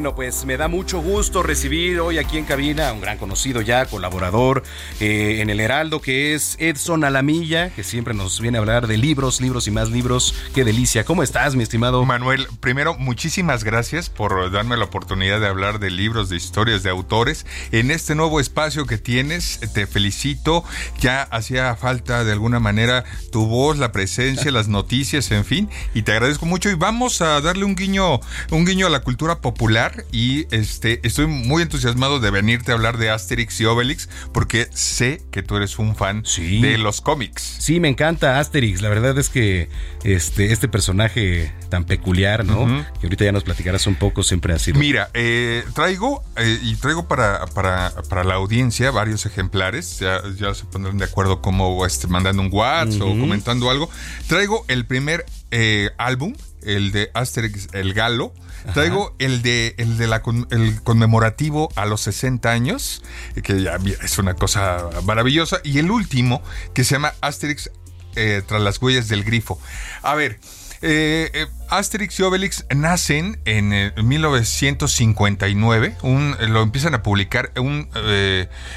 Bueno, 0.00 0.14
pues 0.14 0.46
me 0.46 0.56
da 0.56 0.66
mucho 0.66 1.02
gusto 1.02 1.42
recibir 1.42 2.00
hoy 2.00 2.16
aquí 2.16 2.38
en 2.38 2.46
cabina 2.46 2.88
a 2.88 2.94
un 2.94 3.02
gran 3.02 3.18
conocido 3.18 3.60
ya, 3.60 3.84
colaborador 3.84 4.62
eh, 4.98 5.40
en 5.42 5.50
el 5.50 5.60
Heraldo, 5.60 6.00
que 6.00 6.34
es 6.34 6.56
Edson 6.58 7.04
Alamilla, 7.04 7.68
que 7.68 7.84
siempre 7.84 8.14
nos 8.14 8.40
viene 8.40 8.56
a 8.56 8.62
hablar 8.62 8.86
de 8.86 8.96
libros, 8.96 9.42
libros 9.42 9.68
y 9.68 9.70
más 9.70 9.90
libros. 9.90 10.34
Qué 10.54 10.64
delicia. 10.64 11.04
¿Cómo 11.04 11.22
estás, 11.22 11.54
mi 11.54 11.62
estimado? 11.62 12.02
Manuel, 12.06 12.46
primero, 12.60 12.94
muchísimas 12.94 13.62
gracias 13.62 14.08
por 14.08 14.50
darme 14.50 14.78
la 14.78 14.86
oportunidad 14.86 15.38
de 15.38 15.48
hablar 15.48 15.80
de 15.80 15.90
libros, 15.90 16.30
de 16.30 16.36
historias, 16.36 16.82
de 16.82 16.88
autores. 16.88 17.44
En 17.70 17.90
este 17.90 18.14
nuevo 18.14 18.40
espacio 18.40 18.86
que 18.86 18.96
tienes, 18.96 19.60
te 19.74 19.86
felicito. 19.86 20.64
Ya 20.98 21.24
hacía 21.24 21.76
falta 21.76 22.24
de 22.24 22.32
alguna 22.32 22.58
manera 22.58 23.04
tu 23.32 23.46
voz, 23.46 23.76
la 23.76 23.92
presencia, 23.92 24.50
las 24.50 24.66
noticias, 24.66 25.30
en 25.30 25.44
fin. 25.44 25.68
Y 25.92 26.04
te 26.04 26.12
agradezco 26.12 26.46
mucho. 26.46 26.70
Y 26.70 26.74
vamos 26.74 27.20
a 27.20 27.38
darle 27.42 27.66
un 27.66 27.76
guiño, 27.76 28.18
un 28.50 28.64
guiño 28.64 28.86
a 28.86 28.90
la 28.90 29.00
cultura 29.00 29.42
popular 29.42 29.89
y 30.12 30.46
este 30.54 31.00
estoy 31.06 31.26
muy 31.26 31.62
entusiasmado 31.62 32.20
de 32.20 32.30
venirte 32.30 32.72
a 32.72 32.74
hablar 32.74 32.98
de 32.98 33.10
Asterix 33.10 33.60
y 33.60 33.64
Obelix 33.64 34.08
porque 34.32 34.68
sé 34.72 35.22
que 35.30 35.42
tú 35.42 35.56
eres 35.56 35.78
un 35.78 35.96
fan 35.96 36.22
de 36.22 36.78
los 36.78 37.00
cómics. 37.00 37.56
Sí, 37.58 37.80
me 37.80 37.88
encanta 37.88 38.38
Asterix. 38.38 38.82
La 38.82 38.88
verdad 38.88 39.18
es 39.18 39.28
que 39.28 39.68
este, 40.04 40.52
este 40.52 40.68
personaje 40.68 41.52
tan 41.68 41.84
peculiar, 41.84 42.44
¿no? 42.44 42.62
Ujú. 42.62 42.84
Que 43.00 43.06
ahorita 43.06 43.24
ya 43.24 43.32
nos 43.32 43.44
platicarás 43.44 43.86
un 43.86 43.94
poco, 43.94 44.22
siempre 44.22 44.52
ha 44.52 44.58
sido. 44.58 44.78
Mira, 44.78 45.10
eh, 45.14 45.64
traigo 45.74 46.22
eh, 46.36 46.58
y 46.62 46.74
traigo 46.76 47.08
para, 47.08 47.46
para, 47.46 47.92
para 48.08 48.24
la 48.24 48.34
audiencia 48.34 48.90
varios 48.90 49.24
ejemplares. 49.26 50.00
Ya, 50.00 50.20
ya 50.38 50.54
se 50.54 50.64
pondrán 50.64 50.98
de 50.98 51.04
acuerdo 51.04 51.40
como 51.40 51.86
este, 51.86 52.06
mandando 52.08 52.42
un 52.42 52.50
WhatsApp 52.52 53.02
o 53.02 53.18
comentando 53.18 53.70
algo. 53.70 53.88
Traigo 54.26 54.64
el 54.68 54.86
primer 54.86 55.24
eh, 55.50 55.90
álbum, 55.98 56.34
el 56.62 56.92
de 56.92 57.10
Asterix 57.14 57.68
el 57.72 57.94
Galo. 57.94 58.32
Traigo 58.74 59.14
el 59.18 59.40
de 59.40 59.74
el 59.78 59.96
de 59.96 60.06
la 60.06 60.20
con- 60.20 60.46
el 60.50 60.82
conmemorativo 60.82 61.70
a 61.76 61.86
los 61.86 62.02
60 62.02 62.50
años, 62.50 63.02
que 63.42 63.62
ya 63.62 63.78
es 64.02 64.18
una 64.18 64.34
cosa 64.34 64.90
maravillosa. 65.04 65.60
Y 65.64 65.78
el 65.78 65.90
último, 65.90 66.42
que 66.74 66.84
se 66.84 66.94
llama 66.96 67.14
Asterix 67.22 67.70
eh, 68.16 68.42
tras 68.46 68.60
las 68.60 68.80
huellas 68.82 69.08
del 69.08 69.24
grifo. 69.24 69.58
A 70.02 70.14
ver, 70.14 70.38
eh, 70.82 71.30
eh, 71.32 71.46
Asterix 71.70 72.18
y 72.20 72.22
Obelix 72.22 72.66
nacen 72.74 73.40
en 73.46 73.72
eh, 73.72 73.92
1959. 74.02 75.96
Un, 76.02 76.36
lo 76.48 76.62
empiezan 76.62 76.94
a 76.94 77.02
publicar 77.02 77.52
un, 77.56 77.88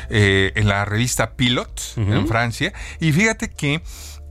en 0.09 0.67
la 0.67 0.85
revista 0.85 1.31
Pilot 1.35 1.93
en 1.97 2.27
Francia. 2.27 2.73
Y 2.99 3.11
fíjate 3.11 3.49
que 3.49 3.81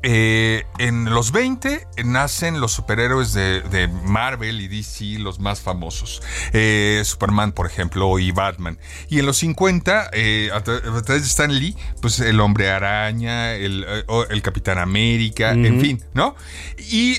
eh, 0.02 0.64
en 0.78 1.06
los 1.06 1.32
20 1.32 1.86
nacen 2.04 2.60
los 2.60 2.72
superhéroes 2.72 3.32
de, 3.32 3.60
de 3.62 3.88
Marvel 3.88 4.60
y 4.60 4.68
DC, 4.68 5.18
los 5.18 5.38
más 5.38 5.60
famosos. 5.60 6.22
Eh, 6.52 7.02
Superman, 7.04 7.52
por 7.52 7.66
ejemplo, 7.66 8.18
y 8.18 8.30
Batman. 8.32 8.78
Y 9.08 9.18
en 9.20 9.26
los 9.26 9.38
50, 9.38 10.10
eh, 10.12 10.50
a, 10.52 10.62
tra- 10.64 10.78
a 10.98 11.02
través 11.02 11.22
de 11.22 11.28
Stan 11.28 11.52
Lee, 11.56 11.76
pues 12.00 12.18
el 12.20 12.40
Hombre 12.40 12.70
Araña, 12.70 13.54
el, 13.54 13.84
eh, 13.88 14.04
el 14.30 14.42
Capitán 14.42 14.78
América, 14.78 15.52
en 15.52 15.80
fin, 15.80 16.02
¿no? 16.14 16.34
Y 16.78 17.18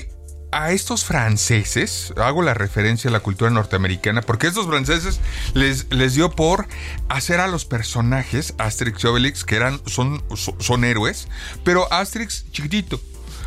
a 0.54 0.70
estos 0.70 1.04
franceses, 1.04 2.14
hago 2.16 2.40
la 2.40 2.54
referencia 2.54 3.10
a 3.10 3.12
la 3.12 3.18
cultura 3.18 3.50
norteamericana, 3.50 4.22
porque 4.22 4.46
estos 4.46 4.68
franceses 4.68 5.20
les, 5.52 5.92
les 5.92 6.14
dio 6.14 6.30
por 6.30 6.68
hacer 7.08 7.40
a 7.40 7.48
los 7.48 7.64
personajes 7.64 8.54
Asterix 8.58 9.02
y 9.02 9.06
Obelix, 9.08 9.44
que 9.44 9.56
eran, 9.56 9.80
son, 9.86 10.22
son, 10.36 10.54
son 10.60 10.84
héroes, 10.84 11.26
pero 11.64 11.92
Asterix 11.92 12.44
chiquitito. 12.52 13.00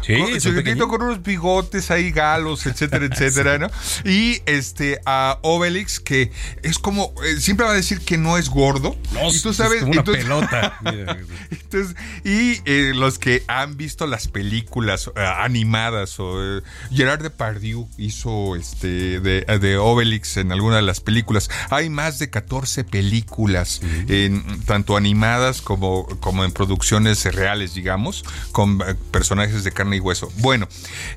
Sí, 0.08 0.16
Con- 0.16 0.38
chiquitito 0.40 0.88
con 0.88 1.02
unos 1.04 1.22
bigotes 1.22 1.92
ahí 1.92 2.12
galos, 2.12 2.66
etcétera, 2.66 3.06
etcétera, 3.12 3.58
¿no? 3.60 3.70
Y 4.06 4.42
este 4.46 5.00
a 5.06 5.38
Obelix 5.44 6.00
que 6.00 6.32
es 6.64 6.80
como 6.80 7.14
eh, 7.26 7.40
siempre 7.40 7.66
va 7.66 7.74
a 7.74 7.76
decir 7.76 8.00
que 8.00 8.18
no 8.18 8.38
es 8.38 8.50
gordo. 8.50 8.96
No, 9.12 9.30
y 9.30 9.40
tú 9.42 9.50
es 9.50 9.58
sabes, 9.58 9.80
como 9.82 9.92
una 9.92 10.00
entonces- 10.00 10.24
pelota. 10.24 10.80
entonces, 11.52 11.96
y 12.24 12.62
eh, 12.66 12.94
los 12.96 13.20
que 13.20 13.44
han 13.48 13.78
visto 13.78 14.08
las 14.08 14.28
películas 14.28 15.12
eh, 15.16 15.20
animadas 15.38 16.20
o 16.20 16.62
Gerard 16.92 17.22
Depardieu 17.22 17.88
hizo 17.98 18.56
este 18.56 19.20
de, 19.20 19.42
de 19.60 19.78
Obelix 19.78 20.38
en 20.38 20.52
alguna 20.52 20.78
de 20.78 20.82
las 20.84 21.02
películas. 21.02 21.50
Hay 21.70 21.90
más 21.90 22.20
de 22.20 22.30
14 22.30 22.84
películas 22.86 23.82
en 24.08 24.62
tanto 24.66 24.96
animadas 24.96 25.62
como, 25.62 26.06
como 26.22 26.46
en 26.46 26.52
producciones 26.52 27.24
reales, 27.34 27.74
digamos, 27.74 28.24
con 28.52 28.78
personajes 29.12 29.64
de 29.64 29.72
carne 29.72 29.97
y 29.98 30.00
hueso. 30.00 30.32
Bueno, 30.38 30.68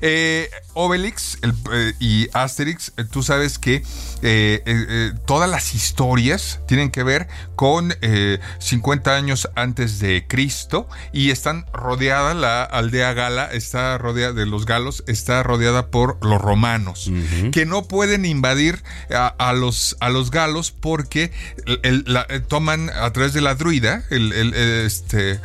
eh, 0.01 0.49
Obelix 0.73 1.37
el- 1.41 1.53
eh, 1.71 1.93
y 1.99 2.27
Asterix, 2.33 2.91
eh, 2.97 3.03
tú 3.09 3.23
sabes 3.23 3.57
que 3.59 3.83
eh, 4.21 5.11
todas 5.25 5.49
las 5.49 5.73
historias 5.73 6.59
tienen 6.67 6.91
que 6.91 7.03
ver 7.03 7.27
con 7.55 7.93
eh, 8.01 8.39
50 8.59 9.15
años 9.15 9.49
antes 9.55 9.99
de 9.99 10.25
Cristo 10.27 10.87
y 11.13 11.29
están 11.31 11.65
rodeadas, 11.73 12.35
la 12.35 12.63
aldea 12.63 13.13
gala 13.13 13.45
está 13.51 13.97
rodeada 13.97 14.33
de 14.33 14.45
los 14.45 14.65
galos, 14.65 15.03
está 15.07 15.43
rodeada 15.43 15.87
por 15.87 16.17
los 16.25 16.41
romanos, 16.41 17.09
que 17.51 17.65
no 17.65 17.83
pueden 17.87 18.25
invadir 18.25 18.83
a, 19.13 19.27
a 19.27 19.53
los, 19.53 19.97
a 19.99 20.09
los 20.09 20.31
galos 20.31 20.71
porque 20.71 21.31
el- 21.65 21.79
el- 21.83 22.03
la- 22.07 22.27
toman 22.47 22.89
a 22.89 23.11
través 23.11 23.33
de 23.33 23.41
la 23.41 23.55
druida, 23.55 24.03
el, 24.09 24.31
este, 24.53 25.39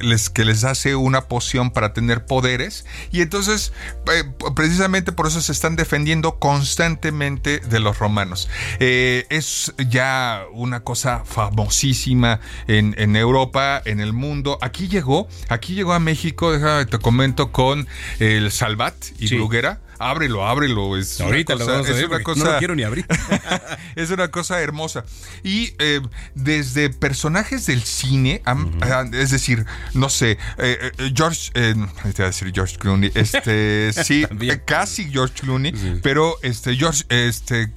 les, 0.00 0.30
que 0.30 0.44
les 0.44 0.64
hace 0.64 0.94
una 0.94 1.22
poción 1.22 1.70
para 1.70 1.92
tener 1.92 2.24
poderes 2.44 2.84
y 3.10 3.22
entonces 3.22 3.72
eh, 4.12 4.22
precisamente 4.54 5.12
por 5.12 5.26
eso 5.26 5.40
se 5.40 5.50
están 5.50 5.76
defendiendo 5.76 6.38
constantemente 6.38 7.60
de 7.60 7.80
los 7.80 7.98
romanos. 7.98 8.50
Eh, 8.80 9.24
es 9.30 9.72
ya 9.88 10.42
una 10.52 10.80
cosa 10.80 11.22
famosísima 11.24 12.40
en, 12.66 12.94
en 12.98 13.16
Europa, 13.16 13.80
en 13.86 14.00
el 14.00 14.12
mundo. 14.12 14.58
Aquí 14.60 14.88
llegó, 14.88 15.26
aquí 15.48 15.74
llegó 15.74 15.94
a 15.94 16.00
México, 16.00 16.52
déjame 16.52 16.84
te 16.84 16.98
comento, 16.98 17.50
con 17.50 17.88
el 18.18 18.52
Salvat 18.52 18.94
y 19.18 19.28
Sí. 19.28 19.36
Bruguera. 19.36 19.80
Ábrelo, 19.98 20.46
ábrelo. 20.46 20.96
Es 20.96 21.20
Ahorita 21.20 21.54
una 21.54 21.60
lo 21.60 21.66
cosa, 21.66 21.72
vamos 21.76 21.88
a 21.88 21.90
es 21.92 21.96
ver, 21.96 22.06
una 22.08 22.18
no 22.18 22.24
cosa- 22.24 22.52
lo 22.52 22.58
quiero 22.58 22.74
ni 22.74 22.82
abrir. 22.82 23.06
es 23.96 24.10
una 24.10 24.28
cosa 24.28 24.60
hermosa. 24.60 25.04
Y 25.42 25.74
eh, 25.78 26.00
desde 26.34 26.90
personajes 26.90 27.66
del 27.66 27.82
cine, 27.82 28.42
ah, 28.44 29.04
es 29.12 29.30
decir, 29.30 29.64
no 29.94 30.08
sé, 30.08 30.32
eh, 30.58 30.90
eh, 30.98 31.12
George, 31.14 31.50
eh, 31.54 31.74
te 32.02 32.08
iba 32.18 32.24
a 32.24 32.26
decir 32.26 32.50
George 32.54 32.76
Clooney, 32.78 33.10
este, 33.14 33.92
sí, 34.04 34.26
casi 34.64 35.10
George 35.10 35.34
Clooney, 35.40 35.72
pero 36.02 36.36
este, 36.42 36.76
George, 36.76 37.04
este, 37.08 37.70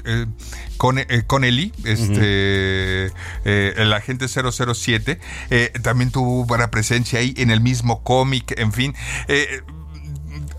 con, 0.77 0.99
Connelly, 1.27 1.73
este, 1.85 3.11
el 3.43 3.93
agente 3.93 4.27
007, 4.27 5.19
eh, 5.49 5.71
también 5.81 6.11
tuvo 6.11 6.45
buena 6.45 6.69
presencia 6.71 7.19
ahí 7.19 7.33
en 7.37 7.51
el 7.51 7.61
mismo 7.61 8.03
cómic, 8.03 8.53
en 8.59 8.71
fin. 8.73 8.95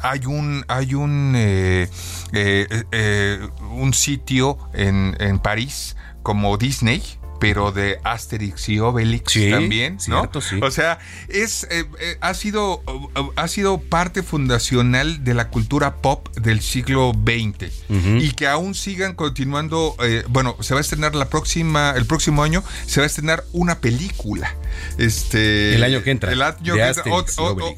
Hay 0.03 0.27
un 0.27 0.65
hay 0.69 0.95
un 0.95 1.35
eh, 1.37 1.89
eh, 2.33 2.67
eh, 2.93 3.39
un 3.71 3.95
sitio 3.95 4.59
en, 4.75 5.17
en 5.21 5.39
París 5.39 5.97
como 6.23 6.57
Disney 6.57 7.03
pero 7.41 7.71
de 7.71 8.01
Asterix 8.03 8.69
y 8.69 8.81
Obelix 8.81 9.31
Sí, 9.31 9.49
también, 9.49 9.99
¿no? 10.09 10.29
sí. 10.41 10.59
O 10.61 10.73
sea, 10.73 10.99
es 11.29 11.69
eh, 11.71 11.85
eh, 12.01 12.19
ha 12.21 12.35
sido 12.35 12.83
ha 13.37 13.47
sido 13.47 13.79
parte 13.81 14.25
fundacional 14.25 15.23
de 15.23 15.35
la 15.35 15.49
cultura 15.49 15.95
pop 16.03 16.29
del 16.37 16.61
siglo 16.61 17.13
XX 17.15 17.71
y 18.21 18.33
que 18.33 18.49
aún 18.49 18.75
sigan 18.75 19.15
continuando. 19.15 19.95
eh, 20.03 20.25
bueno, 20.29 20.57
se 20.61 20.75
va 20.75 20.79
a 20.79 20.81
estrenar 20.81 21.15
la 21.15 21.29
próxima 21.29 21.93
el 21.97 22.07
próximo 22.07 22.43
año 22.43 22.65
se 22.87 23.01
va 23.01 23.05
a 23.05 23.07
estrenar 23.07 23.45
una 23.53 23.79
película. 23.79 24.53
Este 24.99 25.75
El 25.75 25.85
año 25.85 26.03
que 26.03 26.11
entra, 26.11 26.33
El 26.33 26.43
año 26.43 26.57
que 26.75 26.81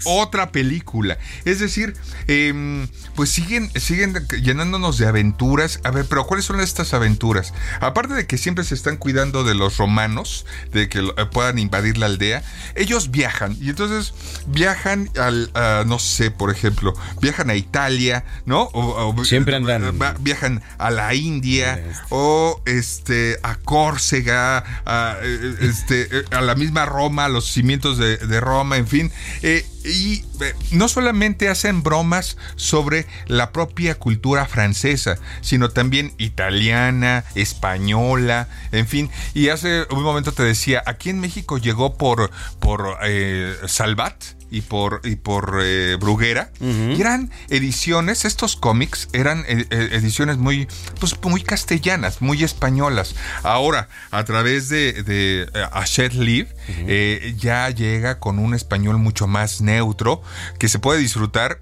otra 0.04 0.50
película. 0.52 1.18
Es 1.44 1.58
decir, 1.60 1.94
em, 2.26 2.88
pues 3.14 3.30
siguen, 3.30 3.70
siguen 3.78 4.14
llenándonos 4.42 4.98
de 4.98 5.06
aventuras. 5.06 5.80
A 5.84 5.90
ver, 5.90 6.06
pero 6.08 6.26
¿cuáles 6.26 6.44
son 6.46 6.60
estas 6.60 6.94
aventuras? 6.94 7.52
Aparte 7.80 8.14
de 8.14 8.26
que 8.26 8.38
siempre 8.38 8.64
se 8.64 8.74
están 8.74 8.96
cuidando 8.96 9.44
de 9.44 9.54
los 9.54 9.76
romanos, 9.76 10.46
de 10.72 10.88
que 10.88 10.98
eh, 11.00 11.26
puedan 11.32 11.58
invadir 11.58 11.98
la 11.98 12.06
aldea, 12.06 12.42
ellos 12.74 13.10
viajan. 13.10 13.56
Y 13.60 13.70
entonces 13.70 14.14
viajan 14.46 15.10
al, 15.18 15.50
a, 15.54 15.84
no 15.86 15.98
sé, 15.98 16.30
por 16.30 16.50
ejemplo, 16.50 16.94
viajan 17.20 17.50
a 17.50 17.54
Italia, 17.54 18.24
¿no? 18.46 18.62
O- 18.72 19.14
o- 19.14 19.24
Siempre 19.24 19.56
andan- 19.56 19.84
eh, 19.84 19.90
va- 19.92 20.16
viajan 20.20 20.62
a 20.78 20.90
la 20.90 21.14
India 21.14 21.82
o 22.10 22.62
este 22.66 23.38
a 23.42 23.56
Córcega, 23.56 24.58
a, 24.86 25.16
eh, 25.22 25.54
este, 25.60 26.08
a 26.30 26.40
la 26.40 26.54
misma 26.54 26.86
Roma, 26.90 27.28
los 27.28 27.50
cimientos 27.50 27.96
de, 27.96 28.18
de 28.18 28.40
Roma, 28.40 28.76
en 28.76 28.86
fin. 28.86 29.10
Eh, 29.42 29.64
y 29.84 30.24
eh, 30.42 30.54
no 30.72 30.88
solamente 30.88 31.48
hacen 31.48 31.82
bromas 31.82 32.36
sobre 32.56 33.06
la 33.26 33.50
propia 33.50 33.94
cultura 33.94 34.46
francesa, 34.46 35.16
sino 35.40 35.70
también 35.70 36.12
italiana, 36.18 37.24
española, 37.34 38.48
en 38.72 38.86
fin. 38.86 39.10
Y 39.32 39.48
hace 39.48 39.86
un 39.90 40.02
momento 40.02 40.32
te 40.32 40.42
decía, 40.42 40.82
aquí 40.86 41.10
en 41.10 41.20
México 41.20 41.56
llegó 41.56 41.96
por, 41.96 42.30
por 42.58 42.98
eh, 43.02 43.56
Salvat 43.66 44.39
y 44.50 44.62
por, 44.62 45.00
y 45.04 45.16
por 45.16 45.60
eh, 45.62 45.96
Bruguera. 45.98 46.52
Y 46.60 47.00
eran 47.00 47.30
ediciones, 47.48 48.24
estos 48.24 48.56
cómics 48.56 49.08
eran 49.12 49.44
eh, 49.48 49.66
eh, 49.70 49.88
ediciones 49.92 50.36
muy, 50.38 50.68
pues, 50.98 51.14
muy 51.22 51.42
castellanas, 51.42 52.20
muy 52.20 52.42
españolas. 52.42 53.14
Ahora, 53.42 53.88
a 54.10 54.24
través 54.24 54.68
de, 54.68 55.02
de 55.02 55.46
Hachette 55.72 56.14
Live, 56.14 56.48
eh, 56.68 57.34
ya 57.38 57.70
llega 57.70 58.18
con 58.18 58.38
un 58.38 58.54
español 58.54 58.98
mucho 58.98 59.26
más 59.26 59.60
neutro, 59.60 60.22
que 60.58 60.68
se 60.68 60.78
puede 60.78 61.00
disfrutar. 61.00 61.58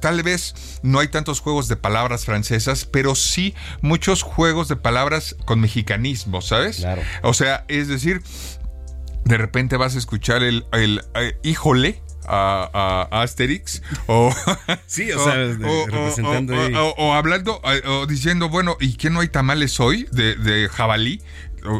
Tal 0.00 0.22
vez 0.22 0.54
no 0.82 1.00
hay 1.00 1.08
tantos 1.08 1.40
juegos 1.40 1.68
de 1.68 1.76
palabras 1.76 2.24
francesas, 2.24 2.84
pero 2.84 3.14
sí 3.14 3.54
muchos 3.80 4.22
juegos 4.22 4.68
de 4.68 4.76
palabras 4.76 5.36
con 5.44 5.60
mexicanismo, 5.60 6.40
¿sabes? 6.40 6.78
Claro. 6.78 7.02
O 7.22 7.34
sea, 7.34 7.64
es 7.68 7.88
decir, 7.88 8.22
de 9.24 9.38
repente 9.38 9.76
vas 9.76 9.94
a 9.94 9.98
escuchar 9.98 10.42
el, 10.42 10.66
el, 10.72 11.02
eh, 11.14 11.36
híjole. 11.42 12.02
A, 12.26 13.08
a 13.10 13.22
Asterix 13.22 13.82
o 14.06 14.32
Sí, 14.86 15.10
o 15.12 15.22
de- 16.68 16.76
o- 16.98 17.12
hablando 17.14 17.60
eh, 17.64 17.82
o 17.86 18.06
diciendo 18.06 18.48
bueno 18.48 18.76
y 18.80 18.94
que 18.96 19.10
no 19.10 19.20
hay 19.20 19.28
tamales 19.28 19.78
hoy 19.80 20.06
de, 20.12 20.36
de 20.36 20.68
jabalí 20.68 21.20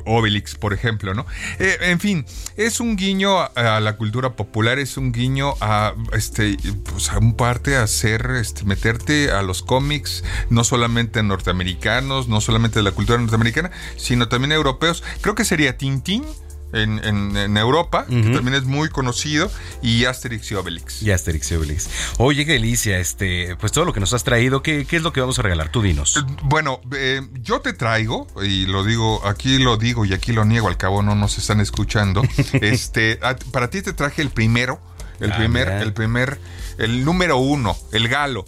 Obelix, 0.07 0.55
por 0.55 0.73
ejemplo, 0.73 1.13
¿no? 1.13 1.27
Eh, 1.59 1.77
en 1.81 1.99
fin, 1.99 2.25
es 2.57 2.79
un 2.79 2.95
guiño 2.95 3.41
a, 3.41 3.47
a 3.57 3.81
la 3.81 3.97
cultura 3.97 4.37
popular, 4.37 4.79
es 4.79 4.97
un 4.97 5.11
guiño 5.11 5.55
a, 5.61 5.95
este, 6.13 6.57
pues 6.89 7.11
a 7.11 7.19
un 7.19 7.35
parte 7.35 7.75
a 7.77 7.83
hacer, 7.83 8.31
este, 8.41 8.63
meterte 8.65 9.33
a 9.33 9.43
los 9.43 9.65
cómics, 9.65 10.23
no 10.51 10.63
solamente 10.63 11.25
norteamericanos, 11.25 12.29
no 12.29 12.41
solamente 12.41 12.79
de 12.79 12.85
la 12.85 12.93
cultura 12.93 13.19
norteamericana, 13.19 13.73
sino 13.97 14.29
también 14.29 14.53
europeos. 14.53 15.03
Creo 15.21 15.35
que 15.35 15.45
sería 15.45 15.77
Tintín. 15.77 16.25
En, 16.73 17.05
en- 17.05 17.37
en 17.37 17.57
Europa, 17.59 18.07
que 18.09 18.31
también 18.31 18.55
es 18.55 18.65
muy 18.65 18.89
conocido, 18.89 19.51
y 19.83 20.07
Asterix 20.07 20.51
y 20.51 20.55
Obelix. 20.55 21.03
Y 21.03 21.11
Asterix 21.11 21.51
y 21.51 21.55
Obelix. 21.57 21.89
Oye, 22.19 22.47
qué 22.47 22.53
delicia, 22.53 22.99
este, 22.99 23.57
pues 23.57 23.73
todo 23.73 23.85
lo 23.85 23.93
que 23.93 24.01
nos 24.01 24.13
has 24.15 24.25
traído, 24.25 24.63
¿qué, 24.63 24.87
qué 24.87 24.97
es 24.97 25.03
lo 25.03 25.13
que 25.13 25.21
vamos 25.21 25.39
a 25.39 25.43
regalar? 25.43 25.69
Tú 25.71 25.83
dinos. 25.83 26.25
Bueno, 26.45 26.81
eh, 26.97 27.21
yo 27.43 27.61
te 27.61 27.73
traigo, 27.75 28.27
y 28.43 28.65
lo 28.67 28.85
digo, 28.85 29.27
aquí 29.27 29.59
lo 29.59 29.77
digo 29.77 30.05
y 30.07 30.15
aquí 30.15 30.33
lo 30.33 30.45
niego, 30.47 30.69
al 30.69 30.77
cabo 30.79 31.03
no 31.03 31.15
nos 31.15 31.37
están 31.39 31.61
escuchando. 31.61 32.23
este, 32.55 33.19
para 33.51 33.69
ti 33.69 33.83
te 33.83 33.93
traje 33.93 34.23
el 34.23 34.31
primero, 34.31 34.81
el 35.21 35.33
Ah, 35.33 35.37
primer, 35.37 35.69
el 35.69 35.93
primer, 35.93 36.41
el 36.79 37.05
número 37.05 37.37
uno, 37.37 37.77
el 37.93 38.09
galo. 38.09 38.45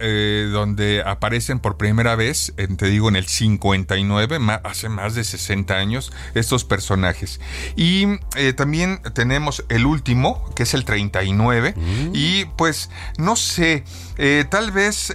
Eh, 0.00 0.48
donde 0.52 1.02
aparecen 1.04 1.58
por 1.58 1.76
primera 1.76 2.14
vez, 2.16 2.52
en- 2.56 2.76
te 2.76 2.86
digo, 2.86 3.08
en 3.08 3.16
el 3.16 3.26
59, 3.26 4.38
ma- 4.38 4.60
hace 4.64 4.88
más 4.88 5.14
de 5.14 5.24
60 5.24 5.74
años, 5.76 6.12
estos 6.34 6.64
personajes. 6.64 7.40
Y 7.76 8.04
eh, 8.36 8.52
también 8.52 9.00
tenemos 9.14 9.64
el 9.68 9.86
último, 9.86 10.44
que 10.54 10.62
es 10.64 10.74
el 10.74 10.84
39, 10.84 11.74
y 12.14 12.44
pues, 12.56 12.90
no 13.18 13.36
sé, 13.36 13.84
eh, 14.16 14.44
tal 14.50 14.70
vez 14.72 15.12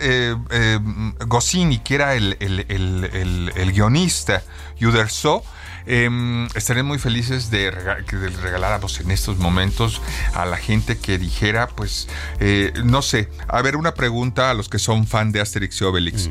Goscinny, 1.27 1.79
que 1.79 1.95
era 1.95 2.15
el, 2.15 2.37
el- 2.39 2.65
el- 2.69 3.51
el- 3.55 3.71
guionista, 3.73 4.43
Uderzo, 4.81 5.43
eh, 5.85 6.47
estaré 6.55 6.83
muy 6.83 6.99
felices 6.99 7.49
de, 7.51 7.71
rega- 7.71 8.03
que 8.05 8.15
regaláramos 8.17 8.99
en 8.99 9.11
estos 9.11 9.37
momentos 9.37 10.01
a 10.33 10.45
la 10.45 10.57
gente 10.57 10.97
que 10.97 11.17
dijera, 11.17 11.67
pues, 11.67 12.07
eh, 12.39 12.71
no 12.83 13.01
sé, 13.01 13.29
a 13.47 13.61
ver, 13.61 13.75
una 13.75 13.93
pregunta 13.93 14.49
a 14.49 14.53
los 14.53 14.69
que 14.69 14.79
son 14.79 15.07
fan 15.07 15.31
de 15.31 15.41
Asterix 15.41 15.81
y 15.81 15.83
Obelix. 15.83 16.29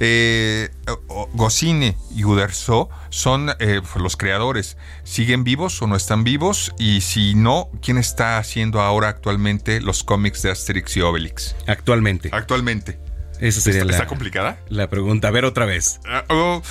Eh, 0.00 0.70
o- 1.08 1.28
Goscinny 1.32 1.94
y 2.14 2.24
Uderzo 2.24 2.88
son 3.10 3.50
eh, 3.58 3.80
los 3.96 4.16
creadores. 4.16 4.76
¿Siguen 5.04 5.44
vivos 5.44 5.80
o 5.82 5.86
no 5.86 5.96
están 5.96 6.24
vivos? 6.24 6.74
Y 6.78 7.00
si 7.00 7.34
no, 7.34 7.70
¿quién 7.82 7.98
está 7.98 8.38
haciendo 8.38 8.80
ahora 8.80 9.08
actualmente 9.08 9.80
los 9.80 10.04
cómics 10.04 10.42
de 10.42 10.50
Asterix 10.50 10.96
y 10.96 11.00
Obelix? 11.00 11.56
Actualmente. 11.66 12.30
Actualmente. 12.32 12.98
Esa 13.40 13.60
sería 13.60 13.80
¿Está, 13.80 13.90
la, 13.92 13.96
está 13.98 14.06
complicada? 14.06 14.58
la 14.68 14.88
pregunta. 14.88 15.28
A 15.28 15.30
ver 15.30 15.44
otra 15.44 15.66
vez. 15.66 16.00
Ah, 16.06 16.24
oh, 16.30 16.62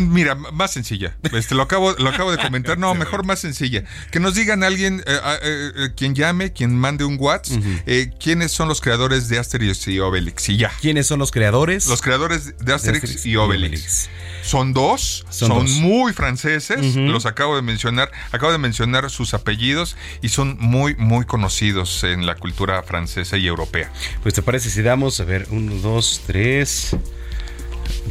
mira, 0.00 0.34
más 0.34 0.72
sencilla. 0.72 1.16
Este, 1.32 1.54
lo, 1.54 1.62
acabo, 1.62 1.92
lo 1.98 2.08
acabo 2.10 2.30
de 2.30 2.38
comentar. 2.42 2.78
No, 2.78 2.94
mejor 2.94 3.24
más 3.24 3.40
sencilla. 3.40 3.84
Que 4.10 4.20
nos 4.20 4.34
digan 4.34 4.62
alguien, 4.62 5.02
eh, 5.06 5.18
eh, 5.42 5.72
eh, 5.76 5.88
quien 5.96 6.14
llame, 6.14 6.52
quien 6.52 6.76
mande 6.76 7.04
un 7.04 7.16
WhatsApp, 7.18 7.62
eh, 7.86 8.10
quiénes 8.20 8.52
son 8.52 8.68
los 8.68 8.80
creadores 8.80 9.28
de 9.28 9.38
Asterix 9.38 9.88
y 9.88 10.00
Obelix. 10.00 10.48
Y 10.48 10.56
ya. 10.56 10.72
¿Quiénes 10.80 11.06
son 11.06 11.18
los 11.18 11.30
creadores? 11.30 11.86
Los 11.86 12.02
creadores 12.02 12.58
de 12.58 12.72
Asterix, 12.72 13.04
Asterix 13.04 13.26
y 13.26 13.30
y 13.30 13.36
Obelix. 13.36 14.10
Son 14.42 14.72
dos, 14.72 15.26
Son 15.28 15.48
son, 15.48 15.66
dos. 15.66 15.70
muy 15.76 16.12
franceses, 16.12 16.96
los 16.96 17.26
acabo 17.26 17.56
de 17.56 17.62
mencionar, 17.62 18.10
acabo 18.32 18.52
de 18.52 18.58
mencionar 18.58 19.10
sus 19.10 19.34
apellidos 19.34 19.96
y 20.22 20.30
son 20.30 20.56
muy, 20.58 20.94
muy 20.96 21.26
conocidos 21.26 22.04
en 22.04 22.24
la 22.26 22.36
cultura 22.36 22.82
francesa 22.82 23.36
y 23.36 23.46
europea. 23.46 23.92
Pues 24.22 24.34
te 24.34 24.42
parece 24.42 24.70
si 24.70 24.82
damos, 24.82 25.20
a 25.20 25.24
ver, 25.24 25.46
uno, 25.50 25.74
dos, 25.76 26.22
tres. 26.26 26.96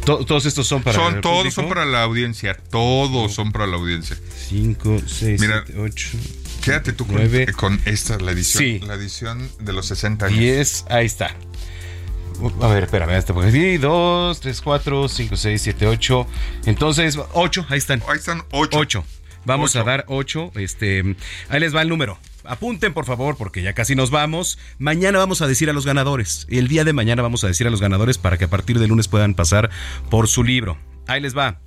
To- 0.04 0.24
todos 0.24 0.46
estos 0.46 0.66
son 0.66 0.82
para 0.82 0.96
son 0.98 1.16
el 1.16 1.20
todos 1.20 1.38
público? 1.38 1.54
son 1.60 1.68
para 1.68 1.84
la 1.84 2.02
audiencia, 2.02 2.54
todos 2.70 3.32
son 3.34 3.52
para 3.52 3.66
la 3.66 3.76
audiencia. 3.76 4.16
Cinco, 4.48 5.00
seis, 5.06 5.40
Mira, 5.40 5.62
siete, 5.66 5.80
ocho. 5.80 6.08
Quédate 6.62 6.92
tú 6.92 7.06
con, 7.06 7.16
nueve. 7.16 7.46
con 7.52 7.80
esta, 7.86 8.18
la 8.18 8.32
edición, 8.32 8.62
Sí. 8.62 8.78
la 8.80 8.94
edición 8.94 9.48
de 9.60 9.72
los 9.72 9.86
60 9.86 10.26
años. 10.26 10.38
10, 10.38 10.84
ahí 10.90 11.06
está. 11.06 11.34
A 12.62 12.66
ver, 12.68 12.84
espérame, 12.84 13.10
este 13.16 13.34
porque 13.34 13.50
sí, 13.52 13.76
2, 13.78 14.40
3, 14.40 14.60
4, 14.62 15.08
5, 15.08 15.36
6, 15.36 15.60
7, 15.62 15.86
8. 15.86 16.26
Entonces, 16.66 17.18
8, 17.32 17.66
ahí 17.68 17.78
están. 17.78 18.02
Ahí 18.08 18.16
están 18.18 18.42
8. 18.50 18.78
8. 18.78 19.04
Vamos 19.44 19.70
Ocho. 19.74 19.80
a 19.80 19.84
dar 19.84 20.04
8. 20.08 20.52
Este, 20.56 21.16
ahí 21.48 21.60
les 21.60 21.74
va 21.74 21.82
el 21.82 21.88
número. 21.88 22.18
Apunten, 22.44 22.94
por 22.94 23.04
favor, 23.04 23.36
porque 23.36 23.62
ya 23.62 23.74
casi 23.74 23.94
nos 23.94 24.10
vamos. 24.10 24.58
Mañana 24.78 25.18
vamos 25.18 25.42
a 25.42 25.46
decir 25.46 25.70
a 25.70 25.72
los 25.72 25.86
ganadores. 25.86 26.46
El 26.48 26.68
día 26.68 26.84
de 26.84 26.92
mañana 26.92 27.22
vamos 27.22 27.44
a 27.44 27.48
decir 27.48 27.66
a 27.66 27.70
los 27.70 27.80
ganadores 27.80 28.18
para 28.18 28.38
que 28.38 28.44
a 28.44 28.50
partir 28.50 28.78
del 28.78 28.88
lunes 28.90 29.08
puedan 29.08 29.34
pasar 29.34 29.70
por 30.08 30.28
su 30.28 30.44
libro. 30.44 30.78
Ahí 31.06 31.20
les 31.20 31.36
va. 31.36 31.60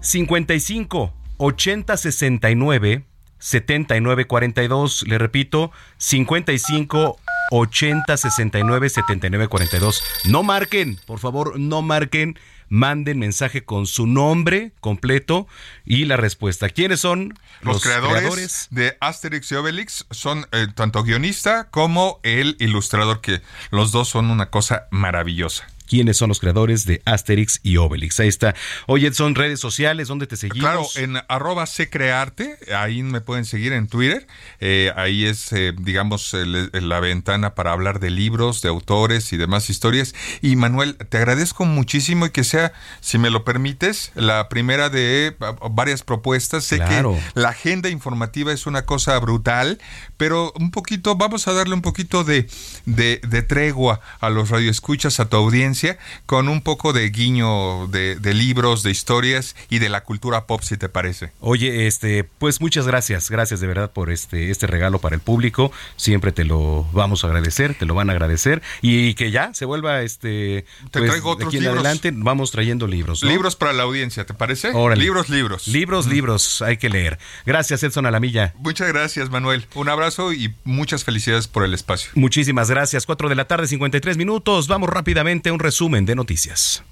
55 0.00 1.14
80 1.38 1.96
69 1.96 3.04
79 3.38 4.26
42. 4.26 5.06
Le 5.06 5.18
repito, 5.18 5.70
55 5.96 7.18
80 7.50 8.16
69 8.16 8.88
79 8.88 9.48
42. 9.48 10.02
No 10.24 10.42
marquen, 10.42 10.98
por 11.06 11.18
favor, 11.18 11.58
no 11.58 11.82
marquen. 11.82 12.38
Manden 12.70 13.18
mensaje 13.18 13.64
con 13.64 13.86
su 13.86 14.06
nombre 14.06 14.72
completo 14.80 15.46
y 15.86 16.04
la 16.04 16.18
respuesta. 16.18 16.68
¿Quiénes 16.68 17.00
son 17.00 17.32
Los, 17.62 17.82
creadores, 17.82 18.68
de 18.70 18.98
Asterix 19.00 19.50
y 19.50 19.54
Obelix 19.54 20.04
son 20.10 20.46
eh, 20.52 20.66
tanto 20.74 21.02
guionista 21.02 21.70
como 21.70 22.20
el 22.24 22.56
ilustrador, 22.58 23.22
que 23.22 23.40
los 23.70 23.90
dos 23.90 24.08
son 24.08 24.30
una 24.30 24.50
cosa 24.50 24.86
maravillosa. 24.90 25.66
Quiénes 25.88 26.16
son 26.16 26.28
los 26.28 26.40
creadores 26.40 26.84
de 26.84 27.02
Asterix 27.04 27.60
y 27.62 27.76
Obelix. 27.78 28.20
Ahí 28.20 28.28
está. 28.28 28.54
Oye, 28.86 29.12
son 29.12 29.34
redes 29.34 29.60
sociales, 29.60 30.08
¿dónde 30.08 30.26
te 30.26 30.36
seguimos? 30.36 30.60
Claro, 30.60 30.86
en 30.96 31.16
arroba 31.28 31.66
secrearte, 31.66 32.58
ahí 32.76 33.02
me 33.02 33.20
pueden 33.20 33.44
seguir 33.44 33.72
en 33.72 33.88
Twitter. 33.88 34.26
Eh, 34.60 34.92
ahí 34.96 35.24
es, 35.24 35.52
eh, 35.52 35.72
digamos, 35.78 36.34
el- 36.34 36.70
la 36.72 37.00
ventana 37.00 37.54
para 37.54 37.72
hablar 37.72 38.00
de 38.00 38.10
libros, 38.10 38.62
de 38.62 38.68
autores 38.68 39.32
y 39.32 39.36
demás 39.36 39.70
historias. 39.70 40.14
Y 40.42 40.56
Manuel, 40.56 40.96
te 40.96 41.16
agradezco 41.18 41.64
muchísimo 41.64 42.26
y 42.26 42.30
que 42.30 42.44
sea, 42.44 42.72
si 43.00 43.18
me 43.18 43.30
lo 43.30 43.44
permites, 43.44 44.12
la 44.14 44.48
primera 44.48 44.90
de 44.90 45.34
ah, 45.40 45.54
varias 45.70 46.02
propuestas. 46.02 46.64
Sé 46.64 46.76
Claro. 46.78 47.16
que 47.34 47.40
la 47.40 47.50
agenda 47.50 47.88
informativa 47.88 48.52
es 48.52 48.66
una 48.66 48.84
cosa 48.84 49.18
brutal, 49.18 49.78
pero 50.16 50.52
un 50.56 50.70
poquito, 50.70 51.16
vamos 51.16 51.48
a 51.48 51.52
darle 51.52 51.74
un 51.74 51.82
poquito 51.82 52.24
de, 52.24 52.46
de, 52.86 53.20
de 53.26 53.42
tregua 53.42 54.00
a 54.20 54.28
los 54.30 54.50
radioescuchas, 54.50 55.20
a 55.20 55.28
tu 55.28 55.36
audiencia, 55.36 55.77
con 56.26 56.48
un 56.48 56.62
poco 56.62 56.92
de 56.92 57.08
guiño 57.10 57.86
de, 57.88 58.16
de 58.16 58.34
libros, 58.34 58.82
de 58.82 58.90
historias 58.90 59.56
y 59.70 59.78
de 59.78 59.88
la 59.88 60.02
cultura 60.02 60.46
pop, 60.46 60.62
si 60.62 60.76
te 60.76 60.88
parece. 60.88 61.32
Oye, 61.40 61.86
este, 61.86 62.24
pues 62.24 62.60
muchas 62.60 62.86
gracias, 62.86 63.30
gracias 63.30 63.60
de 63.60 63.66
verdad 63.66 63.92
por 63.92 64.10
este, 64.10 64.50
este 64.50 64.66
regalo 64.66 64.98
para 64.98 65.14
el 65.14 65.20
público. 65.20 65.72
Siempre 65.96 66.32
te 66.32 66.44
lo 66.44 66.86
vamos 66.92 67.24
a 67.24 67.28
agradecer, 67.28 67.74
te 67.74 67.86
lo 67.86 67.94
van 67.94 68.10
a 68.10 68.12
agradecer 68.12 68.62
y 68.82 69.14
que 69.14 69.30
ya 69.30 69.54
se 69.54 69.64
vuelva 69.64 70.02
este. 70.02 70.64
Te 70.90 70.98
pues, 71.00 71.10
traigo 71.10 71.30
de 71.30 71.34
otros 71.34 71.48
aquí 71.48 71.56
en 71.58 71.64
libros. 71.64 71.84
adelante 71.84 72.10
vamos 72.14 72.50
trayendo 72.50 72.86
libros. 72.86 73.22
¿no? 73.22 73.28
Libros 73.28 73.56
para 73.56 73.72
la 73.72 73.84
audiencia, 73.84 74.24
¿te 74.26 74.34
parece? 74.34 74.70
Órale. 74.72 75.02
Libros, 75.02 75.28
libros. 75.28 75.68
Libros, 75.68 76.06
libros, 76.06 76.62
hay 76.62 76.76
que 76.76 76.88
leer. 76.88 77.18
Gracias, 77.46 77.82
Edson 77.82 78.06
Alamilla. 78.06 78.54
Muchas 78.58 78.88
gracias, 78.88 79.30
Manuel. 79.30 79.66
Un 79.74 79.88
abrazo 79.88 80.32
y 80.32 80.54
muchas 80.64 81.04
felicidades 81.04 81.48
por 81.48 81.64
el 81.64 81.74
espacio. 81.74 82.10
Muchísimas 82.14 82.70
gracias. 82.70 83.06
4 83.06 83.28
de 83.28 83.34
la 83.34 83.46
tarde, 83.46 83.66
53 83.66 84.16
minutos. 84.16 84.68
Vamos 84.68 84.90
rápidamente 84.90 85.50
a 85.50 85.52
un 85.52 85.58
resumen 85.68 86.06
de 86.06 86.14
noticias. 86.14 86.82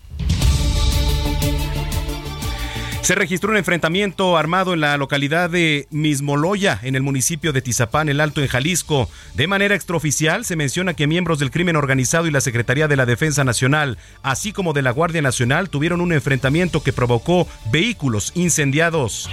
Se 3.01 3.15
registró 3.15 3.53
un 3.53 3.57
enfrentamiento 3.57 4.37
armado 4.37 4.75
en 4.75 4.81
la 4.81 4.99
localidad 4.99 5.49
de 5.49 5.87
Mismoloya, 5.91 6.79
en 6.83 6.95
el 6.95 7.03
municipio 7.03 7.55
de 7.55 7.63
Tizapán, 7.63 8.11
el 8.11 8.21
Alto, 8.21 8.43
en 8.43 8.49
Jalisco. 8.49 9.09
De 9.33 9.47
manera 9.47 9.75
extraoficial, 9.75 10.45
se 10.45 10.57
menciona 10.57 10.93
que 10.93 11.07
miembros 11.07 11.39
del 11.39 11.51
crimen 11.51 11.77
organizado 11.77 12.27
y 12.27 12.31
la 12.31 12.43
Secretaría 12.43 12.87
de 12.87 12.97
la 12.97 13.07
Defensa 13.07 13.45
Nacional, 13.45 13.97
así 14.23 14.53
como 14.53 14.75
de 14.75 14.83
la 14.83 14.91
Guardia 14.91 15.23
Nacional, 15.23 15.71
tuvieron 15.71 16.03
un 16.03 16.13
enfrentamiento 16.13 16.83
que 16.83 16.93
provocó 16.93 17.49
vehículos 17.73 18.31
incendiados. 18.35 19.31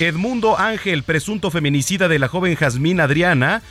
Edmundo 0.00 0.58
Ángel, 0.58 1.02
presunto 1.02 1.50
feminicida 1.50 2.08
de 2.08 2.18
la 2.18 2.28
joven 2.28 2.56
Jazmín 2.56 3.00
Adriana, 3.00 3.62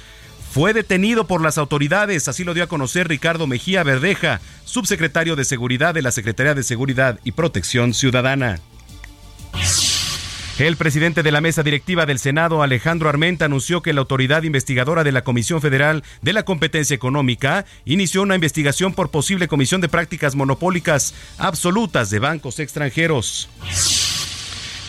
fue 0.54 0.72
detenido 0.72 1.26
por 1.26 1.42
las 1.42 1.58
autoridades, 1.58 2.28
así 2.28 2.44
lo 2.44 2.54
dio 2.54 2.64
a 2.64 2.68
conocer 2.68 3.08
Ricardo 3.08 3.48
Mejía 3.48 3.82
Verdeja, 3.82 4.40
subsecretario 4.66 5.36
de 5.36 5.46
Seguridad 5.46 5.96
de 5.96 6.04
la 6.04 6.12
Secretaría 6.12 6.54
de 6.54 6.62
Seguridad 6.62 7.20
y 7.24 7.32
Protección 7.32 7.96
Ciudadana. 7.96 8.60
El 10.60 10.78
presidente 10.78 11.24
de 11.24 11.32
la 11.32 11.42
mesa 11.42 11.64
directiva 11.64 12.06
del 12.06 12.20
Senado, 12.20 12.62
Alejandro 12.62 13.10
Armenta, 13.10 13.46
anunció 13.46 13.82
que 13.82 13.94
la 13.94 14.02
autoridad 14.02 14.44
investigadora 14.44 15.04
de 15.04 15.12
la 15.12 15.24
Comisión 15.24 15.60
Federal 15.60 16.04
de 16.22 16.34
la 16.34 16.46
Competencia 16.46 16.94
Económica 16.94 17.66
inició 17.86 18.22
una 18.22 18.36
investigación 18.36 18.94
por 18.94 19.10
posible 19.10 19.48
comisión 19.48 19.82
de 19.82 19.90
prácticas 19.90 20.36
monopólicas 20.36 21.16
absolutas 21.40 22.12
de 22.12 22.20
bancos 22.20 22.60
extranjeros. 22.60 23.50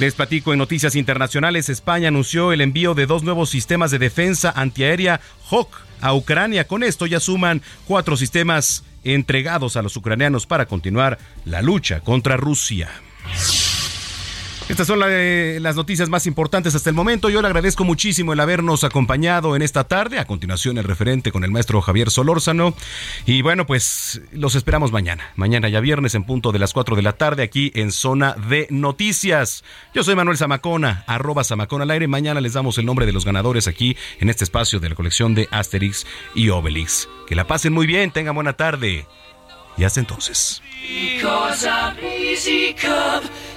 Les 0.00 0.12
platico 0.14 0.52
en 0.52 0.58
noticias 0.58 0.96
internacionales, 0.96 1.68
España 1.68 2.08
anunció 2.08 2.52
el 2.52 2.60
envío 2.60 2.94
de 2.94 3.06
dos 3.06 3.22
nuevos 3.22 3.50
sistemas 3.50 3.92
de 3.92 4.00
defensa 4.00 4.52
antiaérea 4.54 5.20
Hawk 5.48 5.68
a 6.00 6.14
Ucrania. 6.14 6.66
Con 6.66 6.82
esto 6.82 7.06
ya 7.06 7.20
suman 7.20 7.62
cuatro 7.86 8.16
sistemas 8.16 8.82
entregados 9.04 9.76
a 9.76 9.82
los 9.82 9.96
ucranianos 9.96 10.46
para 10.46 10.66
continuar 10.66 11.18
la 11.44 11.62
lucha 11.62 12.00
contra 12.00 12.36
Rusia. 12.36 12.90
Estas 14.66 14.86
son 14.86 14.98
la- 14.98 15.08
las 15.60 15.76
noticias 15.76 16.08
más 16.08 16.26
importantes 16.26 16.74
hasta 16.74 16.88
el 16.88 16.96
momento. 16.96 17.28
Yo 17.28 17.42
le 17.42 17.46
agradezco 17.48 17.84
muchísimo 17.84 18.32
el 18.32 18.40
habernos 18.40 18.82
acompañado 18.82 19.54
en 19.56 19.62
esta 19.62 19.84
tarde. 19.84 20.18
A 20.18 20.24
continuación, 20.24 20.78
el 20.78 20.84
referente 20.84 21.30
con 21.32 21.44
el 21.44 21.50
maestro 21.50 21.82
Javier 21.82 22.10
Solórzano. 22.10 22.74
Y 23.26 23.42
bueno, 23.42 23.66
pues 23.66 24.22
los 24.32 24.54
esperamos 24.54 24.90
mañana. 24.90 25.32
Mañana 25.36 25.68
ya 25.68 25.80
viernes 25.80 26.14
en 26.14 26.24
punto 26.24 26.50
de 26.50 26.58
las 26.58 26.72
4 26.72 26.96
de 26.96 27.02
la 27.02 27.12
tarde 27.12 27.42
aquí 27.42 27.72
en 27.74 27.92
Zona 27.92 28.36
de 28.48 28.66
Noticias. 28.70 29.64
Yo 29.94 30.02
soy 30.02 30.14
Manuel 30.14 30.38
Zamacona, 30.38 31.04
arroba 31.06 31.44
Zamacona 31.44 31.84
al 31.84 31.90
aire. 31.90 32.08
Mañana 32.08 32.40
les 32.40 32.54
damos 32.54 32.78
el 32.78 32.86
nombre 32.86 33.04
de 33.04 33.12
los 33.12 33.26
ganadores 33.26 33.68
aquí 33.68 33.98
en 34.18 34.30
este 34.30 34.44
espacio 34.44 34.80
de 34.80 34.88
la 34.88 34.94
colección 34.94 35.34
de 35.34 35.46
Asterix 35.50 36.06
y 36.34 36.48
Obelix. 36.48 37.06
Que 37.26 37.34
la 37.34 37.46
pasen 37.46 37.74
muy 37.74 37.86
bien, 37.86 38.10
tengan 38.12 38.34
buena 38.34 38.54
tarde. 38.54 39.06
Y 39.76 39.84
hasta 39.84 40.00
entonces. 40.00 40.62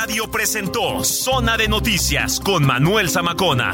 Radio 0.00 0.30
presentó 0.30 1.04
Zona 1.04 1.58
de 1.58 1.68
Noticias 1.68 2.40
con 2.40 2.64
Manuel 2.64 3.10
Zamacona. 3.10 3.72